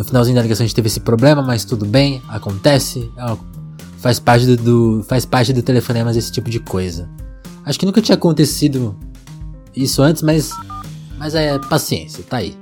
no 0.00 0.04
finalzinho 0.04 0.34
da 0.34 0.40
ligação 0.40 0.64
a 0.64 0.66
gente 0.66 0.74
teve 0.74 0.86
esse 0.86 1.00
problema, 1.00 1.42
mas 1.42 1.62
tudo 1.62 1.84
bem, 1.84 2.22
acontece, 2.26 3.12
é 3.18 3.36
faz 3.98 4.18
parte 4.18 4.46
do, 4.46 4.56
do 4.56 5.04
faz 5.04 5.26
parte 5.26 5.52
do 5.52 5.60
telefonema 5.62 6.10
esse 6.10 6.32
tipo 6.32 6.48
de 6.48 6.58
coisa. 6.58 7.06
Acho 7.66 7.78
que 7.78 7.84
nunca 7.84 8.00
tinha 8.00 8.14
acontecido 8.14 8.96
isso 9.76 10.00
antes, 10.00 10.22
mas 10.22 10.52
mas 11.18 11.34
é 11.34 11.58
paciência, 11.58 12.24
tá 12.26 12.38
aí. 12.38 12.56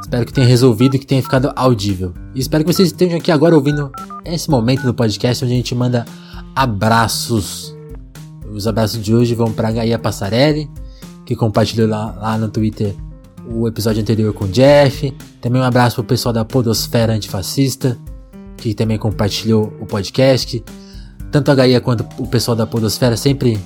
Espero 0.00 0.24
que 0.24 0.32
tenha 0.32 0.46
resolvido 0.46 0.96
e 0.96 0.98
que 0.98 1.06
tenha 1.06 1.22
ficado 1.22 1.52
audível. 1.54 2.14
E 2.34 2.40
espero 2.40 2.64
que 2.64 2.72
vocês 2.72 2.88
estejam 2.88 3.18
aqui 3.18 3.30
agora 3.30 3.54
ouvindo 3.54 3.92
esse 4.24 4.48
momento 4.48 4.84
do 4.84 4.94
podcast 4.94 5.44
onde 5.44 5.52
a 5.52 5.56
gente 5.56 5.74
manda 5.74 6.06
abraços. 6.56 7.76
Os 8.50 8.66
abraços 8.66 9.02
de 9.02 9.14
hoje 9.14 9.34
vão 9.34 9.52
para 9.52 9.70
Gaia 9.70 9.98
Passarelli, 9.98 10.70
que 11.26 11.36
compartilhou 11.36 11.86
lá, 11.86 12.16
lá 12.18 12.38
no 12.38 12.48
Twitter 12.48 12.96
o 13.50 13.66
episódio 13.66 14.02
anterior 14.02 14.32
com 14.32 14.44
o 14.44 14.48
Jeff. 14.48 15.12
Também 15.40 15.60
um 15.60 15.64
abraço 15.64 15.96
pro 15.96 16.04
pessoal 16.04 16.32
da 16.32 16.44
Podosfera 16.44 17.14
Antifascista, 17.14 17.98
que 18.56 18.74
também 18.74 18.98
compartilhou 18.98 19.72
o 19.80 19.86
podcast. 19.86 20.62
Tanto 21.30 21.50
a 21.50 21.54
Gaia 21.54 21.80
quanto 21.80 22.06
o 22.18 22.26
pessoal 22.26 22.56
da 22.56 22.66
Podosfera 22.66 23.16
sempre 23.16 23.58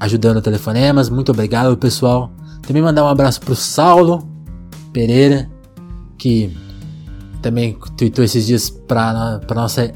ajudando 0.00 0.38
o 0.38 0.42
Telefonemas. 0.42 1.08
Muito 1.08 1.32
obrigado, 1.32 1.76
pessoal. 1.76 2.30
Também 2.66 2.82
mandar 2.82 3.04
um 3.04 3.08
abraço 3.08 3.40
pro 3.40 3.56
Saulo 3.56 4.28
Pereira, 4.92 5.48
que 6.16 6.56
também 7.40 7.78
tweetou 7.96 8.24
esses 8.24 8.46
dias 8.46 8.68
para 8.68 9.38
pra 9.40 9.54
nossa 9.54 9.92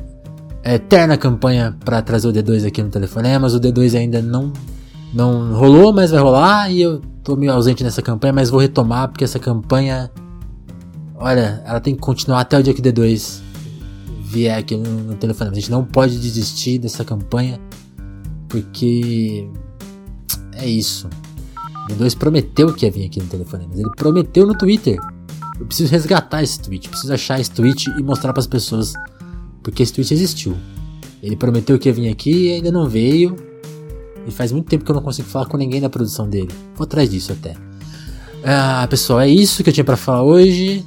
eterna 0.64 1.16
campanha 1.16 1.77
para 1.85 2.01
trazer 2.03 2.29
o 2.29 2.33
D2 2.33 2.66
aqui 2.66 2.83
no 2.83 2.89
Telefonemas. 2.89 3.55
O 3.55 3.61
D2 3.61 3.99
ainda 3.99 4.23
não, 4.23 4.53
não 5.13 5.55
rolou, 5.55 5.93
mas 5.93 6.11
vai 6.11 6.21
rolar 6.21 6.71
e 6.71 6.81
eu 6.81 7.01
tô 7.23 7.37
meio 7.37 7.53
ausente 7.53 7.85
nessa 7.85 8.01
campanha, 8.03 8.33
mas 8.33 8.51
vou 8.51 8.61
retomar 8.61 9.09
porque 9.09 9.25
essa 9.25 9.39
campanha, 9.39 10.11
olha, 11.17 11.63
ela 11.67 11.81
tem 11.81 11.95
que 11.95 12.01
continuar 12.01 12.41
até 12.41 12.59
o 12.59 12.63
dia 12.63 12.73
que 12.73 12.81
o 12.81 12.83
D2 12.83 13.41
vier 14.23 14.59
aqui 14.59 14.77
no, 14.77 14.91
no 14.91 15.15
Telefonemas. 15.15 15.59
A 15.59 15.61
gente 15.61 15.71
não 15.71 15.85
pode 15.85 16.19
desistir 16.19 16.79
dessa 16.79 17.05
campanha 17.05 17.61
porque 18.49 19.49
é 20.55 20.67
isso. 20.67 21.09
O 21.85 21.93
D2 21.93 22.17
prometeu 22.17 22.73
que 22.73 22.87
ia 22.87 22.91
vir 22.91 23.07
aqui 23.07 23.21
no 23.21 23.27
Telefonemas. 23.27 23.79
Ele 23.79 23.91
prometeu 23.97 24.47
no 24.47 24.57
Twitter. 24.57 24.99
Eu 25.61 25.67
preciso 25.67 25.93
resgatar 25.93 26.43
esse 26.43 26.59
tweet, 26.59 26.89
preciso 26.89 27.13
achar 27.13 27.39
esse 27.39 27.51
tweet 27.51 27.91
e 27.91 28.03
mostrar 28.03 28.33
para 28.33 28.41
as 28.41 28.47
pessoas 28.47 28.95
porque 29.63 29.83
esse 29.83 29.93
tweet 29.93 30.13
existiu. 30.13 30.57
Ele 31.23 31.37
prometeu 31.37 31.79
que 31.79 31.89
ia 31.89 31.93
vir 31.93 32.09
aqui 32.09 32.49
e 32.49 32.53
ainda 32.55 32.73
não 32.73 32.89
veio. 32.89 33.51
E 34.27 34.31
faz 34.31 34.53
muito 34.53 34.68
tempo 34.68 34.85
que 34.85 34.91
eu 34.91 34.95
não 34.95 35.03
consigo 35.03 35.29
falar 35.29 35.47
com 35.47 35.57
ninguém 35.57 35.81
da 35.81 35.89
produção 35.89 36.29
dele. 36.29 36.51
Vou 36.75 36.85
atrás 36.85 37.11
disso 37.11 37.33
até. 37.33 37.55
Ah, 38.45 38.87
pessoal, 38.89 39.20
é 39.20 39.29
isso 39.29 39.62
que 39.62 39.70
eu 39.70 39.75
tinha 39.75 39.85
para 39.85 39.97
falar 39.97 40.23
hoje. 40.23 40.85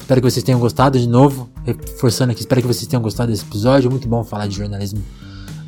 Espero 0.00 0.20
que 0.20 0.30
vocês 0.30 0.44
tenham 0.44 0.60
gostado 0.60 0.98
de 0.98 1.08
novo. 1.08 1.50
Reforçando 1.64 2.32
aqui, 2.32 2.40
espero 2.40 2.60
que 2.60 2.66
vocês 2.66 2.86
tenham 2.86 3.02
gostado 3.02 3.30
desse 3.30 3.44
episódio. 3.44 3.90
Muito 3.90 4.08
bom 4.08 4.22
falar 4.22 4.46
de 4.46 4.56
jornalismo 4.56 5.02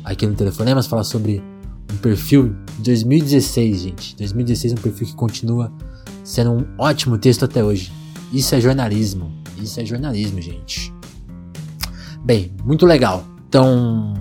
aqui 0.03 0.25
no 0.25 0.33
Telefonemas. 0.33 0.87
Falar 0.87 1.03
sobre 1.03 1.43
um 1.91 1.97
perfil 1.97 2.55
de 2.77 2.83
2016, 2.83 3.81
gente. 3.81 4.15
2016 4.15 4.73
é 4.73 4.75
um 4.75 4.81
perfil 4.81 5.07
que 5.07 5.13
continua 5.13 5.71
sendo 6.23 6.51
um 6.51 6.65
ótimo 6.77 7.17
texto 7.17 7.43
até 7.43 7.63
hoje. 7.63 7.91
Isso 8.31 8.55
é 8.55 8.61
jornalismo. 8.61 9.31
Isso 9.61 9.79
é 9.79 9.85
jornalismo, 9.85 10.41
gente. 10.41 10.93
Bem, 12.23 12.51
muito 12.63 12.85
legal. 12.85 13.25
Então, 13.47 14.13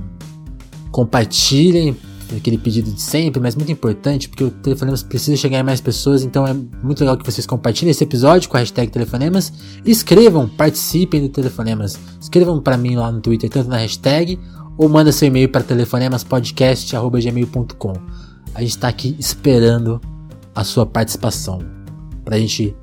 compartilhem 0.90 1.96
aquele 2.36 2.58
pedido 2.58 2.90
de 2.90 3.00
sempre, 3.00 3.40
mas 3.40 3.56
muito 3.56 3.72
importante, 3.72 4.28
porque 4.28 4.44
o 4.44 4.50
Telefonemas 4.50 5.02
precisa 5.02 5.34
chegar 5.36 5.60
em 5.60 5.62
mais 5.62 5.80
pessoas, 5.80 6.22
então 6.22 6.46
é 6.46 6.52
muito 6.52 7.00
legal 7.00 7.16
que 7.16 7.24
vocês 7.24 7.46
compartilhem 7.46 7.90
esse 7.90 8.04
episódio 8.04 8.46
com 8.48 8.56
a 8.56 8.60
hashtag 8.60 8.90
Telefonemas. 8.90 9.52
Escrevam, 9.84 10.48
participem 10.48 11.22
do 11.22 11.28
Telefonemas. 11.28 11.98
Escrevam 12.20 12.60
para 12.60 12.76
mim 12.76 12.96
lá 12.96 13.10
no 13.10 13.20
Twitter, 13.20 13.48
tanto 13.48 13.68
na 13.68 13.78
hashtag, 13.78 14.38
ou 14.76 14.88
manda 14.88 15.10
seu 15.10 15.26
e-mail 15.28 15.48
para 15.48 15.62
telefonemaspodcast.gmail.com. 15.62 17.92
A 18.54 18.60
gente 18.60 18.70
está 18.70 18.88
aqui 18.88 19.16
esperando 19.18 20.00
a 20.54 20.64
sua 20.64 20.86
participação. 20.86 21.60
Pra 22.24 22.38
gente 22.38 22.74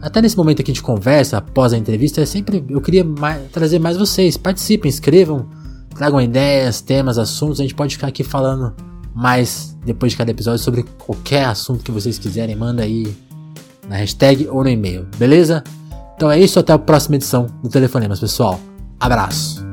até 0.00 0.22
nesse 0.22 0.36
momento 0.36 0.60
aqui 0.60 0.72
de 0.72 0.82
conversa, 0.82 1.38
após 1.38 1.72
a 1.72 1.78
entrevista, 1.78 2.20
é 2.20 2.26
sempre 2.26 2.64
eu 2.68 2.80
queria 2.80 3.02
mais, 3.02 3.50
trazer 3.50 3.78
mais 3.78 3.96
vocês. 3.96 4.36
Participem, 4.36 4.88
escrevam, 4.88 5.48
tragam 5.96 6.20
ideias, 6.20 6.80
temas, 6.80 7.18
assuntos. 7.18 7.60
A 7.60 7.62
gente 7.62 7.74
pode 7.74 7.94
ficar 7.94 8.08
aqui 8.08 8.22
falando 8.22 8.74
mais 9.14 9.76
depois 9.84 10.12
de 10.12 10.18
cada 10.18 10.30
episódio 10.30 10.62
sobre 10.62 10.84
qualquer 10.98 11.46
assunto 11.46 11.82
que 11.82 11.90
vocês 11.90 12.18
quiserem. 12.18 12.54
Manda 12.54 12.82
aí 12.82 13.16
na 13.88 13.96
hashtag 13.96 14.48
ou 14.48 14.62
no 14.62 14.68
e-mail, 14.68 15.06
beleza? 15.16 15.64
Então 16.16 16.30
é 16.30 16.38
isso, 16.38 16.58
até 16.58 16.72
a 16.72 16.78
próxima 16.78 17.16
edição 17.16 17.46
do 17.62 17.68
Telefonemas, 17.68 18.20
pessoal. 18.20 18.60
Abraço! 18.98 19.65